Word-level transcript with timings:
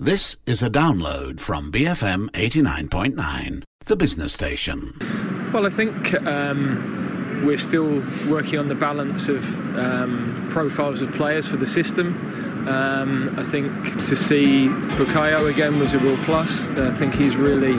This 0.00 0.36
is 0.44 0.60
a 0.60 0.68
download 0.68 1.38
from 1.38 1.70
BFM 1.70 2.28
89.9, 2.30 3.62
the 3.84 3.94
business 3.94 4.32
station. 4.32 4.98
Well, 5.52 5.66
I 5.66 5.70
think 5.70 6.12
um, 6.26 7.44
we're 7.46 7.58
still 7.58 8.02
working 8.28 8.58
on 8.58 8.66
the 8.66 8.74
balance 8.74 9.28
of 9.28 9.44
um, 9.78 10.48
profiles 10.50 11.00
of 11.00 11.12
players 11.12 11.46
for 11.46 11.58
the 11.58 11.66
system. 11.68 12.68
Um, 12.68 13.38
I 13.38 13.44
think 13.44 13.70
to 14.08 14.16
see 14.16 14.66
Bukayo 14.96 15.48
again 15.48 15.78
was 15.78 15.92
a 15.92 16.00
real 16.00 16.16
plus. 16.24 16.64
I 16.64 16.90
think 16.90 17.14
he's 17.14 17.36
really 17.36 17.78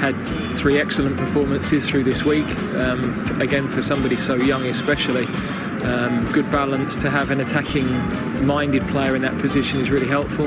had 0.00 0.14
three 0.56 0.78
excellent 0.80 1.18
performances 1.18 1.86
through 1.86 2.04
this 2.04 2.24
week. 2.24 2.48
Um, 2.74 3.38
again, 3.38 3.68
for 3.68 3.82
somebody 3.82 4.16
so 4.16 4.34
young, 4.34 4.64
especially. 4.64 5.26
Um, 5.84 6.24
good 6.32 6.50
balance 6.50 6.96
to 7.02 7.10
have 7.10 7.30
an 7.30 7.40
attacking 7.40 7.86
minded 8.46 8.86
player 8.88 9.14
in 9.14 9.22
that 9.22 9.38
position 9.40 9.80
is 9.80 9.90
really 9.90 10.08
helpful. 10.08 10.46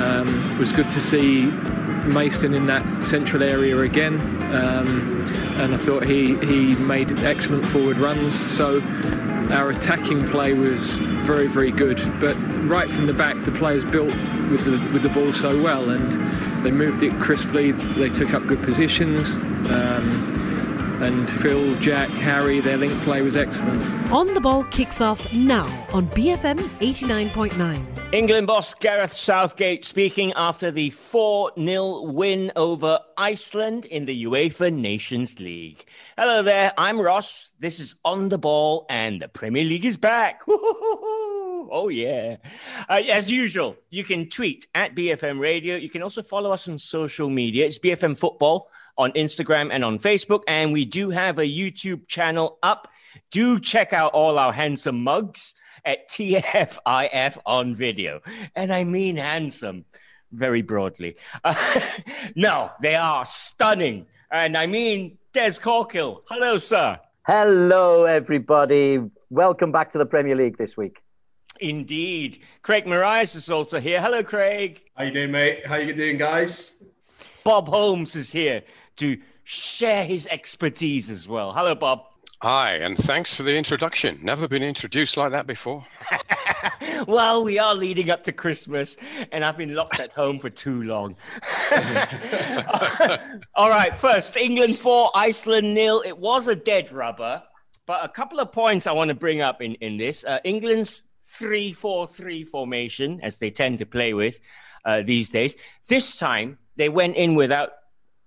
Um, 0.00 0.52
it 0.52 0.58
was 0.58 0.72
good 0.72 0.90
to 0.90 1.00
see 1.00 1.46
Mason 2.06 2.54
in 2.54 2.66
that 2.66 3.04
central 3.04 3.42
area 3.42 3.78
again, 3.80 4.14
um, 4.52 5.22
and 5.56 5.74
I 5.74 5.78
thought 5.78 6.04
he, 6.04 6.36
he 6.38 6.74
made 6.76 7.18
excellent 7.20 7.64
forward 7.64 7.98
runs. 7.98 8.34
So 8.54 8.80
our 9.52 9.70
attacking 9.70 10.28
play 10.28 10.54
was 10.54 10.98
very, 10.98 11.46
very 11.46 11.70
good. 11.70 11.98
But 12.20 12.34
right 12.68 12.90
from 12.90 13.06
the 13.06 13.12
back, 13.12 13.36
the 13.44 13.52
players 13.52 13.84
built 13.84 14.14
with 14.50 14.64
the, 14.64 14.90
with 14.92 15.02
the 15.02 15.10
ball 15.10 15.32
so 15.32 15.62
well, 15.62 15.90
and 15.90 16.12
they 16.64 16.70
moved 16.70 17.02
it 17.02 17.12
crisply. 17.20 17.72
They 17.72 18.08
took 18.08 18.34
up 18.34 18.46
good 18.46 18.62
positions. 18.62 19.34
Um, 19.74 20.40
and 21.02 21.28
Phil, 21.28 21.74
Jack, 21.76 22.08
Harry, 22.10 22.60
their 22.60 22.76
link 22.76 22.92
play 23.02 23.22
was 23.22 23.36
excellent. 23.36 23.82
On 24.12 24.32
the 24.34 24.40
Ball 24.40 24.64
kicks 24.64 25.00
off 25.00 25.32
now 25.32 25.64
on 25.92 26.04
BFM 26.06 26.58
89.9. 26.80 27.91
England 28.12 28.46
boss 28.46 28.74
Gareth 28.74 29.14
Southgate 29.14 29.86
speaking 29.86 30.34
after 30.36 30.70
the 30.70 30.90
4 30.90 31.52
0 31.58 32.02
win 32.02 32.52
over 32.56 32.98
Iceland 33.16 33.86
in 33.86 34.04
the 34.04 34.24
UEFA 34.24 34.70
Nations 34.70 35.40
League. 35.40 35.86
Hello 36.18 36.42
there, 36.42 36.74
I'm 36.76 37.00
Ross. 37.00 37.52
This 37.58 37.80
is 37.80 37.94
On 38.04 38.28
the 38.28 38.36
Ball, 38.36 38.84
and 38.90 39.22
the 39.22 39.28
Premier 39.28 39.64
League 39.64 39.86
is 39.86 39.96
back. 39.96 40.42
Oh, 41.74 41.88
yeah. 41.88 42.36
Uh, 42.86 43.00
as 43.10 43.30
usual, 43.30 43.76
you 43.88 44.04
can 44.04 44.28
tweet 44.28 44.66
at 44.74 44.94
BFM 44.94 45.38
Radio. 45.40 45.76
You 45.76 45.88
can 45.88 46.02
also 46.02 46.22
follow 46.22 46.50
us 46.50 46.68
on 46.68 46.76
social 46.76 47.30
media. 47.30 47.64
It's 47.64 47.78
BFM 47.78 48.18
Football 48.18 48.68
on 48.98 49.12
Instagram 49.12 49.70
and 49.72 49.82
on 49.82 49.98
Facebook. 49.98 50.42
And 50.48 50.72
we 50.72 50.84
do 50.84 51.08
have 51.08 51.38
a 51.38 51.44
YouTube 51.44 52.08
channel 52.08 52.58
up. 52.62 52.88
Do 53.30 53.58
check 53.58 53.94
out 53.94 54.12
all 54.12 54.38
our 54.38 54.52
handsome 54.52 55.02
mugs 55.02 55.54
at 55.84 56.08
TFIF 56.08 57.38
on 57.44 57.74
video. 57.74 58.20
And 58.54 58.72
I 58.72 58.84
mean 58.84 59.16
handsome 59.16 59.84
very 60.30 60.62
broadly. 60.62 61.16
Uh, 61.44 61.54
no, 62.36 62.70
they 62.80 62.94
are 62.94 63.24
stunning. 63.24 64.06
And 64.30 64.56
I 64.56 64.66
mean 64.66 65.18
Des 65.32 65.52
Corkill. 65.60 66.22
Hello, 66.28 66.58
sir. 66.58 66.98
Hello, 67.26 68.04
everybody. 68.04 68.98
Welcome 69.30 69.72
back 69.72 69.90
to 69.90 69.98
the 69.98 70.06
Premier 70.06 70.36
League 70.36 70.58
this 70.58 70.76
week. 70.76 70.98
Indeed. 71.60 72.40
Craig 72.62 72.86
Marias 72.86 73.34
is 73.34 73.48
also 73.48 73.80
here. 73.80 74.00
Hello, 74.00 74.22
Craig. 74.22 74.82
How 74.96 75.04
you 75.04 75.12
doing, 75.12 75.30
mate? 75.30 75.66
How 75.66 75.76
you 75.76 75.94
doing, 75.94 76.18
guys? 76.18 76.72
Bob 77.44 77.68
Holmes 77.68 78.16
is 78.16 78.32
here 78.32 78.62
to 78.96 79.18
share 79.44 80.04
his 80.04 80.26
expertise 80.28 81.10
as 81.10 81.28
well. 81.28 81.52
Hello, 81.52 81.74
Bob. 81.74 82.04
Hi, 82.42 82.72
and 82.78 82.98
thanks 82.98 83.32
for 83.32 83.44
the 83.44 83.56
introduction. 83.56 84.18
Never 84.20 84.48
been 84.48 84.64
introduced 84.64 85.16
like 85.16 85.30
that 85.30 85.46
before. 85.46 85.86
well, 87.06 87.44
we 87.44 87.60
are 87.60 87.72
leading 87.72 88.10
up 88.10 88.24
to 88.24 88.32
Christmas, 88.32 88.96
and 89.30 89.44
I've 89.44 89.56
been 89.56 89.76
locked 89.76 90.00
at 90.00 90.10
home 90.10 90.40
for 90.40 90.50
too 90.50 90.82
long. 90.82 91.14
All 93.54 93.70
right, 93.70 93.96
first, 93.96 94.36
England 94.36 94.74
4, 94.74 95.10
Iceland 95.14 95.72
nil. 95.72 96.02
It 96.04 96.18
was 96.18 96.48
a 96.48 96.56
dead 96.56 96.90
rubber, 96.90 97.44
but 97.86 98.04
a 98.04 98.08
couple 98.08 98.40
of 98.40 98.50
points 98.50 98.88
I 98.88 98.92
want 98.92 99.10
to 99.10 99.14
bring 99.14 99.40
up 99.40 99.62
in, 99.62 99.74
in 99.74 99.96
this. 99.96 100.24
Uh, 100.24 100.40
England's 100.42 101.04
3 101.34 101.72
4 101.72 102.08
3 102.08 102.42
formation, 102.42 103.20
as 103.22 103.38
they 103.38 103.52
tend 103.52 103.78
to 103.78 103.86
play 103.86 104.14
with 104.14 104.40
uh, 104.84 105.02
these 105.02 105.30
days. 105.30 105.56
This 105.86 106.18
time, 106.18 106.58
they 106.74 106.88
went 106.88 107.14
in 107.14 107.36
without 107.36 107.70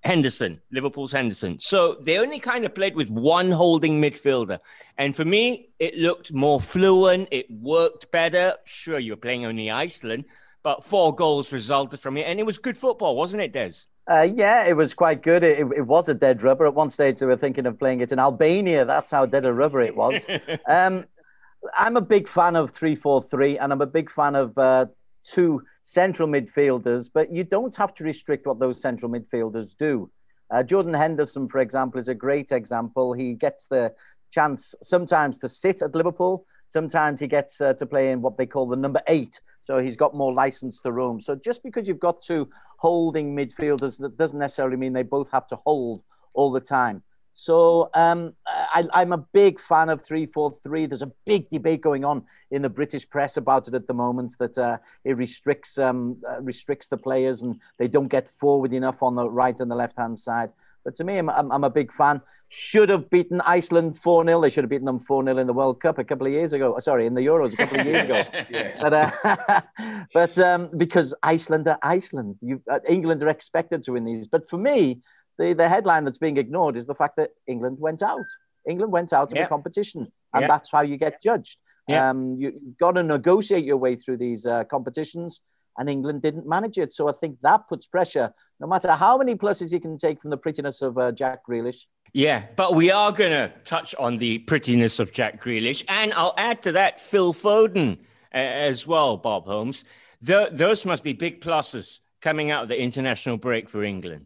Henderson, 0.06 0.62
Liverpool's 0.72 1.12
Henderson. 1.12 1.60
So 1.60 1.96
they 2.00 2.20
only 2.20 2.38
kind 2.38 2.64
of 2.64 2.76
played 2.76 2.96
with 2.96 3.10
one 3.10 3.50
holding 3.50 4.00
midfielder. 4.00 4.60
And 5.00 5.16
for 5.16 5.26
me, 5.26 5.70
it 5.80 5.98
looked 5.98 6.32
more 6.32 6.62
fluent. 6.62 7.28
It 7.32 7.50
worked 7.50 8.12
better. 8.12 8.54
Sure, 8.66 9.00
you're 9.00 9.18
playing 9.18 9.46
only 9.48 9.72
Iceland, 9.72 10.26
but 10.62 10.84
four 10.84 11.14
goals 11.16 11.52
resulted 11.52 12.00
from 12.00 12.18
it. 12.18 12.28
And 12.28 12.40
it 12.40 12.46
was 12.46 12.60
good 12.60 12.78
football, 12.78 13.16
wasn't 13.16 13.42
it, 13.42 13.52
Des? 13.52 13.72
Uh, 14.08 14.30
yeah, 14.32 14.64
it 14.66 14.78
was 14.78 14.94
quite 14.94 15.24
good. 15.24 15.44
It, 15.44 15.62
it, 15.76 15.88
was 15.88 16.08
a 16.08 16.14
dead 16.14 16.44
rubber. 16.44 16.68
At 16.68 16.76
one 16.76 16.92
stage, 16.92 17.18
they 17.18 17.26
were 17.26 17.36
thinking 17.36 17.66
of 17.66 17.80
playing 17.80 18.02
it 18.02 18.12
in 18.12 18.20
Albania. 18.20 18.86
That's 18.86 19.10
how 19.10 19.26
dead 19.26 19.46
a 19.46 19.54
rubber 19.54 19.82
it 19.82 19.96
was. 19.96 20.22
um, 20.68 21.06
I'm 21.76 21.98
a 21.98 22.02
big 22.02 22.28
fan 22.28 22.56
of 22.56 22.70
3 22.70 22.96
4 22.96 23.24
3, 23.24 23.58
and 23.58 23.74
I'm 23.74 23.82
a 23.82 23.88
big 23.88 24.12
fan 24.12 24.36
of 24.36 24.56
uh, 24.56 24.86
two 25.28 25.62
central 25.84 26.28
midfielders, 26.28 27.09
but 27.13 27.31
you 27.31 27.44
don't 27.44 27.75
have 27.75 27.94
to 27.96 28.03
restrict 28.03 28.46
what 28.46 28.59
those 28.59 28.81
central 28.81 29.12
midfielders 29.12 29.75
do. 29.78 30.09
Uh, 30.52 30.63
Jordan 30.63 30.94
Henderson, 30.94 31.47
for 31.47 31.59
example, 31.59 32.00
is 32.00 32.08
a 32.08 32.13
great 32.13 32.52
example. 32.52 33.13
He 33.13 33.34
gets 33.34 33.66
the 33.66 33.94
chance 34.31 34.75
sometimes 34.81 35.40
to 35.40 35.50
sit 35.50 35.81
at 35.81 35.96
Liverpool, 35.96 36.46
sometimes 36.68 37.19
he 37.19 37.28
gets 37.28 37.62
uh, 37.62 37.74
to 37.74 37.85
play 37.85 38.12
in 38.12 38.22
what 38.22 38.38
they 38.38 38.46
call 38.46 38.68
the 38.68 38.75
number 38.75 39.02
eight. 39.08 39.40
So 39.62 39.80
he's 39.80 39.96
got 39.96 40.14
more 40.14 40.34
license 40.34 40.80
to 40.81 40.91
roam. 40.91 41.19
So 41.19 41.35
just 41.35 41.64
because 41.64 41.88
you've 41.88 42.00
got 42.00 42.22
two 42.22 42.50
holding 42.78 43.35
midfielders, 43.35 43.97
that 44.00 44.18
doesn't 44.18 44.38
necessarily 44.38 44.78
mean 44.78 44.94
they 44.94 45.03
both 45.03 45.31
have 45.31 45.47
to 45.47 45.56
hold 45.66 46.03
all 46.34 46.52
the 46.52 46.59
time. 46.59 47.02
So 47.38 47.90
um, 47.94 48.34
I, 48.47 49.01
am 49.01 49.12
a 49.12 49.18
big 49.18 49.59
fan 49.59 49.90
of 49.90 50.01
343. 50.06 50.85
There's 50.85 51.01
a 51.01 51.12
big 51.25 51.50
debate 51.50 51.81
going 51.81 52.06
on 52.06 52.23
in 52.50 52.62
the 52.62 52.69
British 52.69 53.07
press 53.07 53.35
about 53.35 53.68
it 53.68 53.73
at 53.73 53.88
the 53.88 53.94
moment 53.94 54.35
that 54.40 54.57
uh, 54.57 54.78
it 55.03 55.18
restricts 55.18 55.78
um, 55.78 56.16
uh, 56.28 56.41
restricts 56.41 56.88
the 56.88 56.96
players 56.96 57.41
and 57.41 57.59
they 57.78 57.90
don't 57.90 58.07
get 58.07 58.29
forward 58.40 58.72
enough 58.72 59.03
on 59.03 59.16
the 59.16 59.29
right 59.29 59.59
and 59.59 59.69
the 59.69 59.75
left 59.75 59.97
hand 59.97 60.18
side. 60.18 60.50
But 60.85 60.96
to 60.96 61.03
me, 61.03 61.18
I'm, 61.18 61.29
I'm, 61.29 61.51
I'm, 61.51 61.63
a 61.66 61.69
big 61.69 61.91
fan. 61.91 62.22
Should 62.47 62.90
have 62.90 63.09
beaten 63.09 63.41
Iceland 63.41 64.00
4 64.02 64.23
0. 64.23 64.40
They 64.40 64.50
should 64.50 64.63
have 64.63 64.69
beaten 64.69 64.85
them 64.85 65.02
4 65.02 65.25
0 65.25 65.38
in 65.38 65.47
the 65.47 65.52
World 65.52 65.81
Cup 65.81 65.97
a 65.97 66.06
couple 66.06 66.28
of 66.28 66.31
years 66.31 66.53
ago. 66.53 66.79
Sorry, 66.79 67.06
in 67.06 67.16
the 67.16 67.22
Euros 67.22 67.52
a 67.52 67.57
couple 67.57 67.81
of 67.81 67.85
years 67.85 68.06
ago. 68.06 68.23
yeah. 68.50 68.78
But, 68.81 68.94
uh, 68.94 69.62
but 70.13 70.38
um, 70.38 70.69
because 70.78 71.13
Iceland 71.22 71.67
are 71.67 71.79
Iceland, 71.81 72.38
you, 72.41 72.62
uh, 72.72 72.79
England 72.88 73.23
are 73.23 73.29
expected 73.29 73.84
to 73.84 73.94
win 73.94 74.06
these. 74.06 74.28
But 74.28 74.47
for 74.47 74.57
me, 74.57 75.02
the, 75.38 75.53
the 75.53 75.68
headline 75.68 76.06
that's 76.06 76.18
being 76.18 76.38
ignored 76.38 76.78
is 76.78 76.85
the 76.85 76.96
fact 76.96 77.18
that 77.18 77.31
England 77.47 77.78
went 77.79 78.01
out. 78.01 78.25
England 78.68 78.91
went 78.91 79.13
out 79.13 79.31
of 79.31 79.38
the 79.38 79.46
competition, 79.46 80.12
and 80.34 80.46
that's 80.46 80.72
how 80.72 80.81
you 80.81 80.97
get 80.97 81.22
judged. 81.22 81.57
Um, 81.91 82.38
you, 82.40 82.47
have 82.47 82.78
got 82.79 82.91
to 82.94 83.03
negotiate 83.03 83.63
your 83.63 83.78
way 83.78 83.96
through 83.96 84.18
these 84.18 84.46
uh, 84.47 84.63
competitions, 84.63 85.41
and 85.78 85.90
England 85.90 86.22
didn't 86.22 86.47
manage 86.47 86.78
it. 86.78 86.94
So 86.94 87.07
I 87.07 87.12
think 87.13 87.38
that 87.44 87.68
puts 87.68 87.85
pressure, 87.85 88.34
no 88.59 88.68
matter 88.68 88.91
how 88.94 89.18
many 89.18 89.35
pluses 89.35 89.72
you 89.72 89.79
can 89.79 89.97
take 89.97 90.22
from 90.22 90.31
the 90.31 90.38
prettiness 90.38 90.81
of 90.81 90.97
uh, 90.97 91.12
Jack 91.12 91.46
Grealish. 91.47 91.85
Yeah, 92.13 92.44
but 92.56 92.75
we 92.75 92.91
are 92.91 93.12
going 93.12 93.31
to 93.31 93.52
touch 93.66 93.94
on 93.96 94.17
the 94.17 94.40
prettiness 94.40 95.00
of 95.00 95.12
Jack 95.12 95.44
Grealish, 95.44 95.84
and 95.88 96.13
I'll 96.13 96.34
add 96.38 96.62
to 96.63 96.72
that 96.72 97.02
Phil 97.02 97.34
Foden 97.34 98.00
uh, 98.34 98.38
as 98.38 98.88
well, 98.88 99.17
Bob 99.17 99.46
Holmes. 99.46 99.84
The, 100.22 100.50
those 100.52 100.85
must 100.85 101.03
be 101.03 101.13
big 101.13 101.41
pluses 101.41 102.00
coming 102.22 102.50
out 102.50 102.63
of 102.63 102.69
the 102.69 102.81
international 102.81 103.38
break 103.38 103.69
for 103.69 103.84
England. 103.84 104.25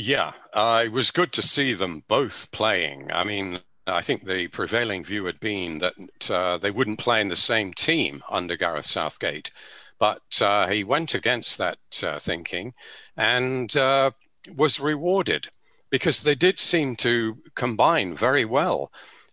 Yeah, 0.00 0.34
uh, 0.52 0.82
it 0.84 0.92
was 0.92 1.10
good 1.10 1.32
to 1.32 1.42
see 1.42 1.72
them 1.72 2.04
both 2.06 2.52
playing. 2.52 3.10
I 3.10 3.24
mean, 3.24 3.60
I 3.84 4.00
think 4.00 4.24
the 4.24 4.46
prevailing 4.46 5.02
view 5.02 5.24
had 5.24 5.40
been 5.40 5.78
that 5.78 6.30
uh, 6.30 6.56
they 6.56 6.70
wouldn't 6.70 7.00
play 7.00 7.20
in 7.20 7.26
the 7.26 7.34
same 7.34 7.72
team 7.72 8.22
under 8.30 8.56
Gareth 8.56 8.86
Southgate, 8.86 9.50
but 9.98 10.40
uh, 10.40 10.68
he 10.68 10.84
went 10.84 11.14
against 11.14 11.58
that 11.58 11.78
uh, 12.04 12.20
thinking 12.20 12.74
and 13.16 13.76
uh, 13.76 14.12
was 14.56 14.78
rewarded 14.78 15.48
because 15.90 16.20
they 16.20 16.36
did 16.36 16.60
seem 16.60 16.94
to 16.96 17.38
combine 17.56 18.14
very 18.14 18.44
well. 18.44 18.92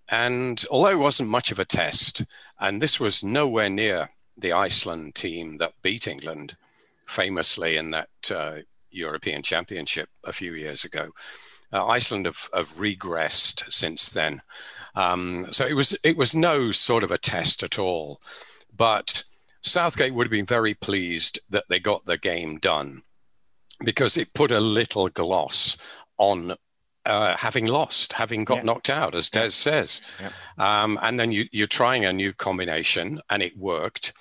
And 0.09 0.65
although 0.71 0.89
it 0.89 0.99
wasn't 0.99 1.29
much 1.29 1.51
of 1.51 1.59
a 1.59 1.65
test, 1.65 2.23
and 2.59 2.81
this 2.81 2.99
was 2.99 3.23
nowhere 3.23 3.69
near 3.69 4.09
the 4.35 4.53
Iceland 4.53 5.13
team 5.13 5.57
that 5.57 5.79
beat 5.83 6.07
England 6.07 6.57
famously 7.05 7.77
in 7.77 7.91
that 7.91 8.09
uh, 8.33 8.61
European 8.95 9.43
Championship 9.43 10.09
a 10.23 10.33
few 10.33 10.53
years 10.53 10.83
ago. 10.83 11.11
Uh, 11.71 11.85
Iceland 11.85 12.25
have, 12.25 12.49
have, 12.53 12.73
regressed 12.73 13.71
since 13.71 14.07
then. 14.09 14.41
Um, 14.95 15.47
so 15.51 15.65
it 15.65 15.73
was 15.73 15.97
it 16.03 16.15
was 16.15 16.33
no 16.33 16.71
sort 16.71 17.03
of 17.03 17.11
a 17.11 17.17
test 17.17 17.63
at 17.63 17.77
all. 17.77 18.21
But 18.75 19.23
Southgate 19.61 20.13
would 20.13 20.27
have 20.27 20.31
been 20.31 20.45
very 20.45 20.73
pleased 20.73 21.39
that 21.49 21.65
they 21.69 21.79
got 21.79 22.05
the 22.05 22.17
game 22.17 22.59
done 22.59 23.03
because 23.83 24.15
it 24.15 24.33
put 24.33 24.51
a 24.51 24.59
little 24.59 25.09
gloss 25.09 25.77
on 26.17 26.55
uh, 27.05 27.35
having 27.37 27.65
lost, 27.65 28.13
having 28.13 28.45
got 28.45 28.57
yeah. 28.57 28.63
knocked 28.63 28.89
out, 28.89 29.15
as 29.15 29.29
Des 29.29 29.51
says. 29.51 30.01
Yeah. 30.21 30.31
Um, 30.57 30.97
and 31.01 31.19
then 31.19 31.31
you, 31.31 31.45
you're 31.51 31.67
trying 31.67 32.05
a 32.05 32.13
new 32.13 32.33
combination, 32.33 33.21
and 33.29 33.43
it 33.43 33.57
worked. 33.57 34.13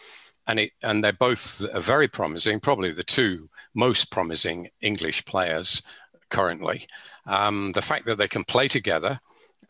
And 0.46 0.60
it 0.60 0.72
and 0.82 1.02
they're 1.02 1.12
both 1.12 1.62
very 1.74 2.08
promising, 2.08 2.60
probably 2.60 2.92
the 2.92 3.02
two 3.02 3.48
most 3.74 4.10
promising 4.10 4.68
English 4.80 5.24
players 5.24 5.82
currently. 6.30 6.86
Um, 7.26 7.72
the 7.72 7.82
fact 7.82 8.06
that 8.06 8.18
they 8.18 8.28
can 8.28 8.44
play 8.44 8.68
together 8.68 9.20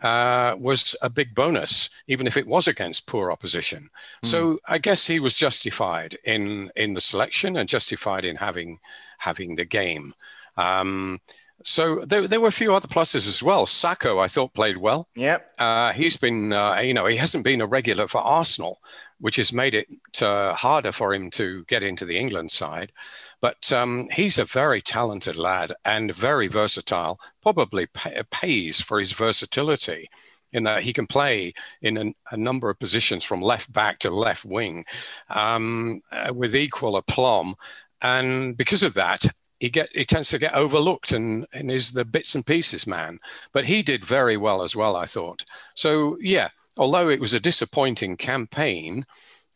uh, 0.03 0.55
was 0.59 0.95
a 1.03 1.09
big 1.09 1.35
bonus, 1.35 1.89
even 2.07 2.27
if 2.27 2.37
it 2.37 2.47
was 2.47 2.69
against 2.69 3.07
poor 3.07 3.33
opposition. 3.33 3.89
Mm. 4.25 4.29
So 4.29 4.59
I 4.67 4.79
guess 4.79 5.07
he 5.07 5.21
was 5.21 5.37
justified 5.37 6.19
in 6.25 6.71
in 6.77 6.95
the 6.95 7.01
selection 7.01 7.57
and 7.57 7.69
justified 7.69 8.25
in 8.25 8.37
having 8.37 8.81
having 9.19 9.57
the 9.57 9.65
game. 9.65 10.15
Um, 10.57 11.21
so 11.65 12.01
there, 12.05 12.29
there 12.29 12.41
were 12.41 12.49
a 12.49 12.53
few 12.53 12.75
other 12.75 12.89
pluses 12.89 13.27
as 13.27 13.43
well. 13.43 13.65
Saka, 13.65 14.19
I 14.19 14.29
thought, 14.29 14.53
played 14.53 14.77
well. 14.77 15.09
Yep. 15.15 15.55
Uh, 15.59 15.93
he's 15.93 16.17
been, 16.17 16.53
uh, 16.53 16.75
you 16.77 16.93
know, 16.93 17.07
he 17.07 17.17
hasn't 17.17 17.45
been 17.45 17.63
a 17.63 17.67
regular 17.67 18.07
for 18.07 18.19
Arsenal, 18.19 18.81
which 19.25 19.37
has 19.37 19.55
made 19.55 19.75
it 19.75 19.89
uh, 20.23 20.53
harder 20.53 20.93
for 20.93 21.15
him 21.15 21.31
to 21.31 21.65
get 21.65 21.83
into 21.83 22.05
the 22.05 22.19
England 22.19 22.51
side. 22.51 22.93
But 23.41 23.73
um, 23.73 24.07
he's 24.13 24.37
a 24.37 24.45
very 24.45 24.83
talented 24.83 25.39
lad 25.39 25.73
and 25.83 26.15
very 26.15 26.47
versatile. 26.47 27.19
Probably 27.41 27.87
pay, 27.87 28.21
pays 28.31 28.83
for 28.83 28.99
his 28.99 29.13
versatility 29.13 30.11
in 30.53 30.65
that 30.65 30.83
he 30.83 30.93
can 30.93 31.07
play 31.07 31.55
in 31.81 31.97
a, 31.97 32.35
a 32.35 32.37
number 32.37 32.69
of 32.69 32.79
positions 32.79 33.25
from 33.25 33.41
left 33.41 33.73
back 33.73 33.99
to 34.01 34.11
left 34.11 34.45
wing 34.45 34.85
um, 35.31 36.03
uh, 36.13 36.31
with 36.35 36.55
equal 36.55 36.99
aplomb. 36.99 37.55
And 38.03 38.59
because 38.59 38.83
of 38.83 38.93
that, 38.93 39.25
he 39.59 39.71
get 39.71 39.89
he 39.97 40.05
tends 40.05 40.29
to 40.33 40.39
get 40.39 40.55
overlooked 40.55 41.13
and, 41.13 41.47
and 41.55 41.71
is 41.71 41.93
the 41.93 42.05
bits 42.05 42.35
and 42.35 42.45
pieces 42.45 42.87
man. 42.87 43.21
But 43.55 43.65
he 43.65 43.83
did 43.83 44.05
very 44.05 44.37
well 44.37 44.61
as 44.61 44.77
well, 44.77 44.97
I 44.97 45.07
thought. 45.07 45.47
So 45.75 46.19
yeah, 46.21 46.51
although 46.79 47.09
it 47.09 47.21
was 47.21 47.35
a 47.35 47.41
disappointing 47.41 48.17
campaign, 48.17 49.07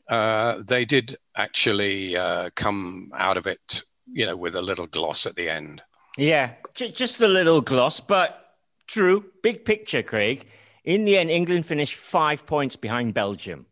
uh, 0.09 0.63
they 0.67 0.85
did 0.85 1.17
actually 1.37 2.17
uh, 2.17 2.51
come 2.55 3.11
out 3.15 3.37
of 3.37 3.47
it, 3.47 3.83
you 4.11 4.25
know, 4.25 4.37
with 4.37 4.55
a 4.55 4.63
little 4.63 4.87
gloss 4.87 5.27
at 5.27 5.37
the 5.37 5.49
end. 5.49 5.83
Yeah, 6.17 6.53
j- 6.75 6.91
just 6.91 7.21
a 7.21 7.29
little 7.29 7.61
gloss, 7.61 8.01
but 8.01 8.55
true. 8.87 9.25
Big 9.43 9.65
picture, 9.65 10.03
Craig. 10.03 10.47
In 10.85 11.05
the 11.05 11.19
end, 11.19 11.31
England 11.31 11.67
finished 11.67 11.95
five 11.95 12.47
points 12.47 12.77
behind 12.77 13.15
Belgium. 13.15 13.67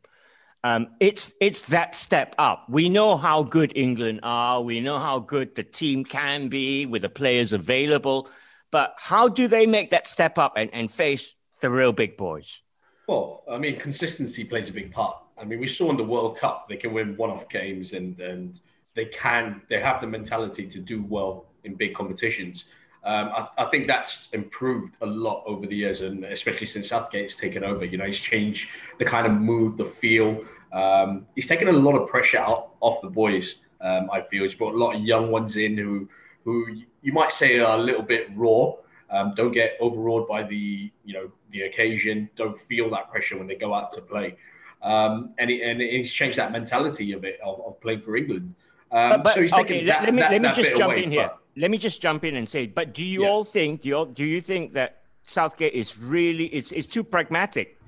Um, 0.63 0.89
it's 1.01 1.33
it's 1.41 1.63
that 1.63 1.95
step 1.95 2.35
up. 2.39 2.67
We 2.69 2.89
know 2.89 3.17
how 3.17 3.45
good 3.45 3.73
England 3.77 4.21
are. 4.23 4.61
We 4.61 4.81
know 4.81 4.99
how 4.99 5.21
good 5.21 5.55
the 5.55 5.63
team 5.63 6.05
can 6.05 6.49
be 6.49 6.87
with 6.87 7.03
the 7.03 7.09
players 7.09 7.53
available. 7.53 8.29
But 8.73 8.95
how 8.99 9.29
do 9.29 9.49
they 9.49 9.67
make 9.67 9.91
that 9.91 10.07
step 10.07 10.39
up 10.39 10.55
and, 10.57 10.69
and 10.73 10.91
face 10.91 11.37
the 11.61 11.71
real 11.71 11.93
big 11.93 12.17
boys? 12.17 12.63
Well, 13.07 13.43
I 13.51 13.59
mean, 13.59 13.79
consistency 13.79 14.45
plays 14.45 14.69
a 14.69 14.73
big 14.73 14.93
part. 14.93 15.17
I 15.39 15.45
mean, 15.45 15.61
we 15.61 15.69
saw 15.69 15.91
in 15.91 15.97
the 15.97 16.05
World 16.05 16.39
Cup 16.39 16.69
they 16.69 16.77
can 16.77 16.93
win 16.93 17.17
one-off 17.17 17.49
games 17.49 17.93
and 17.93 18.19
and 18.21 18.61
they 18.95 19.05
can 19.07 19.63
they 19.69 19.81
have 19.81 20.01
the 20.01 20.07
mentality 20.07 20.67
to 20.67 20.79
do 20.81 21.05
well 21.09 21.47
in 21.65 21.75
big 21.75 21.95
competitions. 21.95 22.65
Um, 23.05 23.31
I, 23.37 23.49
I, 23.59 23.65
think 23.67 23.87
that's 23.87 24.31
improved 24.33 24.97
a 25.01 25.07
lot 25.07 25.45
over 25.47 25.65
the 25.65 25.77
years, 25.77 26.01
and 26.01 26.25
especially 26.25 26.67
since 26.67 26.89
Southgate's 26.89 27.37
taken 27.37 27.63
over. 27.63 27.85
You 27.85 27.99
know, 27.99 28.05
he's 28.05 28.19
changed 28.19 28.69
the 28.99 29.05
kind 29.05 29.29
of 29.29 29.33
mood, 29.35 29.77
the 29.77 29.85
feel. 29.85 30.45
Um, 30.73 31.27
he's 31.37 31.47
taken 31.47 31.69
a 31.69 31.73
lot 31.73 31.95
of 31.95 32.09
pressure 32.09 32.39
out 32.39 32.73
off 32.81 33.01
the 33.03 33.11
boys. 33.11 33.57
Um, 33.81 34.11
I 34.13 34.23
feel 34.23 34.43
he's 34.43 34.57
brought 34.57 34.75
a 34.75 34.79
lot 34.79 34.97
of 34.97 35.03
young 35.03 35.31
ones 35.31 35.57
in 35.57 35.79
who 35.79 36.09
who 36.45 36.83
you 37.03 37.13
might 37.13 37.33
say 37.33 37.61
are 37.61 37.79
a 37.79 37.81
little 37.81 38.03
bit 38.03 38.29
raw. 38.35 38.73
Um, 39.09 39.35
don't 39.37 39.53
get 39.53 39.77
overawed 39.79 40.27
by 40.27 40.43
the 40.43 40.91
you 41.05 41.15
know 41.15 41.31
the 41.57 41.67
occasion. 41.67 42.29
Don't 42.37 42.59
feel 42.59 42.91
that 42.91 43.11
pressure 43.11 43.39
when 43.39 43.47
they 43.47 43.55
go 43.55 43.75
out 43.75 43.93
to 43.95 44.01
play. 44.01 44.37
Um, 44.83 45.31
and, 45.39 45.51
he, 45.51 45.63
and 45.63 45.81
he's 45.81 46.13
changed 46.13 46.39
that 46.39 46.53
mentality 46.53 47.13
of 47.13 47.25
it 47.25 47.39
of, 47.45 47.61
of 47.67 47.81
playing 47.81 48.01
for 48.01 48.17
England. 48.17 48.55
Um, 48.93 49.11
but, 49.11 49.25
but, 49.25 49.35
so 49.35 49.43
he's 49.43 49.55
okay, 49.55 49.85
that, 49.87 50.05
let 50.05 50.15
me 50.15 50.21
that, 50.21 50.31
let 50.31 50.43
me 50.43 50.53
just 50.55 50.77
jump 50.77 50.93
away, 50.93 51.05
in 51.05 51.11
here. 51.11 51.29
But, 51.29 51.41
let 51.57 51.71
me 51.71 51.79
just 51.79 52.01
jump 52.01 52.25
in 52.25 52.37
and 52.37 52.49
say, 52.49 52.67
but 52.67 52.93
do 52.93 53.03
you 53.03 53.23
yeah. 53.23 53.29
all 53.29 53.45
think 53.45 53.83
do 53.83 53.89
you 53.89 53.97
all, 53.97 54.07
do 54.07 54.25
you 54.25 54.41
think 54.41 54.75
that 54.75 55.03
Southgate 55.25 55.73
is 55.73 55.99
really 55.99 56.47
it's 56.47 56.71
it's 56.73 56.87
too 56.87 57.03
pragmatic 57.03 57.81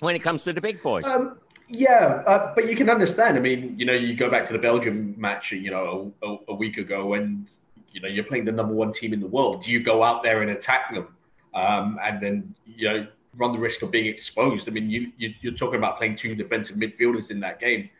when 0.00 0.14
it 0.14 0.20
comes 0.20 0.44
to 0.44 0.52
the 0.52 0.60
big 0.60 0.82
boys? 0.82 1.04
Um, 1.04 1.38
yeah, 1.68 2.22
uh, 2.26 2.54
but 2.54 2.68
you 2.68 2.76
can 2.76 2.90
understand. 2.90 3.36
I 3.36 3.40
mean, 3.40 3.74
you 3.78 3.86
know, 3.86 3.94
you 3.94 4.14
go 4.14 4.30
back 4.30 4.44
to 4.46 4.52
the 4.52 4.58
Belgium 4.58 5.14
match, 5.16 5.50
you 5.50 5.70
know, 5.70 6.12
a, 6.22 6.26
a, 6.26 6.38
a, 6.48 6.54
week 6.54 6.76
ago, 6.76 7.14
and 7.14 7.48
you 7.90 8.00
know, 8.00 8.08
you're 8.08 8.24
playing 8.24 8.44
the 8.44 8.52
number 8.52 8.74
one 8.74 8.92
team 8.92 9.12
in 9.12 9.20
the 9.20 9.26
world. 9.26 9.62
Do 9.62 9.70
you 9.70 9.82
go 9.82 10.02
out 10.02 10.22
there 10.22 10.42
and 10.42 10.50
attack 10.50 10.92
them, 10.92 11.08
um, 11.54 11.98
and 12.02 12.20
then 12.22 12.54
you 12.66 12.88
know, 12.88 13.06
run 13.36 13.52
the 13.52 13.58
risk 13.58 13.82
of 13.82 13.90
being 13.90 14.06
exposed? 14.06 14.68
I 14.68 14.72
mean, 14.72 14.90
you, 14.90 15.12
you 15.16 15.50
are 15.50 15.56
talking 15.56 15.76
about 15.76 15.98
playing 15.98 16.16
two 16.16 16.34
defensive 16.34 16.76
midfielders 16.76 17.30
in 17.30 17.40
that 17.40 17.60
game, 17.60 17.90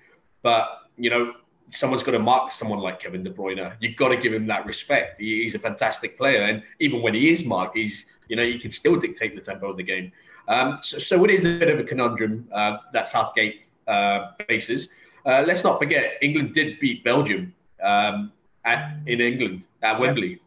but 0.42 0.68
you 0.96 1.10
know, 1.10 1.34
someone's 1.70 2.02
got 2.02 2.12
to 2.12 2.18
mark 2.18 2.52
someone 2.52 2.78
like 2.78 3.00
Kevin 3.00 3.24
De 3.24 3.30
Bruyne. 3.30 3.74
You've 3.80 3.96
got 3.96 4.08
to 4.08 4.16
give 4.16 4.32
him 4.32 4.46
that 4.46 4.66
respect. 4.66 5.18
He, 5.18 5.42
he's 5.42 5.54
a 5.54 5.58
fantastic 5.58 6.16
player, 6.16 6.42
and 6.42 6.62
even 6.80 7.02
when 7.02 7.14
he 7.14 7.30
is 7.30 7.44
marked, 7.44 7.76
he's 7.76 8.06
you 8.28 8.36
know, 8.36 8.44
he 8.44 8.58
can 8.58 8.70
still 8.70 8.96
dictate 8.96 9.34
the 9.34 9.40
tempo 9.40 9.70
of 9.70 9.76
the 9.76 9.82
game. 9.82 10.12
Um, 10.48 10.78
so, 10.82 10.98
so, 10.98 11.24
it 11.24 11.30
is 11.30 11.44
a 11.44 11.58
bit 11.58 11.68
of 11.68 11.78
a 11.78 11.84
conundrum 11.84 12.48
uh, 12.52 12.78
that 12.92 13.08
Southgate 13.08 13.64
uh, 13.86 14.32
faces. 14.46 14.90
Uh, 15.24 15.42
let's 15.46 15.64
not 15.64 15.78
forget, 15.78 16.14
England 16.20 16.52
did 16.52 16.78
beat 16.80 17.02
Belgium 17.02 17.54
um, 17.82 18.30
at 18.64 18.96
in 19.06 19.20
England 19.20 19.62
at 19.82 19.98
Wembley 19.98 20.40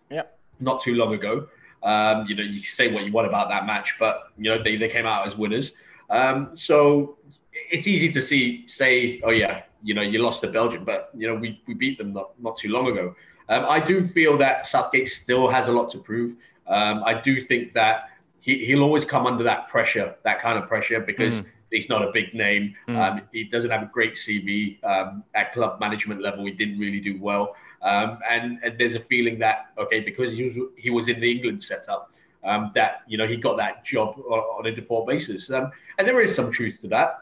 not 0.59 0.81
too 0.81 0.95
long 0.95 1.13
ago. 1.13 1.48
Um, 1.83 2.25
you 2.27 2.35
know, 2.35 2.44
you 2.44 2.62
say 2.62 2.91
what 2.91 3.06
you 3.06 3.12
want 3.12 3.27
about 3.27 3.50
that 3.50 3.65
match, 3.65 3.95
but 4.00 4.31
you 4.38 4.50
know 4.50 4.62
they, 4.62 4.75
they 4.75 4.89
came 4.89 5.06
out 5.06 5.27
as 5.27 5.38
winners. 5.38 5.74
Um, 6.09 6.56
so 6.56 7.18
it's 7.53 7.88
easy 7.88 8.12
to 8.12 8.21
see 8.21 8.68
say, 8.68 9.21
oh 9.24 9.31
yeah, 9.31 9.63
you 9.83 9.94
know 9.94 10.01
you 10.01 10.21
lost 10.21 10.41
to 10.41 10.47
Belgium, 10.47 10.83
but 10.83 11.12
you 11.15 11.27
know 11.27 11.35
we, 11.35 11.62
we 11.68 11.74
beat 11.74 11.97
them 11.97 12.13
not, 12.13 12.31
not 12.39 12.57
too 12.57 12.69
long 12.69 12.88
ago. 12.88 13.15
Um, 13.50 13.65
I 13.68 13.79
do 13.79 14.06
feel 14.06 14.38
that 14.38 14.68
Southgate 14.68 15.09
still 15.09 15.47
has 15.47 15.68
a 15.68 15.71
lot 15.71 15.89
to 15.91 16.00
prove. 16.00 16.35
Um, 16.68 17.03
I 17.06 17.13
do 17.13 17.41
think 17.41 17.74
that 17.74 18.09
he, 18.41 18.65
he'll 18.65 18.83
always 18.83 19.06
come 19.06 19.25
under 19.25 19.44
that 19.44 19.69
pressure, 19.69 20.15
that 20.23 20.41
kind 20.41 20.57
of 20.57 20.68
pressure, 20.68 21.00
because 21.00 21.41
mm. 21.41 21.45
he's 21.71 21.89
not 21.89 22.01
a 22.01 22.12
big 22.12 22.33
name. 22.33 22.75
Mm. 22.88 22.97
Um, 22.97 23.21
he 23.31 23.45
doesn't 23.45 23.69
have 23.69 23.83
a 23.83 23.85
great 23.91 24.15
CV 24.15 24.83
um, 24.83 25.23
at 25.33 25.53
club 25.53 25.80
management 25.80 26.21
level. 26.21 26.45
He 26.45 26.51
didn't 26.51 26.80
really 26.80 27.00
do 27.00 27.18
well, 27.21 27.56
um, 27.81 28.19
and, 28.29 28.59
and, 28.63 28.77
there's 28.77 28.95
a 28.95 29.00
feeling 29.00 29.38
that 29.39 29.68
okay, 29.77 30.00
because 30.00 30.35
he 30.35 30.44
was 30.44 30.57
he 30.77 30.89
was 30.89 31.07
in 31.07 31.19
the 31.19 31.31
England 31.31 31.62
setup, 31.62 32.12
um, 32.44 32.71
that 32.74 33.01
you 33.07 33.18
know 33.18 33.27
he 33.27 33.35
got 33.35 33.57
that 33.57 33.85
job 33.85 34.18
on, 34.29 34.65
a 34.65 34.71
default 34.71 35.07
basis, 35.07 35.50
um, 35.51 35.71
and 35.97 36.07
there 36.07 36.19
is 36.21 36.33
some 36.33 36.51
truth 36.51 36.79
to 36.81 36.88
that, 36.88 37.21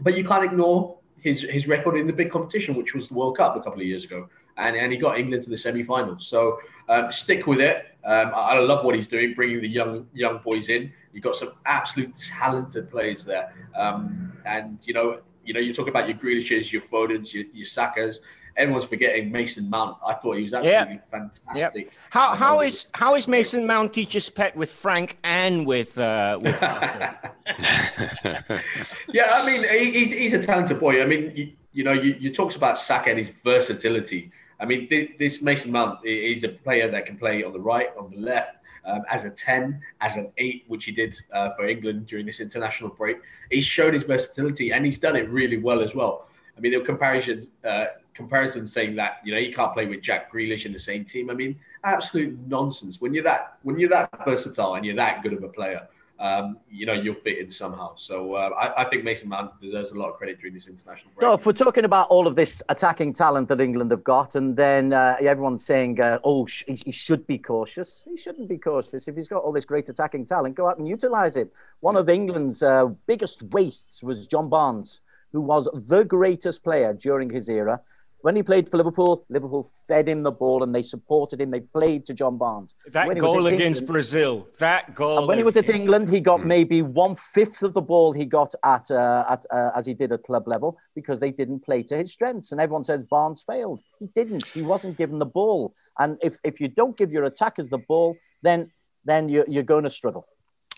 but 0.00 0.16
you 0.16 0.24
can't 0.24 0.44
ignore 0.44 0.96
his 1.20 1.42
his 1.42 1.66
record 1.66 1.96
in 1.96 2.06
the 2.06 2.12
big 2.12 2.30
competition, 2.30 2.74
which 2.74 2.94
was 2.94 3.08
the 3.08 3.14
World 3.14 3.36
Cup 3.36 3.56
a 3.56 3.60
couple 3.60 3.80
of 3.80 3.86
years 3.86 4.04
ago, 4.04 4.28
and 4.56 4.76
and 4.76 4.92
he 4.92 4.98
got 4.98 5.18
England 5.18 5.42
to 5.44 5.50
the 5.50 5.58
semi-finals. 5.58 6.26
So 6.26 6.58
um, 6.88 7.10
stick 7.10 7.46
with 7.46 7.60
it. 7.60 7.86
Um, 8.04 8.32
I, 8.34 8.56
I, 8.56 8.58
love 8.60 8.84
what 8.84 8.94
he's 8.94 9.08
doing, 9.08 9.34
bringing 9.34 9.60
the 9.60 9.68
young 9.68 10.06
young 10.14 10.38
boys 10.44 10.68
in. 10.68 10.88
You've 11.12 11.24
got 11.24 11.36
some 11.36 11.50
absolute 11.66 12.14
talented 12.14 12.90
players 12.90 13.24
there, 13.24 13.52
um, 13.74 14.32
and 14.44 14.78
you 14.82 14.94
know, 14.94 15.20
you 15.44 15.54
know, 15.54 15.60
you 15.60 15.74
talk 15.74 15.88
about 15.88 16.08
your 16.08 16.16
Grealishes, 16.16 16.72
your 16.72 16.82
Fodens, 16.82 17.32
your, 17.32 17.44
your 17.52 17.66
Sakas. 17.66 18.18
Everyone's 18.58 18.84
forgetting 18.84 19.32
Mason 19.32 19.70
Mount. 19.70 19.96
I 20.06 20.14
thought 20.14 20.36
he 20.36 20.42
was 20.42 20.52
absolutely 20.52 20.94
yep. 20.94 21.10
fantastic. 21.10 21.86
Yep. 21.86 21.94
How 22.10 22.34
how 22.34 22.60
is 22.60 22.86
how 22.92 23.14
is 23.14 23.26
Mason 23.28 23.66
Mount 23.66 23.92
teacher's 23.92 24.28
pet 24.28 24.56
with 24.56 24.70
Frank 24.70 25.16
and 25.24 25.66
with 25.66 25.96
uh, 25.96 26.38
with? 26.42 26.60
yeah, 26.62 26.72
I 29.32 29.46
mean, 29.46 29.92
he's 29.92 30.10
he's 30.10 30.32
a 30.34 30.42
talented 30.42 30.78
boy. 30.80 31.00
I 31.02 31.06
mean, 31.06 31.32
you, 31.34 31.52
you 31.72 31.84
know, 31.84 31.92
you, 31.92 32.16
you 32.18 32.34
talked 32.34 32.56
about 32.56 32.78
Saka 32.78 33.10
and 33.10 33.18
his 33.18 33.28
versatility. 33.28 34.32
I 34.60 34.64
mean, 34.66 34.88
this 35.18 35.40
Mason 35.40 35.70
Mount 35.70 36.04
is 36.04 36.42
a 36.42 36.48
player 36.48 36.90
that 36.90 37.06
can 37.06 37.16
play 37.16 37.44
on 37.44 37.52
the 37.52 37.60
right, 37.60 37.90
on 37.96 38.10
the 38.10 38.18
left, 38.18 38.56
um, 38.84 39.02
as 39.08 39.24
a 39.24 39.30
10, 39.30 39.80
as 40.00 40.16
an 40.16 40.32
8, 40.36 40.64
which 40.66 40.84
he 40.84 40.92
did 40.92 41.18
uh, 41.32 41.50
for 41.50 41.68
England 41.68 42.06
during 42.06 42.26
this 42.26 42.40
international 42.40 42.90
break. 42.90 43.18
He's 43.50 43.64
shown 43.64 43.92
his 43.92 44.02
versatility 44.02 44.72
and 44.72 44.84
he's 44.84 44.98
done 44.98 45.14
it 45.14 45.30
really 45.30 45.58
well 45.58 45.80
as 45.80 45.94
well. 45.94 46.28
I 46.56 46.60
mean, 46.60 46.72
there 46.72 46.80
were 46.80 46.86
comparisons, 46.86 47.50
uh, 47.64 47.86
comparisons 48.18 48.72
saying 48.72 48.96
that, 48.96 49.20
you 49.24 49.32
know, 49.32 49.38
you 49.38 49.54
can't 49.54 49.72
play 49.72 49.86
with 49.86 50.02
Jack 50.02 50.30
Grealish 50.30 50.66
in 50.66 50.72
the 50.72 50.78
same 50.78 51.04
team. 51.04 51.30
I 51.30 51.34
mean, 51.34 51.58
absolute 51.84 52.36
nonsense. 52.46 53.00
When 53.00 53.14
you're 53.14 53.24
that, 53.24 53.58
when 53.62 53.78
you're 53.78 53.88
that 53.90 54.10
versatile 54.26 54.74
and 54.74 54.84
you're 54.84 54.96
that 54.96 55.22
good 55.22 55.32
of 55.32 55.42
a 55.44 55.48
player, 55.48 55.88
um, 56.18 56.58
you 56.68 56.84
know, 56.84 56.94
you'll 56.94 57.14
fit 57.14 57.38
in 57.38 57.48
somehow. 57.48 57.94
So 57.94 58.34
uh, 58.34 58.50
I, 58.58 58.82
I, 58.82 58.84
think 58.90 59.04
Mason 59.04 59.28
Mount 59.28 59.60
deserves 59.60 59.92
a 59.92 59.94
lot 59.94 60.08
of 60.08 60.16
credit 60.16 60.40
during 60.40 60.52
this 60.52 60.66
international 60.66 61.12
break. 61.14 61.22
So 61.24 61.32
if 61.34 61.46
we're 61.46 61.52
talking 61.52 61.84
about 61.84 62.08
all 62.08 62.26
of 62.26 62.34
this 62.34 62.60
attacking 62.68 63.12
talent 63.12 63.48
that 63.50 63.60
England 63.60 63.92
have 63.92 64.02
got, 64.02 64.34
and 64.34 64.56
then 64.56 64.92
uh, 64.92 65.16
everyone's 65.20 65.64
saying, 65.64 66.00
uh, 66.00 66.18
oh, 66.24 66.44
sh- 66.46 66.64
he 66.66 66.90
should 66.90 67.24
be 67.28 67.38
cautious. 67.38 68.02
He 68.04 68.16
shouldn't 68.16 68.48
be 68.48 68.58
cautious. 68.58 69.06
If 69.06 69.14
he's 69.14 69.28
got 69.28 69.44
all 69.44 69.52
this 69.52 69.64
great 69.64 69.88
attacking 69.88 70.24
talent, 70.24 70.56
go 70.56 70.66
out 70.68 70.78
and 70.78 70.88
utilise 70.88 71.36
it. 71.36 71.52
One 71.80 71.94
of 71.94 72.08
England's 72.08 72.64
uh, 72.64 72.86
biggest 73.06 73.44
wastes 73.44 74.02
was 74.02 74.26
John 74.26 74.48
Barnes, 74.48 75.00
who 75.32 75.40
was 75.40 75.68
the 75.72 76.02
greatest 76.02 76.64
player 76.64 76.92
during 76.94 77.30
his 77.30 77.48
era. 77.48 77.80
When 78.22 78.34
he 78.34 78.42
played 78.42 78.68
for 78.68 78.76
Liverpool, 78.78 79.24
Liverpool 79.28 79.70
fed 79.86 80.08
him 80.08 80.24
the 80.24 80.32
ball 80.32 80.64
and 80.64 80.74
they 80.74 80.82
supported 80.82 81.40
him. 81.40 81.50
They 81.50 81.60
played 81.60 82.04
to 82.06 82.14
John 82.14 82.36
Barnes. 82.36 82.74
That 82.88 83.16
goal 83.18 83.46
against 83.46 83.80
England- 83.80 83.86
Brazil. 83.86 84.48
That 84.58 84.94
goal. 84.94 85.18
and 85.18 85.28
when 85.28 85.38
he 85.38 85.44
was 85.44 85.56
at 85.56 85.68
England, 85.68 86.08
he 86.08 86.20
got 86.20 86.44
maybe 86.44 86.82
one 86.82 87.16
fifth 87.32 87.62
of 87.62 87.74
the 87.74 87.80
ball 87.80 88.12
he 88.12 88.24
got 88.24 88.54
at, 88.64 88.90
uh, 88.90 89.24
at 89.28 89.46
uh, 89.52 89.70
as 89.76 89.86
he 89.86 89.94
did 89.94 90.10
at 90.10 90.24
club 90.24 90.48
level 90.48 90.76
because 90.96 91.20
they 91.20 91.30
didn't 91.30 91.60
play 91.60 91.82
to 91.84 91.96
his 91.96 92.12
strengths. 92.12 92.50
And 92.50 92.60
everyone 92.60 92.82
says 92.82 93.04
Barnes 93.04 93.42
failed. 93.46 93.80
He 94.00 94.06
didn't. 94.16 94.46
He 94.48 94.62
wasn't 94.62 94.98
given 94.98 95.18
the 95.20 95.26
ball. 95.26 95.74
And 96.00 96.18
if, 96.20 96.36
if 96.42 96.60
you 96.60 96.68
don't 96.68 96.96
give 96.96 97.12
your 97.12 97.24
attackers 97.24 97.70
the 97.70 97.78
ball, 97.78 98.16
then 98.42 98.70
then 99.04 99.28
you're, 99.28 99.46
you're 99.48 99.62
going 99.62 99.84
to 99.84 99.90
struggle. 99.90 100.26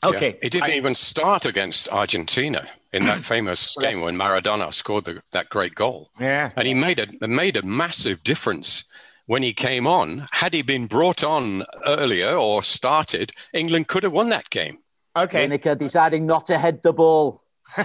Okay. 0.03 0.29
Yeah. 0.29 0.39
He 0.43 0.49
didn't 0.49 0.71
even 0.71 0.95
start 0.95 1.45
against 1.45 1.89
Argentina 1.91 2.67
in 2.93 3.05
that 3.05 3.25
famous 3.25 3.77
game 3.77 4.01
when 4.01 4.17
Maradona 4.17 4.73
scored 4.73 5.05
the, 5.05 5.23
that 5.33 5.49
great 5.51 5.75
goal. 5.75 6.11
Yeah. 6.19 6.51
And 6.57 6.67
he 6.67 6.75
made 6.75 6.99
a 6.99 7.29
made 7.29 7.57
a 7.57 7.63
massive 7.63 8.23
difference 8.25 8.85
when 9.27 9.43
he 9.43 9.53
came 9.53 9.87
on. 9.87 10.27
Had 10.33 10.55
he 10.55 10.63
been 10.63 10.87
brought 10.87 11.23
on 11.23 11.65
earlier 11.87 12.35
or 12.35 12.63
started, 12.63 13.33
England 13.53 13.89
could 13.89 14.03
have 14.03 14.13
won 14.13 14.31
that 14.31 14.51
game. 14.51 14.79
Okay. 15.17 15.47
Lineker 15.47 15.79
deciding 15.79 16.27
not 16.27 16.47
to 16.47 16.59
head 16.59 16.83
the 16.83 16.93
ball. 16.93 17.43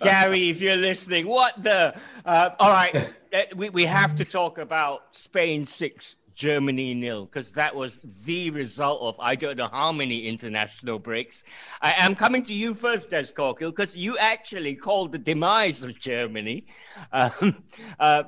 Gary, 0.00 0.50
if 0.50 0.60
you're 0.60 0.76
listening, 0.76 1.28
what 1.28 1.62
the? 1.62 1.94
Uh, 2.24 2.50
all 2.58 2.70
right, 2.70 2.94
uh, 3.32 3.42
we, 3.54 3.70
we 3.70 3.84
have 3.84 4.16
to 4.16 4.24
talk 4.24 4.58
about 4.58 5.02
Spain 5.12 5.64
six, 5.64 6.16
Germany 6.38 6.94
nil, 6.94 7.24
because 7.26 7.50
that 7.52 7.74
was 7.74 7.98
the 8.24 8.50
result 8.50 9.02
of 9.02 9.18
I 9.18 9.34
don't 9.34 9.56
know 9.56 9.68
how 9.70 9.90
many 9.90 10.28
international 10.28 11.00
breaks. 11.00 11.42
I 11.82 11.94
am 11.96 12.14
coming 12.14 12.42
to 12.44 12.54
you 12.54 12.74
first, 12.74 13.10
Des 13.10 13.32
Corkill, 13.32 13.70
because 13.70 13.96
you 13.96 14.16
actually 14.18 14.76
called 14.76 15.10
the 15.10 15.18
demise 15.18 15.82
of 15.82 15.98
Germany 15.98 16.66
um, 17.12 17.64
a 17.98 18.26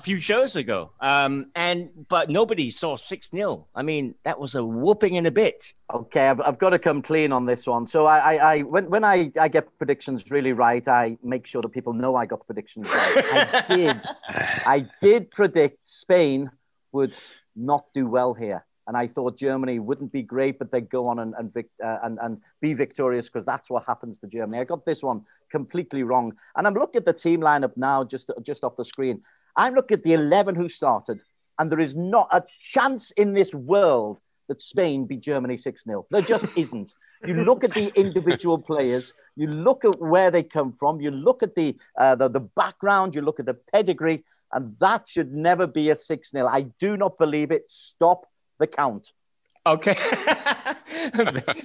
few 0.00 0.20
shows 0.20 0.56
ago, 0.56 0.90
um, 1.00 1.46
and 1.54 1.88
but 2.08 2.28
nobody 2.28 2.68
saw 2.68 2.96
six 2.96 3.30
0 3.30 3.66
I 3.74 3.80
mean, 3.80 4.14
that 4.24 4.38
was 4.38 4.54
a 4.54 4.62
whooping 4.62 5.14
in 5.14 5.24
a 5.24 5.30
bit. 5.30 5.72
Okay, 5.90 6.28
I've, 6.28 6.40
I've 6.42 6.58
got 6.58 6.70
to 6.70 6.78
come 6.78 7.00
clean 7.00 7.32
on 7.32 7.46
this 7.46 7.66
one. 7.66 7.86
So 7.86 8.04
I, 8.04 8.18
I, 8.18 8.34
I 8.34 8.62
when, 8.62 8.90
when 8.90 9.04
I, 9.04 9.32
I 9.40 9.48
get 9.48 9.66
predictions 9.78 10.30
really 10.30 10.52
right, 10.52 10.86
I 10.86 11.16
make 11.22 11.46
sure 11.46 11.62
that 11.62 11.70
people 11.70 11.94
know 11.94 12.14
I 12.14 12.26
got 12.26 12.40
the 12.40 12.44
predictions 12.44 12.88
right. 12.88 13.64
I 13.70 13.76
did, 13.76 14.00
I 14.66 14.86
did 15.00 15.30
predict 15.30 15.86
Spain 15.86 16.50
would 16.92 17.14
not 17.56 17.86
do 17.94 18.06
well 18.06 18.34
here, 18.34 18.64
and 18.86 18.96
I 18.96 19.06
thought 19.06 19.36
Germany 19.36 19.78
wouldn't 19.78 20.12
be 20.12 20.22
great, 20.22 20.58
but 20.58 20.70
they'd 20.70 20.88
go 20.88 21.04
on 21.04 21.18
and 21.18 21.34
and 21.38 21.52
vic, 21.52 21.68
uh, 21.84 21.98
and, 22.02 22.18
and 22.22 22.40
be 22.60 22.74
victorious 22.74 23.28
because 23.28 23.44
that's 23.44 23.70
what 23.70 23.84
happens 23.86 24.18
to 24.20 24.26
Germany. 24.26 24.60
I 24.60 24.64
got 24.64 24.84
this 24.84 25.02
one 25.02 25.22
completely 25.50 26.02
wrong, 26.02 26.32
and 26.56 26.66
I'm 26.66 26.74
looking 26.74 26.98
at 26.98 27.04
the 27.04 27.12
team 27.12 27.40
lineup 27.40 27.76
now, 27.76 28.04
just 28.04 28.30
just 28.42 28.64
off 28.64 28.76
the 28.76 28.84
screen. 28.84 29.22
I'm 29.56 29.74
looking 29.74 29.98
at 29.98 30.04
the 30.04 30.14
11 30.14 30.54
who 30.54 30.68
started, 30.68 31.20
and 31.58 31.70
there 31.70 31.80
is 31.80 31.94
not 31.94 32.28
a 32.32 32.42
chance 32.58 33.10
in 33.12 33.34
this 33.34 33.52
world 33.52 34.18
that 34.48 34.60
Spain 34.60 35.06
beat 35.06 35.20
Germany 35.20 35.56
6 35.56 35.84
0. 35.84 36.06
There 36.10 36.22
just 36.22 36.46
isn't. 36.56 36.94
You 37.24 37.34
look 37.44 37.62
at 37.62 37.72
the 37.72 37.92
individual 37.98 38.58
players, 38.58 39.12
you 39.36 39.46
look 39.46 39.84
at 39.84 40.00
where 40.00 40.32
they 40.32 40.42
come 40.42 40.72
from, 40.72 41.00
you 41.00 41.12
look 41.12 41.44
at 41.44 41.54
the, 41.54 41.76
uh, 41.96 42.16
the, 42.16 42.28
the 42.28 42.40
background, 42.40 43.14
you 43.14 43.22
look 43.22 43.38
at 43.38 43.46
the 43.46 43.54
pedigree, 43.54 44.24
and 44.52 44.76
that 44.80 45.08
should 45.08 45.32
never 45.32 45.66
be 45.66 45.90
a 45.90 45.96
6 45.96 46.30
0. 46.30 46.46
I 46.46 46.62
do 46.80 46.96
not 46.96 47.16
believe 47.16 47.50
it. 47.50 47.70
Stop 47.70 48.26
the 48.58 48.66
count. 48.66 49.12
Okay. 49.64 49.96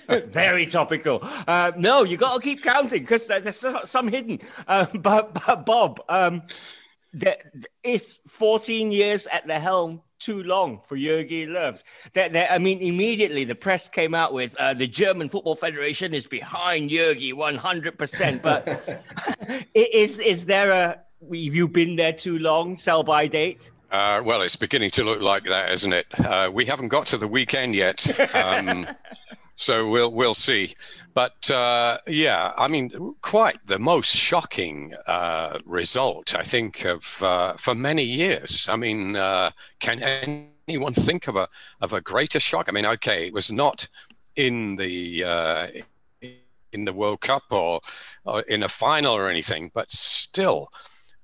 Very 0.28 0.68
topical. 0.68 1.20
Uh, 1.24 1.72
no, 1.76 2.04
you 2.04 2.16
got 2.16 2.36
to 2.36 2.42
keep 2.42 2.64
counting 2.64 3.02
because 3.02 3.28
there's 3.28 3.66
some 3.84 4.08
hidden. 4.08 4.40
Uh, 4.68 4.86
but, 4.94 5.34
but 5.34 5.66
Bob, 5.66 6.02
um, 6.08 6.44
the, 7.14 7.38
is 7.84 8.20
14 8.28 8.92
years 8.92 9.28
at 9.28 9.48
the 9.48 9.60
helm 9.60 10.02
too 10.20 10.44
long 10.44 10.82
for 10.88 10.96
Jurgen 10.96 11.50
Löw? 11.50 11.82
That, 12.14 12.34
that, 12.34 12.52
I 12.52 12.60
mean, 12.60 12.82
immediately 12.82 13.46
the 13.46 13.56
press 13.56 13.90
came 13.90 14.14
out 14.14 14.32
with 14.32 14.56
uh, 14.60 14.76
the 14.76 14.88
German 14.88 15.28
Football 15.28 15.56
Federation 15.56 16.14
is 16.14 16.28
behind 16.28 16.92
Jurgen 16.92 17.36
100%. 17.36 18.42
But 18.44 19.02
is, 19.74 20.20
is 20.20 20.46
there 20.46 20.72
a, 20.72 21.00
have 21.22 21.34
you 21.34 21.68
been 21.68 21.96
there 21.96 22.14
too 22.14 22.40
long, 22.40 22.76
sell 22.76 23.04
by 23.04 23.28
date? 23.28 23.72
Uh, 23.92 24.22
well, 24.24 24.42
it's 24.42 24.56
beginning 24.56 24.92
to 24.92 25.04
look 25.04 25.22
like 25.22 25.44
that, 25.46 25.72
isn't 25.72 25.94
it? 25.94 26.08
Uh, 26.20 26.50
we 26.54 26.66
haven't 26.66 26.90
got 26.90 27.08
to 27.08 27.18
the 27.18 27.28
weekend 27.28 27.74
yet, 27.74 28.36
um, 28.36 28.86
so 29.56 29.90
we'll 29.90 30.12
we'll 30.12 30.34
see. 30.34 30.76
But 31.14 31.50
uh, 31.50 32.00
yeah, 32.06 32.54
I 32.58 32.68
mean, 32.68 33.16
quite 33.22 33.66
the 33.66 33.80
most 33.80 34.14
shocking 34.14 34.94
uh, 35.08 35.60
result 35.66 36.36
I 36.36 36.44
think 36.44 36.84
of 36.84 37.24
uh, 37.24 37.54
for 37.54 37.74
many 37.74 38.04
years. 38.04 38.68
I 38.70 38.76
mean, 38.76 39.16
uh, 39.16 39.52
can 39.80 40.02
anyone 40.68 40.94
think 40.94 41.28
of 41.28 41.38
a 41.38 41.48
of 41.80 41.94
a 41.94 42.02
greater 42.02 42.42
shock? 42.42 42.68
I 42.68 42.74
mean, 42.74 42.86
okay, 42.86 43.28
it 43.28 43.34
was 43.34 43.52
not 43.52 43.88
in 44.36 44.76
the 44.76 45.84
in 46.74 46.86
the 46.86 46.94
World 46.94 47.22
Cup 47.22 47.44
or, 47.52 47.80
or 48.26 48.42
in 48.42 48.64
a 48.64 48.70
final 48.70 49.14
or 49.14 49.30
anything, 49.30 49.72
but 49.74 49.90
still 49.90 50.70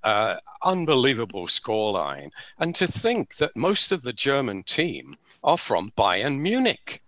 uh, 0.04 0.38
unbelievable 0.64 1.48
scoreline. 1.48 2.32
And 2.58 2.76
to 2.76 2.88
think 2.88 3.38
that 3.38 3.56
most 3.56 3.92
of 3.92 4.02
the 4.02 4.14
German 4.14 4.64
team 4.64 5.16
are 5.44 5.58
from 5.58 5.92
Bayern 5.98 6.40
Munich. 6.40 7.02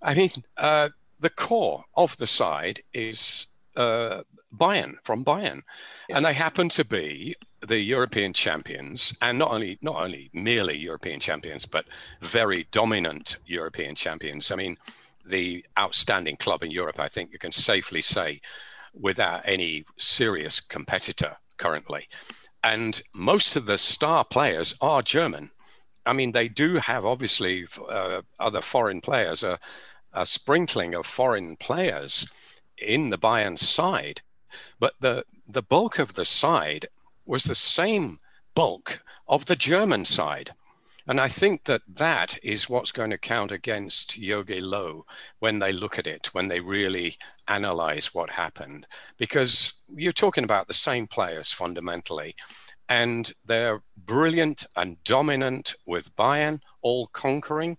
I 0.00 0.14
mean, 0.14 0.30
uh, 0.56 0.90
the 1.20 1.30
core 1.30 1.84
of 1.96 2.16
the 2.16 2.26
side 2.26 2.80
is 2.92 3.46
uh, 3.76 4.22
Bayern, 4.56 4.96
from 5.02 5.24
Bayern. 5.24 5.62
Yeah. 6.08 6.16
And 6.16 6.26
they 6.26 6.34
happen 6.34 6.68
to 6.70 6.84
be 6.84 7.36
the 7.60 7.78
European 7.78 8.32
champions, 8.32 9.16
and 9.22 9.38
not 9.38 9.52
only 9.52 9.78
not 9.82 10.02
only 10.02 10.30
merely 10.32 10.76
European 10.76 11.20
champions, 11.20 11.64
but 11.64 11.86
very 12.20 12.66
dominant 12.72 13.36
European 13.46 13.94
champions. 13.94 14.50
I 14.50 14.56
mean, 14.56 14.76
the 15.24 15.64
outstanding 15.78 16.36
club 16.36 16.64
in 16.64 16.72
Europe, 16.72 16.98
I 16.98 17.08
think 17.08 17.32
you 17.32 17.38
can 17.38 17.52
safely 17.52 18.00
say, 18.00 18.40
without 18.92 19.42
any 19.44 19.84
serious 19.96 20.60
competitor 20.60 21.36
currently. 21.62 22.08
And 22.64 23.00
most 23.14 23.54
of 23.56 23.66
the 23.66 23.78
star 23.78 24.24
players 24.24 24.74
are 24.80 25.00
German. 25.02 25.50
I 26.04 26.12
mean, 26.12 26.32
they 26.32 26.48
do 26.48 26.76
have 26.76 27.04
obviously 27.04 27.66
uh, 27.88 28.22
other 28.40 28.60
foreign 28.60 29.00
players, 29.00 29.44
a, 29.44 29.60
a, 30.12 30.26
sprinkling 30.26 30.94
of 30.94 31.06
foreign 31.06 31.56
players 31.56 32.26
in 32.76 33.10
the 33.10 33.18
Bayern 33.18 33.56
side, 33.56 34.22
but 34.80 34.94
the 35.00 35.24
the 35.46 35.62
bulk 35.62 35.98
of 35.98 36.14
the 36.14 36.24
side 36.24 36.86
was 37.24 37.44
the 37.44 37.54
same 37.54 38.18
bulk 38.54 39.02
of 39.28 39.46
the 39.46 39.56
German 39.56 40.04
side. 40.04 40.50
And 41.06 41.20
I 41.20 41.28
think 41.28 41.64
that 41.64 41.82
that 41.88 42.38
is 42.42 42.70
what's 42.70 42.92
going 42.92 43.10
to 43.10 43.18
count 43.18 43.50
against 43.50 44.20
Jogi 44.20 44.62
Löw 44.62 45.02
when 45.40 45.58
they 45.58 45.72
look 45.72 45.98
at 45.98 46.06
it, 46.06 46.32
when 46.32 46.48
they 46.48 46.60
really 46.60 47.16
analyze 47.48 48.14
what 48.14 48.30
happened. 48.30 48.86
Because 49.18 49.72
you're 49.94 50.12
talking 50.12 50.44
about 50.44 50.68
the 50.68 50.74
same 50.74 51.06
players 51.06 51.52
fundamentally, 51.52 52.34
and 52.88 53.32
they're 53.44 53.82
brilliant 53.96 54.66
and 54.76 55.02
dominant 55.04 55.74
with 55.86 56.14
Bayern, 56.16 56.60
all 56.82 57.08
conquering. 57.08 57.78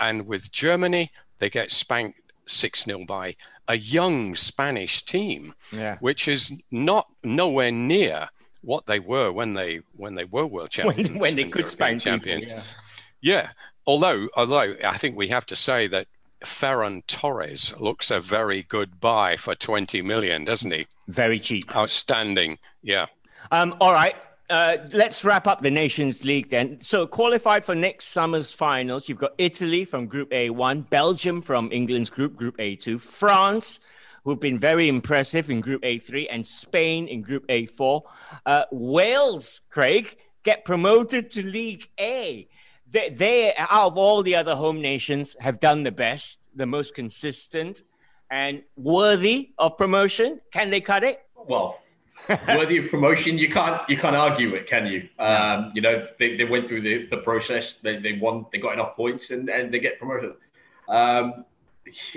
And 0.00 0.26
with 0.26 0.52
Germany, 0.52 1.10
they 1.38 1.50
get 1.50 1.70
spanked 1.70 2.20
6 2.46 2.84
0 2.84 3.04
by 3.06 3.36
a 3.66 3.76
young 3.76 4.34
Spanish 4.34 5.02
team, 5.02 5.54
yeah. 5.72 5.96
which 6.00 6.26
is 6.26 6.62
not 6.70 7.08
nowhere 7.22 7.70
near 7.70 8.28
what 8.62 8.86
they 8.86 8.98
were 8.98 9.32
when 9.32 9.54
they 9.54 9.80
when 9.96 10.14
they 10.14 10.24
were 10.24 10.46
world 10.46 10.70
champions 10.70 11.10
when, 11.10 11.18
when 11.18 11.36
they 11.36 11.44
could 11.44 11.68
spank 11.68 12.00
champions. 12.00 12.46
people, 12.46 12.62
yeah. 13.20 13.32
yeah. 13.32 13.48
Although 13.86 14.28
although 14.36 14.74
i 14.84 14.96
think 14.96 15.16
we 15.16 15.28
have 15.28 15.46
to 15.46 15.56
say 15.56 15.86
that 15.86 16.06
ferran 16.44 17.02
torres 17.06 17.74
looks 17.80 18.10
a 18.10 18.20
very 18.20 18.62
good 18.62 19.00
buy 19.00 19.36
for 19.36 19.54
20 19.54 20.02
million 20.02 20.44
doesn't 20.44 20.70
he? 20.70 20.86
Very 21.08 21.40
cheap. 21.40 21.74
Outstanding. 21.74 22.58
Yeah. 22.82 23.06
Um 23.50 23.76
all 23.80 23.92
right. 23.92 24.14
Uh, 24.50 24.78
let's 24.92 25.26
wrap 25.26 25.46
up 25.46 25.60
the 25.60 25.70
Nations 25.70 26.24
League 26.24 26.48
then. 26.48 26.80
So, 26.80 27.06
qualified 27.06 27.66
for 27.66 27.74
next 27.74 28.06
summer's 28.06 28.50
finals, 28.50 29.06
you've 29.06 29.18
got 29.18 29.34
Italy 29.36 29.84
from 29.84 30.06
Group 30.06 30.30
A1, 30.30 30.88
Belgium 30.88 31.42
from 31.42 31.70
England's 31.70 32.08
group, 32.08 32.34
Group 32.34 32.56
A2, 32.56 32.98
France, 32.98 33.80
who've 34.28 34.38
been 34.38 34.58
very 34.58 34.90
impressive 34.90 35.48
in 35.48 35.62
Group 35.62 35.80
A3, 35.80 36.26
and 36.30 36.46
Spain 36.46 37.08
in 37.08 37.22
Group 37.22 37.46
A4. 37.48 38.02
Uh, 38.44 38.64
Wales, 38.70 39.62
Craig, 39.70 40.18
get 40.42 40.66
promoted 40.66 41.30
to 41.30 41.42
League 41.42 41.88
A. 41.98 42.46
They, 42.90 43.08
they, 43.08 43.54
out 43.56 43.86
of 43.86 43.96
all 43.96 44.22
the 44.22 44.36
other 44.36 44.54
home 44.54 44.82
nations, 44.82 45.34
have 45.40 45.60
done 45.60 45.82
the 45.82 45.92
best, 45.92 46.50
the 46.54 46.66
most 46.66 46.94
consistent, 46.94 47.80
and 48.30 48.64
worthy 48.76 49.52
of 49.58 49.78
promotion. 49.78 50.40
Can 50.52 50.68
they 50.68 50.82
cut 50.82 51.04
it? 51.04 51.22
Well, 51.34 51.78
worthy 52.48 52.76
of 52.76 52.90
promotion, 52.90 53.38
you 53.38 53.48
can't 53.48 53.80
you 53.88 53.96
can't 53.96 54.14
argue 54.14 54.54
it, 54.54 54.66
can 54.66 54.84
you? 54.84 55.08
Um, 55.18 55.72
you 55.74 55.80
know, 55.80 56.06
they, 56.18 56.36
they 56.36 56.44
went 56.44 56.68
through 56.68 56.82
the, 56.82 57.06
the 57.06 57.16
process, 57.18 57.76
they, 57.82 57.96
they 57.96 58.18
won, 58.18 58.44
they 58.52 58.58
got 58.58 58.74
enough 58.74 58.94
points, 58.94 59.30
and, 59.30 59.48
and 59.48 59.72
they 59.72 59.78
get 59.78 59.98
promoted. 59.98 60.34
Um, 60.86 61.46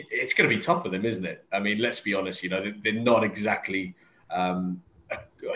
it's 0.09 0.33
going 0.33 0.49
to 0.49 0.55
be 0.55 0.61
tough 0.61 0.83
for 0.83 0.89
them, 0.89 1.05
isn't 1.05 1.25
it? 1.25 1.45
I 1.51 1.59
mean, 1.59 1.79
let's 1.79 1.99
be 1.99 2.13
honest. 2.13 2.43
You 2.43 2.49
know, 2.49 2.73
they're 2.83 2.93
not 2.93 3.23
exactly. 3.23 3.95
Um, 4.29 4.81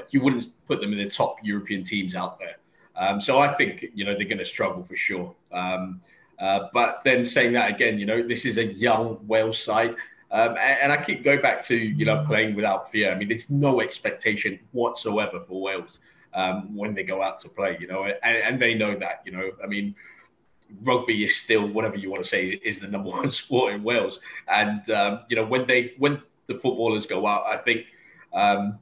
you 0.09 0.21
wouldn't 0.21 0.47
put 0.67 0.81
them 0.81 0.91
in 0.91 0.97
the 0.97 1.09
top 1.09 1.37
European 1.43 1.83
teams 1.83 2.15
out 2.15 2.39
there. 2.39 2.57
Um, 2.95 3.19
so 3.19 3.39
I 3.39 3.53
think 3.53 3.85
you 3.93 4.05
know 4.05 4.15
they're 4.15 4.27
going 4.27 4.37
to 4.37 4.45
struggle 4.45 4.83
for 4.83 4.95
sure. 4.95 5.35
Um, 5.51 6.01
uh, 6.39 6.67
but 6.73 7.01
then 7.03 7.23
saying 7.23 7.53
that 7.53 7.69
again, 7.69 7.99
you 7.99 8.05
know, 8.05 8.21
this 8.21 8.45
is 8.45 8.57
a 8.57 8.65
young 8.65 9.19
Wales 9.27 9.61
side. 9.61 9.95
Um, 10.31 10.49
and, 10.49 10.79
and, 10.81 10.91
I 10.91 11.01
keep 11.01 11.23
going 11.23 11.41
back 11.41 11.61
to 11.63 11.75
you 11.75 12.03
know 12.03 12.25
playing 12.25 12.55
without 12.55 12.91
fear. 12.91 13.11
I 13.11 13.15
mean, 13.15 13.29
there's 13.29 13.49
no 13.49 13.79
expectation 13.79 14.59
whatsoever 14.71 15.39
for 15.39 15.61
Wales 15.61 15.99
um, 16.33 16.75
when 16.75 16.93
they 16.93 17.03
go 17.03 17.21
out 17.21 17.39
to 17.41 17.49
play. 17.49 17.77
You 17.79 17.87
know, 17.87 18.05
and, 18.05 18.17
and, 18.23 18.61
they 18.61 18.73
know 18.73 18.97
that. 18.97 19.21
You 19.25 19.31
know, 19.33 19.51
I 19.63 19.67
mean, 19.67 19.95
rugby 20.81 21.23
is 21.23 21.35
still 21.35 21.67
whatever 21.67 21.95
you 21.95 22.09
want 22.09 22.23
to 22.23 22.29
say 22.29 22.47
is 22.63 22.79
the 22.79 22.87
number 22.87 23.09
one 23.09 23.31
sport 23.41 23.73
in 23.73 23.83
Wales. 23.83 24.19
And 24.47 24.89
um, 24.89 25.21
you 25.29 25.35
know, 25.35 25.45
when 25.45 25.65
they 25.65 25.93
when 25.97 26.21
the 26.47 26.55
footballers 26.55 27.05
go 27.05 27.25
out, 27.25 27.45
I 27.47 27.57
think 27.57 27.85
um, 28.33 28.79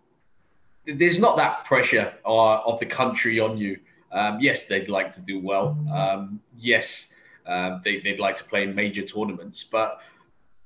there's 0.86 1.20
not 1.20 1.38
that 1.38 1.66
pressure 1.66 2.14
uh, 2.26 2.60
of 2.62 2.80
the 2.80 2.86
country 2.86 3.40
on 3.40 3.58
you. 3.58 3.80
Um, 4.12 4.40
yes, 4.40 4.66
they'd 4.66 4.90
like 4.90 5.14
to 5.14 5.22
do 5.22 5.40
well. 5.40 5.78
Um, 5.92 6.40
yes, 6.58 7.14
um, 7.48 7.82
they, 7.84 8.02
would 8.06 8.20
like 8.20 8.38
to 8.38 8.44
play 8.44 8.64
in 8.64 8.76
major 8.76 9.02
tournaments, 9.02 9.64
but 9.64 10.00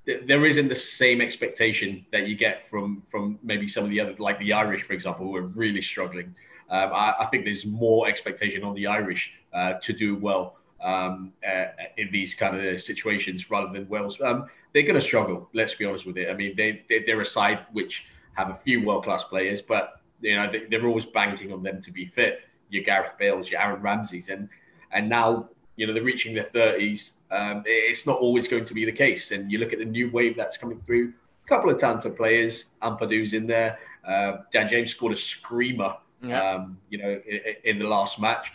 th- 0.06 0.24
there 0.26 0.46
isn't 0.46 0.68
the 0.68 0.76
same 0.76 1.22
expectation 1.22 2.06
that 2.12 2.28
you 2.28 2.36
get 2.36 2.64
from 2.64 3.04
from 3.08 3.40
maybe 3.44 3.68
some 3.68 3.84
of 3.84 3.90
the 3.90 4.00
other, 4.00 4.16
like 4.20 4.40
the 4.40 4.54
Irish, 4.54 4.84
for 4.84 4.94
example, 4.94 5.26
who 5.26 5.36
are 5.36 5.48
really 5.48 5.82
struggling. 5.82 6.36
Um, 6.70 6.92
I, 6.94 7.14
I, 7.22 7.26
think 7.28 7.46
there's 7.46 7.66
more 7.66 8.10
expectation 8.10 8.62
on 8.62 8.76
the 8.76 8.88
Irish 8.88 9.34
uh, 9.54 9.74
to 9.82 9.94
do 9.94 10.18
well 10.18 10.57
um, 10.82 11.34
uh, 11.48 11.66
in 11.98 12.10
these 12.12 12.36
kind 12.36 12.60
of 12.60 12.82
situations 12.82 13.50
rather 13.50 13.72
than 13.72 13.88
Wales. 13.90 14.22
Um, 14.22 14.48
they're 14.74 14.84
going 14.84 14.96
to 14.96 15.02
struggle. 15.02 15.50
Let's 15.54 15.76
be 15.76 15.86
honest 15.86 16.06
with 16.06 16.18
it. 16.18 16.30
I 16.30 16.34
mean, 16.34 16.56
they, 16.56 16.84
they 16.90 17.12
are 17.12 17.22
a 17.22 17.26
side 17.26 17.66
which 17.72 18.08
have 18.34 18.50
a 18.50 18.56
few 18.56 18.86
world 18.86 19.04
class 19.04 19.24
players, 19.24 19.62
but 19.62 20.02
you 20.22 20.36
know 20.36 20.52
they, 20.52 20.76
are 20.76 20.88
always 20.88 21.06
banking 21.06 21.52
on 21.52 21.64
them 21.64 21.82
to 21.82 21.92
be 21.92 22.06
fit. 22.06 22.42
Your 22.70 22.84
Gareth 22.84 23.18
Bales, 23.18 23.50
your 23.50 23.62
Aaron 23.62 23.82
Ramseys, 23.82 24.30
and 24.30 24.50
and 24.92 25.10
now 25.10 25.50
you 25.76 25.88
know 25.88 25.94
they're 25.94 26.04
reaching 26.04 26.34
their 26.36 26.44
thirties. 26.44 27.14
Um, 27.32 27.64
it's 27.66 28.06
not 28.06 28.20
always 28.20 28.48
going 28.48 28.66
to 28.66 28.74
be 28.74 28.86
the 28.86 28.92
case. 28.92 29.32
And 29.32 29.52
you 29.52 29.58
look 29.58 29.74
at 29.74 29.80
the 29.80 29.86
new 29.86 30.12
wave 30.12 30.36
that's 30.38 30.58
coming 30.58 30.82
through. 30.86 31.14
A 31.46 31.48
couple 31.48 31.70
of 31.70 31.78
talented 31.78 32.16
players. 32.16 32.66
Ampadu's 32.82 33.34
in 33.34 33.48
there. 33.48 33.80
Uh, 34.08 34.38
Dan 34.52 34.68
James 34.68 34.92
scored 34.92 35.14
a 35.14 35.18
screamer. 35.18 35.96
Yeah. 36.22 36.42
Um, 36.42 36.78
you 36.90 36.98
know, 36.98 37.18
in, 37.28 37.40
in 37.64 37.80
the 37.80 37.88
last 37.88 38.20
match 38.20 38.52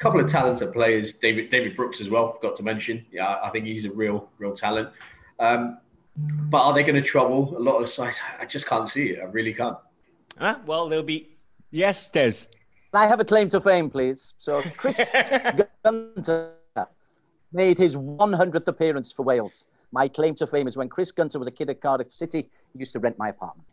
couple 0.00 0.18
of 0.18 0.28
talented 0.30 0.72
players. 0.72 1.12
David 1.12 1.50
David 1.50 1.76
Brooks 1.76 2.00
as 2.00 2.08
well. 2.10 2.32
Forgot 2.32 2.56
to 2.56 2.62
mention. 2.62 3.04
Yeah, 3.12 3.38
I 3.42 3.50
think 3.50 3.66
he's 3.66 3.84
a 3.84 3.92
real 3.92 4.28
real 4.38 4.54
talent. 4.54 4.88
Um, 5.38 5.78
but 6.16 6.62
are 6.62 6.74
they 6.74 6.82
going 6.82 6.96
to 6.96 7.02
trouble 7.02 7.56
a 7.56 7.60
lot 7.60 7.78
of 7.78 7.88
sides? 7.88 8.18
I 8.38 8.46
just 8.46 8.66
can't 8.66 8.88
see 8.88 9.10
it. 9.10 9.20
I 9.20 9.24
really 9.24 9.54
can't. 9.54 9.76
Huh? 10.38 10.58
Well, 10.66 10.88
there'll 10.88 11.04
be 11.04 11.28
yes, 11.70 12.08
Des. 12.08 12.46
I 12.92 13.06
have 13.06 13.20
a 13.20 13.24
claim 13.24 13.48
to 13.50 13.60
fame, 13.60 13.88
please. 13.88 14.34
So 14.38 14.62
Chris 14.76 15.00
Gunter 15.84 16.54
made 17.52 17.78
his 17.78 17.94
100th 17.96 18.66
appearance 18.66 19.12
for 19.12 19.22
Wales. 19.22 19.66
My 19.92 20.08
claim 20.08 20.34
to 20.36 20.46
fame 20.46 20.66
is 20.66 20.76
when 20.76 20.88
Chris 20.88 21.12
Gunter 21.12 21.38
was 21.38 21.46
a 21.46 21.50
kid 21.50 21.70
at 21.70 21.80
Cardiff 21.80 22.12
City, 22.12 22.48
he 22.72 22.78
used 22.78 22.92
to 22.92 22.98
rent 22.98 23.18
my 23.18 23.28
apartment. 23.28 23.66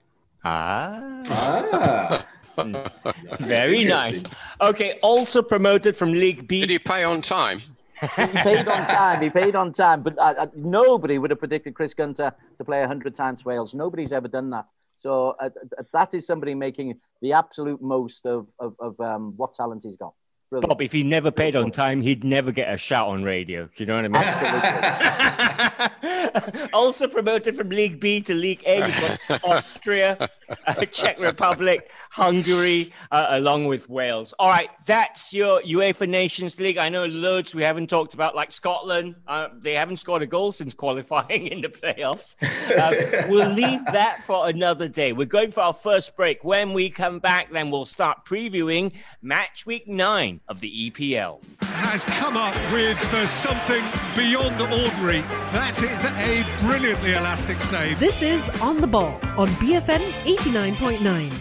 Ah. 0.44 1.22
ah. 1.30 2.26
Very 3.40 3.86
nice. 3.86 4.24
Okay, 4.62 5.00
also 5.02 5.42
promoted 5.42 5.96
from 5.96 6.12
League 6.12 6.48
B. 6.48 6.62
Did 6.62 6.70
he 6.70 6.80
pay 6.80 7.04
on 7.04 7.22
time? 7.22 7.62
he 8.02 8.28
paid 8.28 8.68
on 8.68 8.86
time. 8.86 9.22
He 9.22 9.30
paid 9.30 9.56
on 9.56 9.72
time. 9.72 10.02
But 10.04 10.18
uh, 10.18 10.34
uh, 10.38 10.48
nobody 10.56 11.18
would 11.18 11.30
have 11.32 11.40
predicted 11.40 11.74
Chris 11.76 11.94
Gunter 11.94 12.32
to 12.58 12.64
play 12.64 12.80
100 12.82 13.14
times 13.16 13.42
for 13.42 13.50
Wales. 13.50 13.74
Nobody's 13.74 14.12
ever 14.12 14.28
done 14.28 14.50
that. 14.52 14.68
So 14.96 15.36
uh, 15.40 15.50
that 15.94 16.14
is 16.14 16.26
somebody 16.26 16.56
making 16.56 17.00
the 17.22 17.34
absolute 17.34 17.82
most 17.82 18.26
of, 18.26 18.48
of, 18.60 18.76
of 18.80 19.00
um, 19.00 19.34
what 19.38 19.54
talent 19.54 19.84
he's 19.84 19.98
got. 19.98 20.14
Brilliant. 20.50 20.70
Bob, 20.70 20.82
if 20.82 20.94
he 20.94 21.04
never 21.04 21.30
paid 21.30 21.56
on 21.56 21.72
time, 21.72 22.02
he'd 22.02 22.24
never 22.24 22.52
get 22.52 22.74
a 22.74 22.78
shout 22.78 23.08
on 23.10 23.24
radio. 23.24 23.66
Do 23.66 23.72
you 23.84 23.86
know 23.86 23.96
what 24.02 24.06
I 24.06 25.90
mean? 25.92 26.14
also 26.74 27.08
promoted 27.08 27.56
from 27.56 27.70
League 27.70 28.00
B 28.00 28.22
to 28.22 28.34
League 28.34 28.64
A, 28.66 28.86
you've 28.86 29.20
got 29.28 29.44
Austria, 29.44 30.30
uh, 30.66 30.86
Czech 30.86 31.20
Republic, 31.20 31.90
Hungary, 32.12 32.94
uh, 33.12 33.28
along 33.32 33.66
with 33.66 33.90
Wales. 33.90 34.34
All 34.40 34.50
right, 34.50 34.70
that's 34.86 35.34
your 35.34 35.62
UEFA 35.62 36.08
Nations 36.08 36.60
League. 36.60 36.78
I 36.78 36.90
know 36.90 37.06
loads 37.06 37.54
we 37.54 37.64
haven't 37.64 37.90
talked 37.90 38.14
about, 38.14 38.36
like 38.36 38.52
Scotland. 38.52 39.16
Uh, 39.28 39.50
they 39.58 39.74
haven't 39.74 39.98
scored 39.98 40.22
a 40.22 40.28
goal 40.28 40.52
since 40.52 40.74
qualifying 40.74 41.48
in 41.52 41.62
the 41.62 41.70
playoffs. 41.70 42.36
Um, 42.78 43.30
we'll 43.30 43.50
leave 43.50 43.84
that 43.86 44.24
for 44.26 44.48
another 44.48 44.88
day. 44.88 45.14
We're 45.14 45.26
going 45.26 45.52
for 45.52 45.62
our 45.62 45.74
first 45.74 46.16
break. 46.16 46.44
When 46.44 46.74
we 46.74 46.90
come 46.90 47.20
back, 47.20 47.52
then 47.52 47.72
we'll 47.72 47.86
start 47.86 48.26
previewing 48.26 48.94
match 49.22 49.66
week 49.66 49.88
nine 49.88 50.42
of 50.48 50.60
the 50.60 50.92
EPL. 50.92 51.42
Has 51.64 52.04
come 52.06 52.36
up 52.36 52.56
with 52.72 52.98
uh, 53.14 53.26
something 53.28 53.84
beyond 54.16 54.60
ordinary. 54.62 55.22
That 55.52 55.82
is 55.82 56.04
a 56.18 56.44
brilliantly 56.62 57.14
elastic 57.14 57.62
save. 57.62 58.00
This 58.00 58.22
is 58.22 58.42
On 58.62 58.82
the 58.82 58.88
Ball 58.88 59.20
on 59.38 59.48
BFM 59.60 60.12
89.9. 60.24 61.34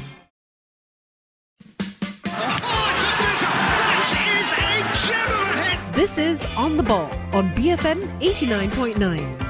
This 5.95 6.19
is 6.19 6.45
On 6.57 6.77
the 6.77 6.83
Ball 6.83 7.11
on 7.33 7.49
BFM 7.55 8.03
89.9. 8.21 9.43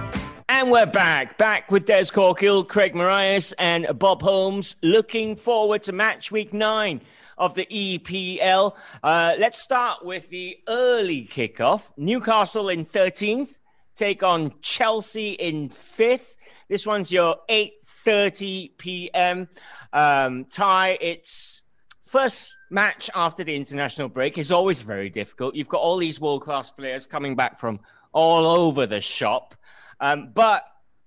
And 0.48 0.70
we're 0.70 0.86
back, 0.86 1.36
back 1.38 1.72
with 1.72 1.86
Des 1.86 2.04
Corkill, 2.04 2.66
Craig 2.66 2.94
Marias, 2.94 3.52
and 3.58 3.86
Bob 3.98 4.22
Holmes, 4.22 4.76
looking 4.80 5.34
forward 5.34 5.82
to 5.82 5.92
match 5.92 6.30
week 6.30 6.54
nine 6.54 7.00
of 7.36 7.54
the 7.54 7.66
EPL. 7.66 8.76
Uh, 9.02 9.34
let's 9.38 9.60
start 9.60 10.04
with 10.04 10.30
the 10.30 10.56
early 10.68 11.26
kickoff. 11.26 11.82
Newcastle 11.96 12.68
in 12.68 12.86
13th 12.86 13.56
take 13.96 14.22
on 14.22 14.52
Chelsea 14.60 15.30
in 15.30 15.70
5th. 15.70 16.34
This 16.68 16.86
one's 16.86 17.10
your 17.10 17.36
8:30 17.48 18.76
p.m. 18.78 19.48
Um, 19.92 20.44
tie. 20.44 20.98
It's 21.00 21.62
first 22.04 22.56
match 22.70 23.10
after 23.14 23.42
the 23.42 23.56
international 23.56 24.08
break 24.08 24.38
is 24.38 24.52
always 24.52 24.82
very 24.82 25.10
difficult. 25.10 25.54
You've 25.54 25.68
got 25.68 25.80
all 25.80 25.96
these 25.96 26.20
world-class 26.20 26.70
players 26.72 27.06
coming 27.06 27.34
back 27.34 27.58
from 27.58 27.80
all 28.12 28.46
over 28.46 28.86
the 28.86 29.00
shop. 29.00 29.54
Um, 30.00 30.30
but 30.34 30.64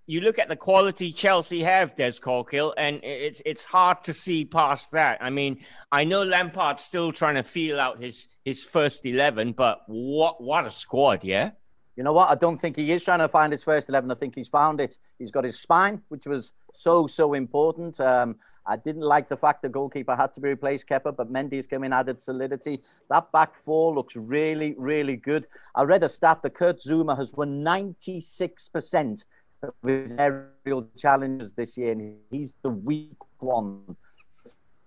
you 0.09 0.21
look 0.21 0.39
at 0.39 0.49
the 0.49 0.55
quality 0.55 1.11
Chelsea 1.11 1.61
have, 1.61 1.93
Des 1.93 2.13
Corkill, 2.13 2.73
and 2.77 2.99
it's 3.03 3.43
it's 3.45 3.63
hard 3.63 4.01
to 4.03 4.13
see 4.13 4.43
past 4.43 4.91
that. 4.91 5.19
I 5.21 5.29
mean, 5.29 5.63
I 5.91 6.03
know 6.03 6.23
Lampard's 6.23 6.83
still 6.83 7.11
trying 7.11 7.35
to 7.35 7.43
feel 7.43 7.79
out 7.79 8.01
his 8.01 8.27
his 8.43 8.63
first 8.63 9.05
eleven, 9.05 9.51
but 9.51 9.81
what 9.85 10.41
what 10.41 10.65
a 10.65 10.71
squad, 10.71 11.23
yeah. 11.23 11.51
You 11.99 12.05
know 12.05 12.13
what? 12.13 12.29
I 12.29 12.35
don't 12.35 12.57
think 12.57 12.77
he 12.77 12.93
is 12.93 13.03
trying 13.03 13.19
to 13.19 13.27
find 13.27 13.51
his 13.51 13.61
first 13.61 13.89
eleven. 13.89 14.09
I 14.09 14.15
think 14.15 14.33
he's 14.33 14.47
found 14.47 14.79
it. 14.79 14.97
He's 15.17 15.31
got 15.31 15.43
his 15.43 15.59
spine, 15.59 16.01
which 16.07 16.27
was 16.27 16.53
so 16.73 17.07
so 17.07 17.33
important. 17.33 17.99
Um, 17.99 18.37
I 18.65 18.77
didn't 18.77 19.01
like 19.01 19.27
the 19.27 19.35
fact 19.35 19.63
the 19.63 19.67
goalkeeper 19.67 20.15
had 20.15 20.31
to 20.35 20.39
be 20.39 20.47
replaced, 20.47 20.87
Kepa, 20.87 21.13
but 21.17 21.29
Mendy's 21.29 21.67
come 21.67 21.83
in, 21.83 21.91
added 21.91 22.21
solidity. 22.21 22.81
That 23.09 23.29
back 23.33 23.51
four 23.65 23.93
looks 23.93 24.15
really, 24.15 24.75
really 24.77 25.17
good. 25.17 25.47
I 25.75 25.83
read 25.83 26.05
a 26.05 26.07
stat 26.07 26.41
that 26.43 26.53
Kurt 26.53 26.79
Zouma 26.79 27.17
has 27.17 27.33
won 27.33 27.65
96% 27.65 29.25
of 29.63 29.73
his 29.85 30.17
aerial 30.17 30.87
challenges 30.95 31.51
this 31.51 31.77
year, 31.77 31.91
and 31.91 32.15
he's 32.31 32.53
the 32.61 32.69
weak 32.69 33.17
one, 33.39 33.97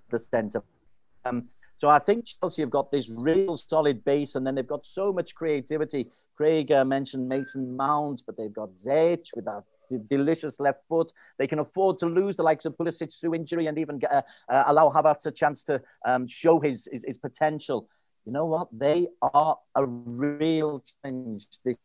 the 0.09 0.18
centre. 0.18 0.62
Um, 1.27 1.51
so 1.83 1.88
I 1.88 1.99
think 1.99 2.27
Chelsea 2.27 2.62
have 2.62 2.71
got 2.71 2.92
this 2.92 3.11
real 3.11 3.57
solid 3.57 4.05
base, 4.05 4.37
and 4.37 4.47
then 4.47 4.55
they've 4.55 4.64
got 4.64 4.87
so 4.87 5.12
much 5.12 5.35
creativity. 5.35 6.07
Craig 6.37 6.71
uh, 6.71 6.85
mentioned 6.85 7.29
Mason 7.29 7.77
Mount, 7.77 8.23
but 8.25 8.37
they've 8.37 8.53
got 8.53 8.73
Ziyech 8.77 9.27
with 9.35 9.47
that 9.47 9.64
delicious 10.09 10.61
left 10.61 10.79
foot. 10.88 11.12
They 11.38 11.49
can 11.49 11.59
afford 11.59 11.99
to 11.99 12.07
lose 12.07 12.37
the 12.37 12.45
likes 12.45 12.66
of 12.66 12.77
Pulisic 12.77 13.18
through 13.18 13.35
injury 13.35 13.66
and 13.66 13.79
even 13.79 14.01
uh, 14.09 14.23
uh, 14.49 14.62
allow 14.68 14.90
Havertz 14.90 15.27
a 15.27 15.33
chance 15.33 15.64
to 15.64 15.83
um, 16.07 16.29
show 16.29 16.61
his, 16.61 16.88
his, 16.92 17.03
his 17.05 17.18
potential. 17.18 17.88
You 18.27 18.31
know 18.31 18.47
what? 18.47 18.68
They 18.71 19.09
are 19.21 19.59
a 19.75 19.85
real 19.85 20.85
challenge 21.03 21.49
this 21.64 21.77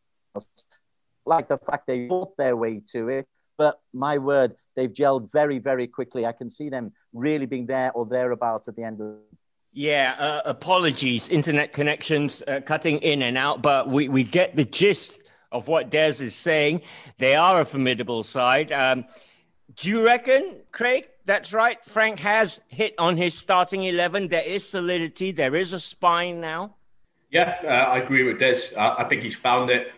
like 1.25 1.47
the 1.47 1.57
fact 1.57 1.87
they 1.87 2.07
fought 2.07 2.37
their 2.37 2.55
way 2.55 2.83
to 2.91 3.09
it. 3.09 3.27
But 3.57 3.81
my 3.93 4.19
word, 4.19 4.55
they've 4.75 4.93
gelled 4.93 5.31
very, 5.31 5.57
very 5.57 5.87
quickly. 5.87 6.27
I 6.27 6.33
can 6.33 6.51
see 6.51 6.69
them 6.69 6.91
really 7.13 7.47
being 7.47 7.65
there 7.65 7.91
or 7.93 8.05
thereabouts 8.05 8.67
at 8.67 8.75
the 8.75 8.83
end 8.83 9.01
of. 9.01 9.15
Yeah, 9.79 10.15
uh, 10.17 10.41
apologies, 10.45 11.29
internet 11.29 11.71
connections 11.71 12.41
uh, 12.47 12.61
cutting 12.65 12.97
in 12.97 13.21
and 13.21 13.37
out, 13.37 13.61
but 13.61 13.87
we, 13.87 14.09
we 14.09 14.23
get 14.23 14.55
the 14.55 14.65
gist 14.65 15.21
of 15.51 15.67
what 15.67 15.91
Des 15.91 16.19
is 16.19 16.33
saying. 16.33 16.81
They 17.19 17.35
are 17.35 17.61
a 17.61 17.65
formidable 17.65 18.23
side. 18.23 18.71
Um, 18.71 19.05
do 19.75 19.87
you 19.87 20.03
reckon, 20.03 20.55
Craig, 20.71 21.07
that's 21.25 21.53
right? 21.53 21.77
Frank 21.85 22.21
has 22.21 22.59
hit 22.69 22.95
on 22.97 23.17
his 23.17 23.35
starting 23.35 23.83
11. 23.83 24.29
There 24.29 24.41
is 24.41 24.67
solidity, 24.67 25.31
there 25.31 25.55
is 25.55 25.73
a 25.73 25.79
spine 25.79 26.41
now. 26.41 26.73
Yeah, 27.29 27.53
uh, 27.63 27.67
I 27.67 27.99
agree 27.99 28.23
with 28.23 28.39
Des. 28.39 28.75
I 28.75 29.03
think 29.03 29.21
he's 29.21 29.35
found 29.35 29.69
it 29.69 29.91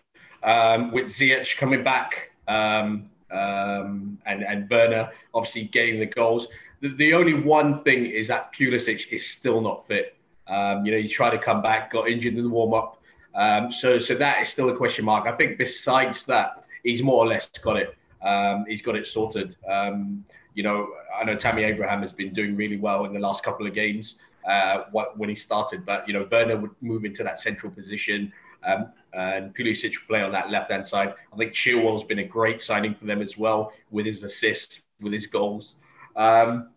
um, 0.43 0.91
with 0.91 1.05
Ziyech 1.05 1.55
coming 1.55 1.85
back 1.85 2.31
um, 2.49 3.09
um, 3.31 4.17
and 4.25 4.43
and 4.43 4.69
Werner 4.69 5.09
obviously 5.33 5.63
getting 5.63 6.01
the 6.01 6.05
goals. 6.05 6.49
The, 6.81 6.89
the 6.89 7.13
only 7.13 7.33
one 7.33 7.83
thing 7.83 8.05
is 8.05 8.27
that 8.27 8.53
Pulisic 8.53 9.07
is 9.11 9.27
still 9.29 9.61
not 9.61 9.87
fit. 9.87 10.15
Um, 10.47 10.85
you 10.85 10.91
know, 10.91 10.97
he 10.97 11.07
tried 11.07 11.31
to 11.31 11.37
come 11.37 11.61
back, 11.61 11.91
got 11.91 12.09
injured 12.09 12.35
in 12.35 12.43
the 12.43 12.49
warm 12.49 12.73
up. 12.73 13.01
Um, 13.35 13.71
so, 13.71 13.99
so 13.99 14.15
that 14.15 14.41
is 14.41 14.49
still 14.49 14.69
a 14.69 14.75
question 14.75 15.05
mark. 15.05 15.27
I 15.27 15.31
think 15.31 15.57
besides 15.57 16.25
that, 16.25 16.65
he's 16.83 17.03
more 17.03 17.23
or 17.23 17.27
less 17.27 17.47
got 17.49 17.77
it. 17.77 17.95
Um, 18.21 18.65
he's 18.67 18.81
got 18.81 18.95
it 18.95 19.05
sorted. 19.05 19.55
Um, 19.69 20.25
you 20.55 20.63
know, 20.63 20.89
I 21.15 21.23
know 21.23 21.35
Tammy 21.35 21.63
Abraham 21.63 22.01
has 22.01 22.11
been 22.11 22.33
doing 22.33 22.55
really 22.55 22.77
well 22.77 23.05
in 23.05 23.13
the 23.13 23.19
last 23.19 23.43
couple 23.43 23.67
of 23.67 23.73
games 23.73 24.15
uh, 24.49 24.83
when 25.15 25.29
he 25.29 25.35
started, 25.35 25.85
but 25.85 26.07
you 26.07 26.13
know, 26.13 26.27
Werner 26.31 26.57
would 26.57 26.71
move 26.81 27.05
into 27.05 27.23
that 27.23 27.39
central 27.39 27.71
position. 27.71 28.33
Um, 28.63 28.91
and 29.13 29.55
Pulisic 29.55 29.91
would 29.91 30.07
play 30.07 30.21
on 30.21 30.31
that 30.33 30.49
left 30.49 30.71
hand 30.71 30.85
side. 30.85 31.13
I 31.31 31.37
think 31.37 31.53
Chilwell's 31.53 32.03
been 32.03 32.19
a 32.19 32.25
great 32.25 32.61
signing 32.61 32.93
for 32.93 33.05
them 33.05 33.21
as 33.21 33.37
well 33.37 33.71
with 33.89 34.05
his 34.05 34.23
assists, 34.23 34.83
with 35.01 35.13
his 35.13 35.27
goals. 35.27 35.75
Um, 36.15 36.69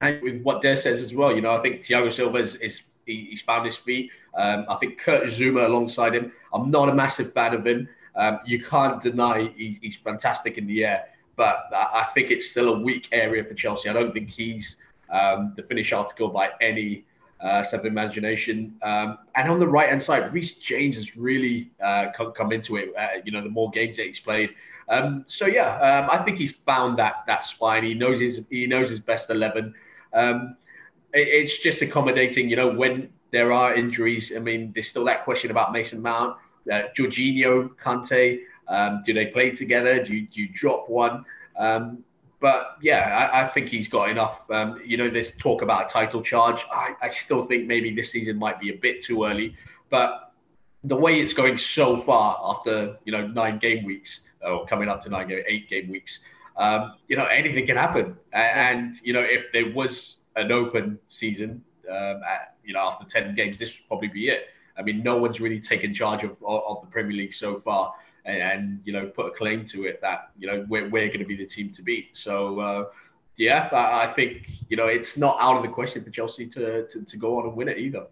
and 0.00 0.22
with 0.22 0.42
what 0.42 0.62
Des 0.62 0.76
says 0.76 1.02
as 1.02 1.14
well, 1.14 1.34
you 1.34 1.42
know, 1.42 1.54
I 1.54 1.60
think 1.60 1.82
Thiago 1.82 2.12
Silva 2.12 2.38
is, 2.38 2.56
is 2.56 2.82
he, 3.06 3.26
he's 3.30 3.42
found 3.42 3.64
his 3.64 3.76
feet. 3.76 4.10
Um, 4.34 4.64
I 4.68 4.76
think 4.76 4.98
Kurt 4.98 5.24
Zouma 5.24 5.66
alongside 5.66 6.14
him. 6.14 6.32
I'm 6.54 6.70
not 6.70 6.88
a 6.88 6.94
massive 6.94 7.32
fan 7.32 7.54
of 7.54 7.66
him. 7.66 7.88
Um, 8.16 8.40
you 8.44 8.62
can't 8.62 9.02
deny 9.02 9.50
he's, 9.56 9.78
he's, 9.78 9.96
fantastic 9.96 10.58
in 10.58 10.66
the 10.66 10.84
air, 10.84 11.04
but 11.36 11.66
I, 11.72 12.08
think 12.12 12.30
it's 12.30 12.50
still 12.50 12.74
a 12.74 12.78
weak 12.80 13.08
area 13.12 13.44
for 13.44 13.54
Chelsea. 13.54 13.88
I 13.88 13.92
don't 13.92 14.12
think 14.12 14.30
he's 14.30 14.76
um, 15.10 15.52
the 15.56 15.62
finish 15.62 15.92
article 15.92 16.28
by 16.28 16.50
any 16.60 17.04
uh, 17.40 17.62
set 17.62 17.80
of 17.80 17.86
imagination. 17.86 18.76
Um, 18.82 19.18
and 19.36 19.48
on 19.48 19.58
the 19.58 19.66
right 19.66 19.88
hand 19.88 20.02
side, 20.02 20.32
Reece 20.32 20.58
James 20.58 20.96
has 20.96 21.16
really 21.16 21.70
uh, 21.82 22.06
come, 22.14 22.32
come, 22.32 22.52
into 22.52 22.76
it. 22.76 22.92
Uh, 22.96 23.20
you 23.24 23.32
know, 23.32 23.42
the 23.42 23.48
more 23.48 23.70
games 23.70 23.96
that 23.96 24.06
he's 24.06 24.20
played. 24.20 24.50
Um, 24.90 25.24
so 25.26 25.46
yeah, 25.46 25.76
um, 25.78 26.10
I 26.10 26.22
think 26.24 26.36
he's 26.36 26.52
found 26.52 26.98
that 26.98 27.24
that 27.26 27.44
spine. 27.44 27.84
He 27.84 27.94
knows 27.94 28.20
his 28.20 28.44
he 28.50 28.66
knows 28.66 28.90
his 28.90 29.00
best 29.00 29.30
eleven. 29.30 29.74
Um, 30.12 30.56
it, 31.14 31.28
it's 31.28 31.58
just 31.58 31.80
accommodating. 31.80 32.50
You 32.50 32.56
know, 32.56 32.68
when 32.68 33.08
there 33.30 33.52
are 33.52 33.74
injuries. 33.74 34.32
I 34.34 34.40
mean, 34.40 34.72
there's 34.74 34.88
still 34.88 35.04
that 35.04 35.24
question 35.24 35.50
about 35.50 35.72
Mason 35.72 36.02
Mount, 36.02 36.36
uh, 36.70 36.82
Jorginho, 36.96 37.70
Kante. 37.76 38.40
Um, 38.68 39.02
do 39.04 39.12
they 39.12 39.26
play 39.26 39.50
together? 39.50 40.02
Do 40.02 40.14
you, 40.14 40.26
do 40.26 40.42
you 40.42 40.48
drop 40.48 40.88
one? 40.88 41.24
Um, 41.56 42.04
but 42.40 42.76
yeah, 42.80 43.30
I, 43.32 43.42
I, 43.42 43.46
think 43.48 43.68
he's 43.68 43.88
got 43.88 44.08
enough. 44.08 44.48
Um, 44.50 44.80
you 44.84 44.96
know, 44.96 45.10
this 45.10 45.36
talk 45.36 45.62
about 45.62 45.86
a 45.86 45.88
title 45.88 46.22
charge. 46.22 46.64
I, 46.72 46.94
I, 47.02 47.10
still 47.10 47.44
think 47.44 47.66
maybe 47.66 47.94
this 47.94 48.12
season 48.12 48.38
might 48.38 48.60
be 48.60 48.70
a 48.70 48.76
bit 48.76 49.02
too 49.02 49.24
early. 49.24 49.56
But 49.90 50.32
the 50.84 50.96
way 50.96 51.20
it's 51.20 51.34
going 51.34 51.58
so 51.58 51.98
far 51.98 52.40
after 52.42 52.96
you 53.04 53.12
know 53.12 53.26
nine 53.26 53.58
game 53.58 53.84
weeks 53.84 54.28
or 54.42 54.66
coming 54.66 54.88
up 54.88 55.00
to 55.02 55.08
nine 55.08 55.28
game, 55.28 55.42
eight 55.46 55.68
game 55.68 55.88
weeks, 55.88 56.20
um, 56.56 56.94
you 57.08 57.16
know 57.16 57.26
anything 57.26 57.66
can 57.66 57.76
happen. 57.76 58.16
And 58.32 58.96
you 59.02 59.12
know 59.12 59.22
if 59.22 59.52
there 59.52 59.70
was 59.72 60.20
an 60.36 60.52
open 60.52 60.98
season, 61.08 61.62
um, 61.88 62.22
at, 62.22 62.54
you 62.64 62.74
know 62.74 62.80
after 62.80 63.04
ten 63.04 63.34
games, 63.34 63.58
this 63.58 63.78
would 63.78 63.88
probably 63.88 64.08
be 64.08 64.28
it. 64.28 64.48
I 64.78 64.82
mean, 64.82 65.02
no 65.02 65.18
one's 65.18 65.40
really 65.40 65.60
taken 65.60 65.92
charge 65.94 66.22
of 66.24 66.42
of 66.44 66.80
the 66.80 66.86
Premier 66.88 67.16
League 67.16 67.34
so 67.34 67.56
far 67.56 67.94
and, 68.24 68.42
and 68.42 68.80
you 68.84 68.92
know 68.92 69.06
put 69.06 69.26
a 69.26 69.30
claim 69.30 69.64
to 69.66 69.84
it 69.84 70.00
that 70.00 70.30
you 70.38 70.46
know 70.46 70.64
we're, 70.68 70.88
we're 70.88 71.08
going 71.08 71.20
to 71.20 71.24
be 71.24 71.36
the 71.36 71.46
team 71.46 71.70
to 71.72 71.82
beat. 71.82 72.16
So 72.16 72.60
uh, 72.60 72.84
yeah, 73.36 73.68
I, 73.72 74.04
I 74.04 74.12
think 74.12 74.48
you 74.68 74.76
know 74.76 74.86
it's 74.86 75.16
not 75.16 75.36
out 75.40 75.56
of 75.56 75.62
the 75.62 75.68
question 75.68 76.04
for 76.04 76.10
Chelsea 76.10 76.46
to, 76.48 76.86
to, 76.88 77.02
to 77.02 77.16
go 77.16 77.38
on 77.38 77.46
and 77.46 77.56
win 77.56 77.68
it 77.68 77.78
either. 77.78 78.06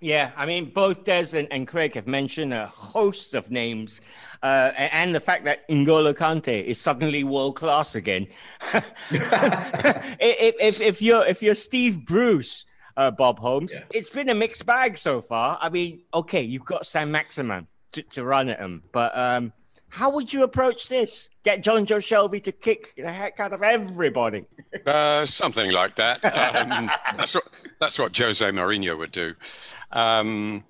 Yeah, 0.00 0.30
I 0.36 0.46
mean, 0.46 0.66
both 0.66 1.04
Des 1.04 1.36
and, 1.36 1.48
and 1.50 1.66
Craig 1.66 1.94
have 1.94 2.06
mentioned 2.06 2.54
a 2.54 2.68
host 2.68 3.34
of 3.34 3.50
names, 3.50 4.00
uh, 4.42 4.70
and 4.76 5.14
the 5.14 5.20
fact 5.20 5.44
that 5.44 5.68
N'Golo 5.68 6.14
Kante 6.14 6.64
is 6.64 6.80
suddenly 6.80 7.24
world 7.24 7.56
class 7.56 7.94
again. 7.96 8.28
if, 9.10 10.54
if, 10.60 10.80
if, 10.80 11.02
you're 11.02 11.26
if 11.26 11.42
you're 11.42 11.56
Steve 11.56 12.06
Bruce, 12.06 12.64
uh, 12.96 13.10
Bob 13.10 13.40
Holmes, 13.40 13.72
yeah. 13.74 13.86
it's 13.92 14.10
been 14.10 14.28
a 14.28 14.34
mixed 14.34 14.66
bag 14.66 14.98
so 14.98 15.20
far. 15.20 15.58
I 15.60 15.68
mean, 15.68 16.02
okay, 16.14 16.42
you've 16.42 16.64
got 16.64 16.86
Saint-Maximin, 16.86 17.66
to, 17.92 18.02
to 18.02 18.24
run 18.24 18.48
at 18.48 18.60
him. 18.60 18.82
But 18.92 19.16
um, 19.16 19.52
how 19.88 20.10
would 20.10 20.32
you 20.32 20.42
approach 20.44 20.88
this? 20.88 21.30
Get 21.42 21.64
Jonjo 21.64 21.98
Shelvey 21.98 22.42
to 22.44 22.52
kick 22.52 22.94
the 22.96 23.10
heck 23.10 23.40
out 23.40 23.52
of 23.52 23.62
everybody? 23.62 24.44
Uh, 24.86 25.24
something 25.24 25.72
like 25.72 25.96
that. 25.96 26.20
Um, 26.48 26.90
that's 27.16 27.34
what 27.34 27.44
that's 27.80 27.98
what 27.98 28.16
Jose 28.16 28.44
Mourinho 28.50 28.96
would 28.96 29.12
do. 29.12 29.34
Um, 29.90 30.64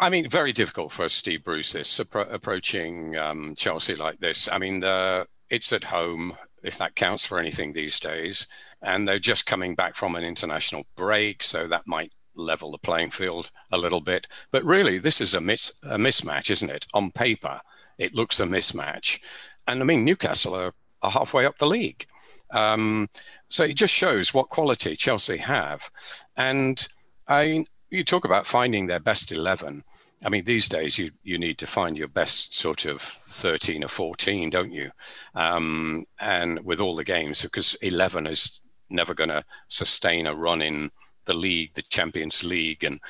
I 0.00 0.10
mean, 0.10 0.28
very 0.28 0.52
difficult 0.52 0.92
for 0.92 1.08
Steve 1.08 1.44
Bruce 1.44 1.72
this 1.72 1.98
appro- 1.98 2.32
approaching 2.32 3.16
um, 3.16 3.54
Chelsea 3.56 3.94
like 3.94 4.20
this. 4.20 4.48
I 4.50 4.58
mean, 4.58 4.80
the, 4.80 5.26
it's 5.50 5.72
at 5.72 5.84
home, 5.84 6.36
if 6.62 6.78
that 6.78 6.96
counts 6.96 7.24
for 7.24 7.38
anything 7.38 7.72
these 7.72 7.98
days, 8.00 8.46
and 8.82 9.06
they're 9.06 9.18
just 9.18 9.46
coming 9.46 9.74
back 9.74 9.94
from 9.94 10.14
an 10.14 10.24
international 10.24 10.84
break, 10.96 11.42
so 11.42 11.66
that 11.68 11.86
might 11.86 12.12
level 12.34 12.70
the 12.70 12.78
playing 12.78 13.10
field 13.10 13.50
a 13.72 13.78
little 13.78 14.00
bit. 14.00 14.26
But 14.50 14.64
really, 14.64 14.98
this 14.98 15.20
is 15.20 15.34
a, 15.34 15.40
mis- 15.40 15.72
a 15.82 15.96
mismatch, 15.96 16.50
isn't 16.50 16.70
it? 16.70 16.86
On 16.92 17.10
paper, 17.10 17.60
it 17.98 18.14
looks 18.14 18.40
a 18.40 18.44
mismatch. 18.44 19.20
And 19.66 19.80
I 19.80 19.84
mean, 19.84 20.04
Newcastle 20.04 20.54
are, 20.54 20.74
are 21.02 21.10
halfway 21.10 21.46
up 21.46 21.58
the 21.58 21.66
league. 21.66 22.06
Um, 22.50 23.08
so 23.48 23.64
it 23.64 23.74
just 23.74 23.94
shows 23.94 24.34
what 24.34 24.48
quality 24.48 24.94
Chelsea 24.94 25.38
have. 25.38 25.90
And 26.36 26.86
I, 27.26 27.64
you 27.90 28.04
talk 28.04 28.24
about 28.24 28.46
finding 28.46 28.86
their 28.86 29.00
best 29.00 29.32
11. 29.32 29.84
I 30.24 30.28
mean, 30.28 30.44
these 30.44 30.68
days 30.68 30.98
you, 30.98 31.10
you 31.22 31.38
need 31.38 31.58
to 31.58 31.66
find 31.66 31.96
your 31.96 32.08
best 32.08 32.54
sort 32.54 32.84
of 32.86 33.00
13 33.00 33.84
or 33.84 33.88
14, 33.88 34.50
don't 34.50 34.72
you? 34.72 34.90
Um, 35.34 36.04
and 36.18 36.64
with 36.64 36.80
all 36.80 36.96
the 36.96 37.04
games, 37.04 37.42
because 37.42 37.74
11 37.76 38.26
is 38.26 38.60
never 38.88 39.14
going 39.14 39.30
to 39.30 39.44
sustain 39.68 40.26
a 40.26 40.34
run 40.34 40.62
in 40.62 40.90
the 41.26 41.34
league, 41.34 41.74
the 41.74 41.82
Champions 41.82 42.42
League, 42.44 42.84
and 42.84 43.00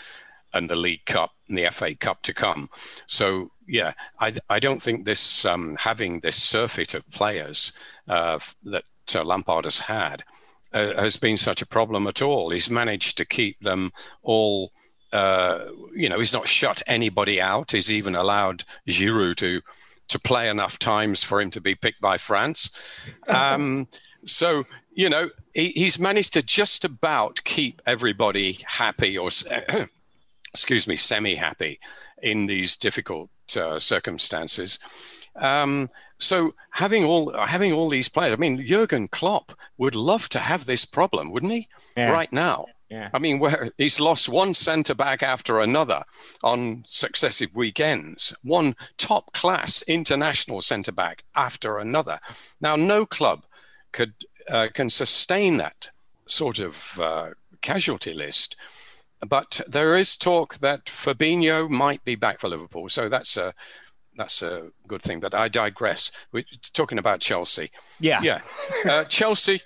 and 0.53 0.71
the 0.71 0.77
League 0.77 1.05
Cup 1.05 1.33
and 1.49 1.59
the 1.59 1.69
FA 1.71 1.95
Cup 1.95 2.23
to 2.23 2.33
come. 2.33 2.71
So 3.07 3.51
yeah, 3.69 3.93
I 4.19 4.33
I 4.49 4.59
don't 4.59 4.81
think 4.81 5.05
this 5.05 5.45
um, 5.45 5.77
having 5.79 6.21
this 6.21 6.43
surfeit 6.43 6.95
of 6.95 7.09
players 7.11 7.73
uh, 8.09 8.39
that 8.65 8.85
uh, 9.15 9.23
Lampard 9.23 9.65
has 9.65 9.81
had 9.81 10.25
has 10.79 11.17
been 11.17 11.37
such 11.37 11.63
a 11.63 11.67
problem 11.67 12.07
at 12.07 12.23
all. 12.23 12.51
He's 12.51 12.71
managed 12.71 13.17
to 13.19 13.25
keep 13.25 13.61
them 13.61 13.93
all. 14.23 14.73
Uh, 15.13 15.67
you 15.95 16.09
know, 16.09 16.19
he's 16.19 16.33
not 16.33 16.49
shut 16.49 16.83
anybody 16.87 17.41
out. 17.41 17.73
He's 17.73 17.93
even 17.93 18.15
allowed 18.15 18.65
Giroud 18.89 19.37
to 19.37 19.61
to 20.09 20.19
play 20.21 20.49
enough 20.49 20.79
times 20.79 21.25
for 21.25 21.41
him 21.41 21.51
to 21.51 21.61
be 21.61 21.75
picked 21.75 22.01
by 22.01 22.17
France. 22.17 22.71
Um, 23.27 23.89
so 24.25 24.65
you 24.97 25.11
know, 25.11 25.31
he, 25.55 25.69
he's 25.77 25.99
managed 25.99 26.35
to 26.35 26.43
just 26.43 26.85
about 26.85 27.45
keep 27.45 27.81
everybody 27.87 28.59
happy 28.65 29.17
or, 29.17 29.29
excuse 30.51 30.89
me, 30.89 30.97
semi 30.97 31.37
happy 31.37 31.79
in 32.23 32.47
these 32.47 32.77
difficult 32.77 33.31
uh, 33.57 33.79
circumstances. 33.79 34.81
Um, 35.37 35.91
so 36.19 36.55
having 36.71 37.05
all 37.05 37.33
having 37.37 37.73
all 37.73 37.89
these 37.89 38.09
players, 38.09 38.33
I 38.33 38.37
mean, 38.37 38.65
Jurgen 38.65 39.09
Klopp 39.09 39.53
would 39.77 39.95
love 39.95 40.29
to 40.31 40.39
have 40.39 40.67
this 40.67 40.85
problem, 40.85 41.31
wouldn't 41.31 41.53
he? 41.53 41.69
Yeah. 41.97 42.11
Right 42.11 42.33
now. 42.33 42.67
Yeah. 42.91 43.11
I 43.13 43.19
mean, 43.19 43.41
where 43.41 43.71
he's 43.79 44.01
lost 44.01 44.29
one 44.29 44.55
centre 44.55 44.95
back 44.95 45.23
after 45.23 45.61
another 45.61 46.05
on 46.43 46.85
successive 46.87 47.55
weekends, 47.57 48.35
one 48.43 48.77
top 48.97 49.33
class 49.33 49.83
international 49.83 50.61
centre 50.63 50.93
back 50.93 51.25
after 51.35 51.79
another. 51.79 52.21
Now, 52.61 52.77
no 52.77 53.05
club 53.05 53.45
could 53.93 54.15
uh, 54.49 54.69
can 54.73 54.89
sustain 54.89 55.57
that 55.57 55.91
sort 56.27 56.61
of 56.61 57.01
uh, 57.01 57.31
casualty 57.61 58.15
list. 58.15 58.57
But 59.27 59.63
there 59.67 59.97
is 59.97 60.17
talk 60.17 60.59
that 60.59 60.85
Fabinho 60.85 61.69
might 61.69 62.05
be 62.05 62.15
back 62.15 62.39
for 62.39 62.49
Liverpool, 62.49 62.89
so 62.89 63.09
that's 63.09 63.37
a 63.37 63.55
that's 64.17 64.43
a 64.43 64.71
good 64.87 65.03
thing. 65.03 65.21
But 65.21 65.35
I 65.35 65.49
digress. 65.49 66.11
We're 66.33 66.45
talking 66.73 66.99
about 66.99 67.21
Chelsea. 67.21 67.71
Yeah, 68.01 68.21
yeah. 68.23 68.41
Uh, 68.85 69.05
Chelsea. 69.05 69.61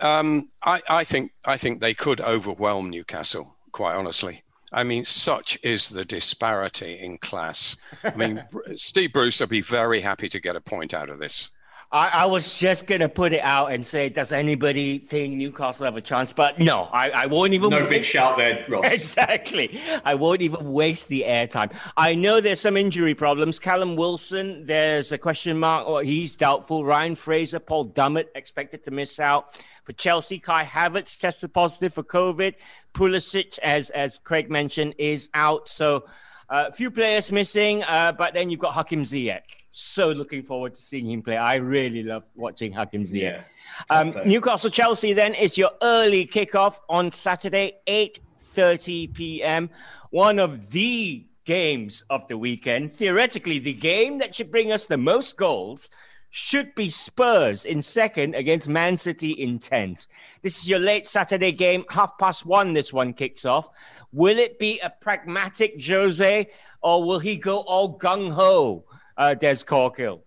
Um, 0.00 0.50
I, 0.64 0.80
I 0.88 1.04
think 1.04 1.32
I 1.44 1.56
think 1.56 1.80
they 1.80 1.94
could 1.94 2.20
overwhelm 2.20 2.90
Newcastle. 2.90 3.56
Quite 3.72 3.94
honestly, 3.94 4.42
I 4.72 4.84
mean, 4.84 5.04
such 5.04 5.58
is 5.62 5.88
the 5.88 6.04
disparity 6.04 6.98
in 6.98 7.18
class. 7.18 7.76
I 8.02 8.14
mean, 8.14 8.42
Steve 8.74 9.12
Bruce 9.12 9.40
will 9.40 9.48
be 9.48 9.60
very 9.60 10.00
happy 10.00 10.28
to 10.28 10.40
get 10.40 10.56
a 10.56 10.60
point 10.60 10.94
out 10.94 11.10
of 11.10 11.18
this. 11.18 11.50
I, 11.92 12.08
I, 12.08 12.26
was 12.26 12.56
just 12.56 12.86
gonna 12.86 13.08
put 13.08 13.32
it 13.32 13.40
out 13.40 13.72
and 13.72 13.84
say, 13.84 14.10
does 14.10 14.30
anybody 14.32 14.98
think 14.98 15.34
Newcastle 15.34 15.86
have 15.86 15.96
a 15.96 16.00
chance? 16.00 16.32
But 16.32 16.60
no, 16.60 16.82
I, 16.84 17.10
I 17.10 17.26
won't 17.26 17.52
even. 17.52 17.70
No 17.70 17.78
waste... 17.78 17.90
big 17.90 18.04
shout 18.04 18.38
there, 18.38 18.64
Ross. 18.68 18.84
Exactly. 18.92 19.80
I 20.04 20.14
won't 20.14 20.40
even 20.40 20.70
waste 20.72 21.08
the 21.08 21.24
airtime. 21.26 21.74
I 21.96 22.14
know 22.14 22.40
there's 22.40 22.60
some 22.60 22.76
injury 22.76 23.16
problems. 23.16 23.58
Callum 23.58 23.96
Wilson, 23.96 24.66
there's 24.66 25.10
a 25.10 25.18
question 25.18 25.58
mark, 25.58 25.88
or 25.88 26.04
he's 26.04 26.36
doubtful. 26.36 26.84
Ryan 26.84 27.16
Fraser, 27.16 27.58
Paul 27.58 27.88
Dummett 27.88 28.28
expected 28.36 28.84
to 28.84 28.92
miss 28.92 29.18
out. 29.18 29.46
For 29.82 29.92
Chelsea, 29.92 30.38
Kai 30.38 30.64
Havertz 30.64 31.18
tested 31.18 31.52
positive 31.52 31.92
for 31.92 32.04
COVID. 32.04 32.54
Pulisic, 32.94 33.58
as 33.58 33.90
as 33.90 34.20
Craig 34.20 34.48
mentioned, 34.48 34.94
is 34.98 35.28
out. 35.34 35.68
So 35.68 36.04
A 36.48 36.54
uh, 36.54 36.70
few 36.70 36.92
players 36.92 37.32
missing, 37.32 37.82
uh, 37.82 38.12
but 38.12 38.34
then 38.34 38.48
you've 38.50 38.60
got 38.60 38.74
Hakim 38.74 39.02
Ziyech. 39.02 39.59
So 39.72 40.10
looking 40.10 40.42
forward 40.42 40.74
to 40.74 40.80
seeing 40.80 41.10
him 41.10 41.22
play. 41.22 41.36
I 41.36 41.56
really 41.56 42.02
love 42.02 42.24
watching 42.34 42.72
Hakim 42.72 43.04
Ziyech. 43.04 43.22
Yeah, 43.22 43.42
um, 43.88 44.14
Newcastle 44.24 44.70
Chelsea 44.70 45.12
then 45.12 45.34
is 45.34 45.56
your 45.56 45.70
early 45.80 46.26
kickoff 46.26 46.76
on 46.88 47.12
Saturday, 47.12 47.74
8:30 47.86 49.14
p.m. 49.14 49.70
One 50.10 50.38
of 50.40 50.70
the 50.72 51.24
games 51.44 52.02
of 52.10 52.26
the 52.28 52.36
weekend. 52.36 52.92
Theoretically, 52.92 53.58
the 53.58 53.72
game 53.72 54.18
that 54.18 54.34
should 54.34 54.50
bring 54.50 54.72
us 54.72 54.86
the 54.86 54.96
most 54.96 55.36
goals 55.36 55.90
should 56.30 56.74
be 56.74 56.90
Spurs 56.90 57.64
in 57.64 57.82
second 57.82 58.34
against 58.34 58.68
Man 58.68 58.96
City 58.96 59.30
in 59.30 59.58
10th. 59.58 60.06
This 60.42 60.58
is 60.58 60.70
your 60.70 60.78
late 60.78 61.06
Saturday 61.06 61.52
game, 61.52 61.84
half 61.90 62.16
past 62.18 62.46
one. 62.46 62.72
This 62.72 62.92
one 62.92 63.12
kicks 63.12 63.44
off. 63.44 63.68
Will 64.12 64.38
it 64.38 64.58
be 64.58 64.78
a 64.80 64.90
pragmatic 64.90 65.84
Jose 65.84 66.48
or 66.82 67.04
will 67.04 67.18
he 67.18 67.36
go 67.36 67.58
all 67.60 67.98
gung 67.98 68.32
ho, 68.32 68.84
uh, 69.20 69.34
Des 69.34 69.62
Corkill? 69.64 70.22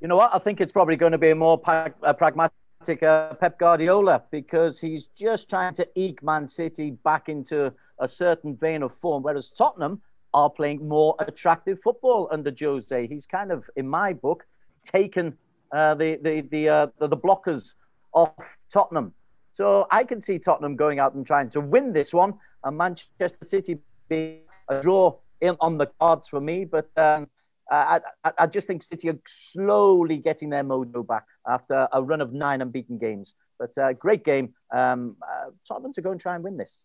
You 0.00 0.08
know 0.08 0.16
what? 0.16 0.34
I 0.34 0.38
think 0.38 0.60
it's 0.60 0.72
probably 0.72 0.96
going 0.96 1.12
to 1.12 1.18
be 1.18 1.30
a 1.30 1.34
more 1.34 1.56
pa- 1.56 1.90
pragmatic 2.18 3.02
uh, 3.02 3.34
Pep 3.34 3.58
Guardiola 3.58 4.24
because 4.32 4.80
he's 4.80 5.06
just 5.14 5.48
trying 5.48 5.74
to 5.74 5.88
eke 5.94 6.22
Man 6.22 6.48
City 6.48 6.90
back 6.90 7.28
into 7.28 7.72
a 8.00 8.08
certain 8.08 8.56
vein 8.56 8.82
of 8.82 8.92
form, 9.00 9.22
whereas 9.22 9.50
Tottenham 9.50 10.02
are 10.34 10.50
playing 10.50 10.86
more 10.88 11.14
attractive 11.20 11.78
football 11.84 12.28
under 12.32 12.52
Jose. 12.58 13.06
He's 13.06 13.26
kind 13.26 13.52
of, 13.52 13.62
in 13.76 13.88
my 13.88 14.12
book, 14.12 14.44
taken 14.82 15.38
uh, 15.70 15.94
the 15.94 16.16
the 16.16 16.40
the, 16.50 16.68
uh, 16.68 16.86
the, 16.98 17.06
the 17.06 17.16
blockers 17.16 17.74
off 18.12 18.34
Tottenham. 18.72 19.14
So 19.52 19.86
I 19.90 20.02
can 20.02 20.20
see 20.20 20.38
Tottenham 20.38 20.74
going 20.74 20.98
out 20.98 21.14
and 21.14 21.24
trying 21.24 21.48
to 21.50 21.60
win 21.60 21.92
this 21.92 22.12
one, 22.12 22.34
and 22.64 22.76
Manchester 22.76 23.44
City 23.44 23.78
being 24.08 24.40
a 24.68 24.80
draw 24.80 25.14
in, 25.40 25.56
on 25.60 25.78
the 25.78 25.86
cards 26.00 26.26
for 26.26 26.40
me. 26.40 26.64
But 26.64 26.90
um, 26.96 27.28
I, 27.70 28.00
I, 28.24 28.32
I, 28.38 28.46
just 28.46 28.66
think 28.66 28.82
City 28.82 29.08
are 29.08 29.18
slowly 29.26 30.18
getting 30.18 30.50
their 30.50 30.64
mojo 30.64 31.06
back 31.06 31.24
after 31.46 31.88
a 31.92 32.02
run 32.02 32.20
of 32.20 32.32
nine 32.32 32.60
unbeaten 32.60 32.98
games. 32.98 33.34
But 33.58 33.76
uh, 33.78 33.92
great 33.92 34.24
game. 34.24 34.54
Um, 34.72 35.16
uh, 35.22 35.50
Tottenham 35.66 35.92
to 35.94 36.02
go 36.02 36.10
and 36.10 36.20
try 36.20 36.34
and 36.34 36.44
win 36.44 36.56
this. 36.56 36.84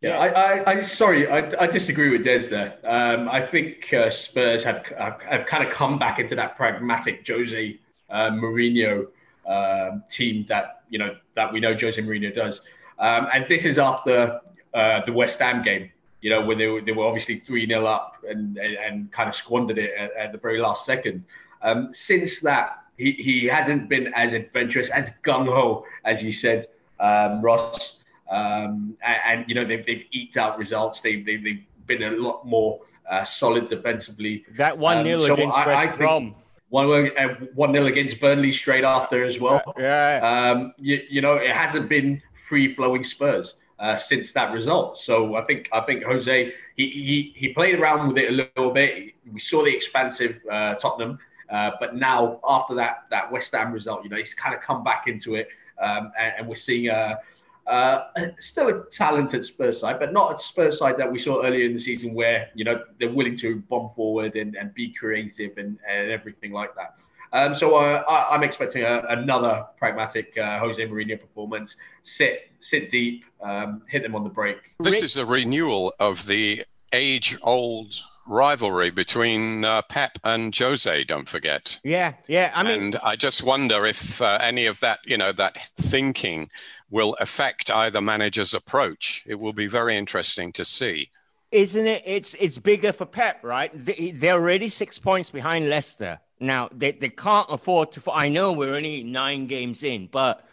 Yeah, 0.00 0.18
I, 0.18 0.26
I, 0.26 0.70
I 0.72 0.80
sorry, 0.80 1.30
I, 1.30 1.50
I 1.60 1.66
disagree 1.68 2.10
with 2.10 2.24
Des 2.24 2.48
there. 2.48 2.78
Um, 2.84 3.28
I 3.28 3.40
think 3.40 3.92
uh, 3.92 4.10
Spurs 4.10 4.64
have, 4.64 4.84
have, 4.98 5.22
have 5.22 5.46
kind 5.46 5.64
of 5.64 5.72
come 5.72 5.98
back 5.98 6.18
into 6.18 6.34
that 6.34 6.56
pragmatic 6.56 7.26
Jose 7.26 7.78
uh, 8.10 8.30
Mourinho 8.30 9.06
um, 9.46 10.02
team 10.10 10.44
that 10.48 10.82
you 10.90 10.98
know 10.98 11.16
that 11.34 11.52
we 11.52 11.60
know 11.60 11.76
Jose 11.80 12.00
Mourinho 12.00 12.34
does, 12.34 12.60
um, 12.98 13.28
and 13.32 13.46
this 13.48 13.64
is 13.64 13.78
after 13.78 14.40
uh, 14.74 15.04
the 15.04 15.12
West 15.12 15.38
Ham 15.38 15.62
game. 15.62 15.90
You 16.22 16.30
know, 16.30 16.40
when 16.40 16.56
they 16.56 16.68
were, 16.68 16.80
they 16.80 16.92
were 16.92 17.04
obviously 17.04 17.40
three 17.40 17.66
0 17.66 17.84
up 17.84 18.24
and, 18.28 18.56
and, 18.56 18.74
and 18.76 19.12
kind 19.12 19.28
of 19.28 19.34
squandered 19.34 19.78
it 19.78 19.92
at, 19.98 20.12
at 20.16 20.32
the 20.32 20.38
very 20.38 20.58
last 20.58 20.86
second. 20.86 21.24
Um, 21.60 21.92
since 21.92 22.40
that, 22.40 22.84
he, 22.96 23.12
he 23.12 23.46
hasn't 23.46 23.88
been 23.88 24.12
as 24.14 24.32
adventurous, 24.32 24.88
as 24.90 25.12
gung 25.22 25.46
ho 25.46 25.84
as 26.04 26.22
you 26.22 26.32
said, 26.32 26.68
um, 27.00 27.42
Ross. 27.42 28.04
Um, 28.30 28.96
and, 29.04 29.18
and, 29.26 29.44
you 29.48 29.54
know 29.54 29.64
they've, 29.64 29.84
they've 29.84 30.06
eked 30.12 30.36
out 30.38 30.58
results. 30.58 31.00
They've, 31.02 31.26
they've, 31.26 31.42
they've 31.42 31.64
been 31.86 32.02
a 32.02 32.16
lot 32.16 32.46
more 32.46 32.80
uh, 33.10 33.24
solid 33.24 33.68
defensively. 33.68 34.44
That 34.56 34.78
one 34.78 35.04
0 35.04 35.18
um, 35.18 35.26
so 35.26 35.34
against 35.34 35.66
West 35.66 35.98
Brom. 35.98 36.34
One 36.70 37.10
uh, 37.18 37.34
one 37.52 37.70
nil 37.72 37.86
against 37.86 38.18
Burnley 38.18 38.50
straight 38.50 38.82
after 38.82 39.22
as 39.24 39.38
well. 39.38 39.74
Yeah. 39.78 40.20
Um, 40.54 40.72
you, 40.78 41.02
you 41.10 41.20
know 41.20 41.34
it 41.34 41.50
hasn't 41.50 41.90
been 41.90 42.22
free 42.32 42.72
flowing 42.72 43.04
Spurs. 43.04 43.54
Uh, 43.82 43.96
since 43.96 44.30
that 44.30 44.52
result. 44.52 44.96
So 44.96 45.34
I 45.34 45.40
think 45.40 45.68
I 45.72 45.80
think 45.80 46.04
Jose 46.04 46.52
he, 46.76 46.88
he 46.88 47.34
he 47.34 47.48
played 47.52 47.80
around 47.80 48.06
with 48.06 48.16
it 48.16 48.28
a 48.28 48.32
little 48.32 48.70
bit. 48.70 49.14
We 49.32 49.40
saw 49.40 49.64
the 49.64 49.74
expansive 49.74 50.40
uh, 50.48 50.76
Tottenham, 50.76 51.18
uh, 51.50 51.72
but 51.80 51.96
now 51.96 52.38
after 52.48 52.76
that 52.76 53.06
that 53.10 53.32
West 53.32 53.50
Ham 53.56 53.72
result, 53.72 54.04
you 54.04 54.10
know 54.10 54.18
he's 54.18 54.34
kind 54.34 54.54
of 54.54 54.60
come 54.60 54.84
back 54.84 55.08
into 55.08 55.34
it, 55.34 55.48
um, 55.82 56.12
and, 56.16 56.32
and, 56.38 56.46
we're 56.46 56.54
seeing 56.54 56.90
a 56.90 57.18
uh, 57.66 58.04
still 58.38 58.68
a 58.68 58.86
talented 58.90 59.44
Spurs 59.44 59.80
side, 59.80 59.98
but 59.98 60.12
not 60.12 60.34
a 60.34 60.38
Spurs 60.38 60.78
side 60.78 60.96
that 60.98 61.10
we 61.10 61.18
saw 61.18 61.42
earlier 61.42 61.64
in 61.64 61.72
the 61.72 61.80
season 61.80 62.14
where, 62.14 62.50
you 62.54 62.64
know, 62.64 62.82
they're 63.00 63.12
willing 63.12 63.36
to 63.36 63.56
bomb 63.68 63.90
forward 63.90 64.36
and, 64.36 64.56
and 64.56 64.74
be 64.74 64.92
creative 64.92 65.58
and, 65.58 65.78
and 65.88 66.10
everything 66.10 66.52
like 66.52 66.74
that. 66.76 66.94
Um, 67.32 67.54
so 67.54 67.76
uh, 67.76 68.02
I, 68.06 68.34
am 68.34 68.42
expecting 68.42 68.82
a, 68.82 69.02
another 69.08 69.64
pragmatic 69.78 70.36
uh, 70.36 70.58
Jose 70.58 70.86
Mourinho 70.86 71.18
performance. 71.18 71.76
Sit, 72.02 72.50
sit 72.60 72.90
deep, 72.90 73.24
um, 73.40 73.82
hit 73.88 74.02
them 74.02 74.14
on 74.14 74.22
the 74.22 74.30
break. 74.30 74.58
This 74.80 75.02
is 75.02 75.16
a 75.16 75.24
renewal 75.24 75.94
of 75.98 76.26
the 76.26 76.64
age-old 76.92 77.94
rivalry 78.26 78.90
between 78.90 79.64
uh, 79.64 79.82
Pep 79.82 80.18
and 80.24 80.56
Jose. 80.56 81.04
Don't 81.04 81.28
forget. 81.28 81.80
Yeah, 81.82 82.14
yeah. 82.28 82.52
I 82.54 82.62
mean, 82.62 82.82
and 82.82 82.96
I 82.96 83.16
just 83.16 83.42
wonder 83.42 83.86
if 83.86 84.20
uh, 84.20 84.38
any 84.40 84.66
of 84.66 84.80
that, 84.80 85.00
you 85.06 85.16
know, 85.16 85.32
that 85.32 85.58
thinking 85.78 86.50
will 86.90 87.16
affect 87.18 87.70
either 87.70 88.00
manager's 88.00 88.52
approach. 88.52 89.24
It 89.26 89.36
will 89.36 89.54
be 89.54 89.66
very 89.66 89.96
interesting 89.96 90.52
to 90.52 90.64
see. 90.64 91.08
Isn't 91.50 91.86
it? 91.86 92.02
It's 92.06 92.34
it's 92.40 92.58
bigger 92.58 92.92
for 92.92 93.04
Pep, 93.04 93.42
right? 93.42 93.70
They're 93.74 94.34
already 94.34 94.68
six 94.68 94.98
points 94.98 95.28
behind 95.28 95.68
Leicester. 95.68 96.20
Now 96.42 96.68
they, 96.72 96.92
they 96.92 97.08
can't 97.08 97.46
afford 97.50 97.92
to. 97.92 98.12
I 98.12 98.28
know 98.28 98.52
we're 98.52 98.74
only 98.74 99.02
nine 99.02 99.46
games 99.46 99.82
in, 99.82 100.08
but 100.10 100.44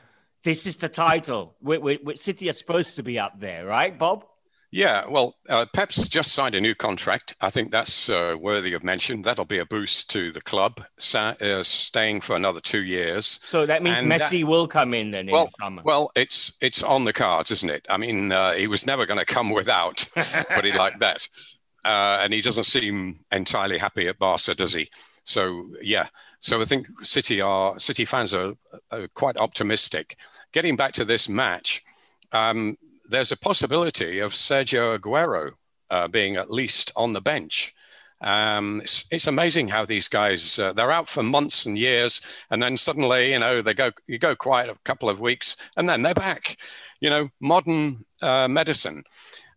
this 0.43 0.65
is 0.65 0.77
the 0.77 0.89
title. 0.89 1.55
We, 1.61 1.77
we, 1.77 1.99
we 2.03 2.15
City 2.15 2.49
are 2.49 2.53
supposed 2.53 2.95
to 2.95 3.03
be 3.03 3.19
up 3.19 3.39
there, 3.39 3.65
right, 3.65 3.97
Bob? 3.97 4.25
Yeah, 4.71 5.07
well, 5.07 5.35
uh, 5.49 5.65
Pep's 5.73 6.07
just 6.07 6.31
signed 6.31 6.53
a 6.53 6.61
new 6.61 6.75
contract. 6.75 7.35
I 7.41 7.49
think 7.49 7.71
that's 7.71 8.07
uh, 8.07 8.35
worthy 8.39 8.73
of 8.73 8.83
mention. 8.83 9.23
That'll 9.23 9.45
be 9.45 9.57
a 9.57 9.65
boost 9.65 10.11
to 10.11 10.31
the 10.31 10.41
club, 10.41 10.85
sa- 10.99 11.33
uh, 11.41 11.63
staying 11.63 12.21
for 12.21 12.35
another 12.35 12.59
two 12.59 12.83
years. 12.83 13.39
So 13.45 13.65
that 13.65 13.81
means 13.81 14.01
and 14.01 14.11
Messi 14.11 14.41
that, 14.41 14.45
will 14.45 14.67
come 14.67 14.93
in 14.93 15.09
then. 15.09 15.27
Well, 15.31 15.49
in 15.65 15.79
well, 15.83 16.11
it's 16.15 16.55
it's 16.61 16.83
on 16.83 17.05
the 17.05 17.13
cards, 17.13 17.49
isn't 17.49 17.69
it? 17.69 17.87
I 17.89 17.97
mean, 17.97 18.31
uh, 18.31 18.53
he 18.53 18.67
was 18.67 18.85
never 18.85 19.07
going 19.07 19.19
to 19.19 19.25
come 19.25 19.49
without, 19.49 20.07
but 20.15 20.63
he 20.63 20.71
liked 20.71 20.99
that. 20.99 21.27
Uh, 21.83 22.19
and 22.21 22.33
he 22.33 22.41
doesn't 22.41 22.65
seem 22.65 23.19
entirely 23.31 23.79
happy 23.79 24.07
at 24.07 24.19
Barca, 24.19 24.53
does 24.53 24.73
he? 24.73 24.89
So 25.29 25.69
yeah, 25.79 26.07
so 26.39 26.59
I 26.59 26.65
think 26.65 26.87
City 27.03 27.39
are 27.39 27.77
City 27.77 28.03
fans 28.03 28.33
are, 28.33 28.53
are 28.89 29.07
quite 29.09 29.37
optimistic. 29.37 30.17
Getting 30.53 30.75
back 30.75 30.93
to 30.93 31.05
this 31.05 31.29
match. 31.29 31.83
Um, 32.31 32.77
there's 33.07 33.31
a 33.31 33.37
possibility 33.37 34.19
of 34.19 34.33
Sergio 34.33 34.97
Aguero 34.97 35.51
uh, 35.91 36.07
being 36.07 36.35
at 36.35 36.51
least 36.51 36.91
on 36.95 37.13
the 37.13 37.21
bench. 37.21 37.75
Um, 38.21 38.81
it's, 38.81 39.05
it's, 39.11 39.27
amazing 39.27 39.69
how 39.69 39.85
these 39.85 40.07
guys 40.07 40.59
uh, 40.59 40.73
they're 40.73 40.91
out 40.91 41.07
for 41.07 41.23
months 41.23 41.65
and 41.65 41.77
years, 41.77 42.21
and 42.49 42.61
then 42.61 42.75
suddenly 42.75 43.31
you 43.31 43.39
know 43.39 43.61
they 43.61 43.75
go 43.75 43.91
you 44.07 44.17
go 44.17 44.35
quiet 44.35 44.69
a 44.69 44.77
couple 44.83 45.09
of 45.09 45.19
weeks, 45.19 45.55
and 45.77 45.87
then 45.87 46.01
they're 46.01 46.15
back. 46.15 46.57
You 47.01 47.11
know, 47.11 47.29
modern 47.39 47.97
uh, 48.21 48.47
medicine. 48.47 49.03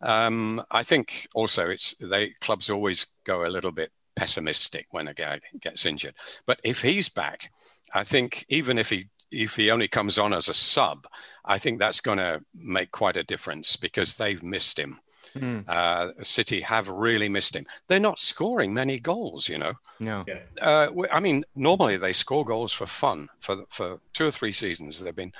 Um, 0.02 0.62
I 0.70 0.82
think 0.82 1.28
also 1.34 1.70
it's 1.70 1.94
they 1.94 2.34
clubs 2.40 2.68
always 2.68 3.06
go 3.24 3.46
a 3.46 3.48
little 3.48 3.72
bit 3.72 3.90
pessimistic 4.16 4.86
when 4.90 5.08
a 5.08 5.14
guy 5.14 5.40
gets 5.60 5.86
injured, 5.86 6.14
but 6.46 6.60
if 6.64 6.82
he's 6.82 7.08
back, 7.08 7.50
I 7.94 8.04
think 8.04 8.44
even 8.48 8.78
if 8.78 8.90
he 8.90 9.06
if 9.32 9.56
he 9.56 9.70
only 9.70 9.88
comes 9.88 10.18
on 10.18 10.34
as 10.34 10.48
a 10.48 10.54
sub, 10.54 11.06
I 11.44 11.58
think 11.58 11.78
that's 11.78 12.00
going 12.00 12.18
to 12.18 12.42
make 12.54 12.92
quite 12.92 13.16
a 13.16 13.24
difference 13.24 13.76
because 13.76 14.14
they've 14.14 14.42
missed 14.42 14.78
him. 14.78 14.98
Mm. 15.34 15.66
Uh, 15.66 16.12
City 16.22 16.60
have 16.60 16.88
really 16.88 17.28
missed 17.28 17.56
him. 17.56 17.66
They're 17.88 17.98
not 17.98 18.18
scoring 18.18 18.74
many 18.74 18.98
goals, 18.98 19.48
you 19.48 19.56
know. 19.56 19.72
No. 19.98 20.24
Uh, 20.60 20.88
I 21.10 21.20
mean, 21.20 21.44
normally 21.54 21.96
they 21.96 22.12
score 22.12 22.44
goals 22.44 22.72
for 22.72 22.86
fun. 22.86 23.28
For 23.40 23.64
for 23.70 24.00
two 24.12 24.26
or 24.26 24.30
three 24.30 24.52
seasons, 24.52 25.00
they've 25.00 25.14
been 25.14 25.32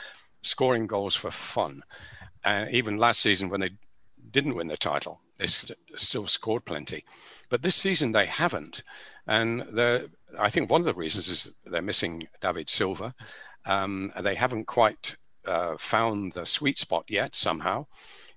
scoring 0.43 0.87
goals 0.87 1.15
for 1.15 1.31
fun. 1.31 1.83
Uh, 2.45 2.67
even 2.71 2.97
last 2.97 3.21
season, 3.21 3.51
when 3.51 3.61
they 3.61 3.71
didn't 4.33 4.55
win 4.55 4.68
the 4.68 4.77
title, 4.77 5.21
they 5.38 5.47
st- 5.47 5.79
still 5.95 6.27
scored 6.27 6.64
plenty. 6.64 7.05
But 7.49 7.62
this 7.62 7.77
season, 7.77 8.12
they 8.12 8.27
haven't. 8.27 8.83
And 9.27 9.64
I 10.38 10.49
think 10.49 10.71
one 10.71 10.81
of 10.81 10.87
the 10.87 10.95
reasons 10.95 11.29
is 11.29 11.55
they're 11.64 11.83
missing 11.83 12.29
David 12.40 12.68
Silva. 12.68 13.14
Um, 13.66 14.12
they 14.18 14.35
haven't 14.35 14.66
quite 14.66 15.16
uh, 15.47 15.77
found 15.79 16.33
the 16.33 16.47
sweet 16.47 16.79
spot 16.79 17.05
yet 17.09 17.35
somehow. 17.35 17.87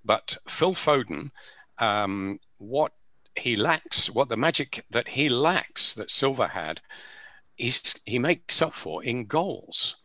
But 0.04 0.38
Phil 0.48 0.74
Foden, 0.74 1.32
um, 1.80 2.40
what 2.58 2.92
he 3.36 3.56
lacks, 3.56 4.10
what 4.10 4.30
the 4.30 4.38
magic 4.38 4.86
that 4.92 5.10
he 5.10 5.30
lacks 5.30 5.94
that 5.94 6.12
Silva 6.12 6.50
had, 6.50 6.82
he's, 7.56 7.96
he 8.06 8.20
makes 8.20 8.62
up 8.62 8.74
for 8.74 9.04
in 9.04 9.26
goals. 9.26 9.98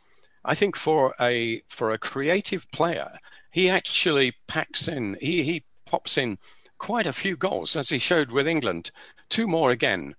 I 0.44 0.54
think 0.54 0.74
for 0.76 1.14
a 1.20 1.62
for 1.68 1.90
a 1.90 1.98
creative 1.98 2.70
player, 2.70 3.18
he 3.50 3.68
actually 3.68 4.32
packs 4.46 4.88
in. 4.88 5.16
He 5.20 5.42
he 5.42 5.64
pops 5.90 6.16
in 6.16 6.38
quite 6.78 7.06
a 7.06 7.12
few 7.12 7.36
goals, 7.36 7.76
as 7.76 7.88
he 7.88 7.98
showed 7.98 8.30
with 8.30 8.46
England. 8.46 8.90
Two 9.28 9.46
more 9.46 9.70
again. 9.70 10.14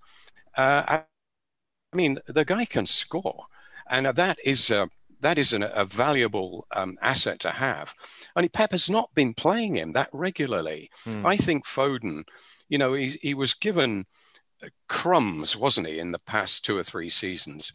Uh, 0.56 0.82
I, 0.86 1.04
mean, 1.96 2.18
the 2.26 2.44
guy 2.44 2.64
can 2.64 2.86
score, 2.86 3.46
and 3.88 4.06
that 4.06 4.38
is 4.44 4.70
uh, 4.70 4.86
that 5.20 5.38
is 5.38 5.52
an, 5.52 5.62
a 5.62 5.84
valuable 5.84 6.66
um, 6.76 6.98
asset 7.00 7.38
to 7.40 7.50
have. 7.50 7.94
Only 8.36 8.48
Pep 8.48 8.72
has 8.72 8.90
not 8.90 9.14
been 9.14 9.34
playing 9.34 9.76
him 9.76 9.92
that 9.92 10.10
regularly. 10.12 10.90
Mm. 11.06 11.26
I 11.26 11.36
think 11.36 11.66
Foden, 11.66 12.24
you 12.68 12.78
know, 12.78 12.92
he, 12.92 13.10
he 13.22 13.34
was 13.34 13.54
given 13.54 14.06
crumbs, 14.88 15.56
wasn't 15.56 15.86
he, 15.86 15.98
in 15.98 16.12
the 16.12 16.18
past 16.18 16.64
two 16.64 16.76
or 16.76 16.82
three 16.82 17.08
seasons? 17.08 17.72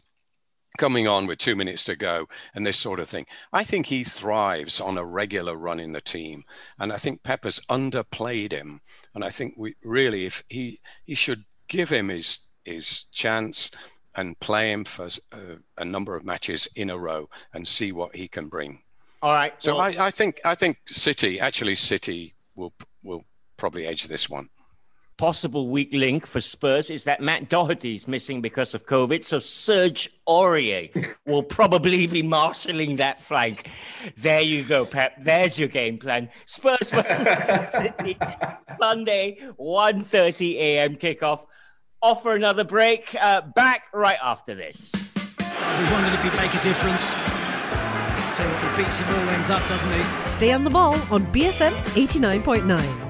Coming 0.76 1.08
on 1.08 1.26
with 1.26 1.38
two 1.38 1.56
minutes 1.56 1.84
to 1.84 1.96
go 1.96 2.28
and 2.54 2.64
this 2.64 2.78
sort 2.78 3.00
of 3.00 3.08
thing. 3.08 3.26
I 3.52 3.64
think 3.64 3.86
he 3.86 4.04
thrives 4.04 4.80
on 4.80 4.96
a 4.96 5.04
regular 5.04 5.56
run 5.56 5.80
in 5.80 5.92
the 5.92 6.00
team. 6.00 6.44
And 6.78 6.92
I 6.92 6.98
think 6.98 7.22
Pep 7.22 7.44
has 7.44 7.58
underplayed 7.68 8.52
him. 8.52 8.80
And 9.14 9.24
I 9.24 9.30
think 9.30 9.54
we 9.56 9.74
really, 9.82 10.24
if 10.26 10.44
he, 10.48 10.80
he 11.04 11.14
should 11.14 11.44
give 11.66 11.90
him 11.90 12.08
his, 12.08 12.48
his 12.64 13.04
chance 13.04 13.70
and 14.14 14.38
play 14.40 14.70
him 14.70 14.84
for 14.84 15.06
a, 15.06 15.36
uh, 15.36 15.56
a 15.78 15.84
number 15.84 16.16
of 16.16 16.24
matches 16.24 16.68
in 16.76 16.90
a 16.90 16.98
row 16.98 17.28
and 17.52 17.66
see 17.66 17.92
what 17.92 18.14
he 18.14 18.28
can 18.28 18.48
bring. 18.48 18.82
All 19.22 19.32
right. 19.32 19.54
So 19.62 19.76
well, 19.76 19.82
I, 19.82 20.06
I, 20.06 20.10
think 20.10 20.40
I 20.44 20.54
think 20.54 20.78
City 20.86 21.40
actually 21.40 21.74
City 21.74 22.34
will 22.54 22.72
will 23.02 23.24
probably 23.56 23.86
edge 23.86 24.06
this 24.06 24.28
one. 24.28 24.48
Possible 25.18 25.68
weak 25.68 25.88
link 25.92 26.26
for 26.26 26.40
Spurs 26.40 26.90
is 26.90 27.02
that 27.02 27.20
Matt 27.20 27.48
Doherty's 27.48 28.06
missing 28.06 28.40
because 28.40 28.72
of 28.72 28.86
COVID, 28.86 29.24
so 29.24 29.40
Serge 29.40 30.08
Aurier 30.28 31.16
will 31.26 31.42
probably 31.42 32.06
be 32.06 32.22
marshalling 32.22 32.96
that 32.96 33.20
flank. 33.20 33.68
There 34.16 34.40
you 34.40 34.62
go, 34.62 34.86
Pep. 34.86 35.14
There's 35.18 35.58
your 35.58 35.66
game 35.66 35.98
plan. 35.98 36.30
Spurs 36.44 36.90
versus 36.90 37.26
City 37.72 38.16
Sunday, 38.78 39.38
1:30 39.58 40.54
a.m. 40.54 40.94
kickoff. 40.94 41.46
Off 42.00 42.22
for 42.22 42.36
another 42.36 42.62
break. 42.62 43.12
Uh, 43.20 43.40
back 43.40 43.86
right 43.92 44.18
after 44.22 44.54
this. 44.54 44.92
We 44.94 45.84
wondered 45.90 46.14
if 46.14 46.22
he'd 46.22 46.36
make 46.36 46.54
a 46.54 46.60
difference. 46.62 47.14
Tell 48.36 48.46
you 48.46 48.52
what, 48.54 48.78
he 48.78 48.84
beats 48.84 49.00
him 49.00 49.08
all 49.08 49.28
ends 49.30 49.50
up, 49.50 49.66
doesn't 49.68 49.90
he? 49.90 50.02
Stay 50.22 50.52
on 50.52 50.62
the 50.62 50.70
ball 50.70 50.94
on 51.10 51.26
BFM 51.32 51.74
89.9. 51.96 53.07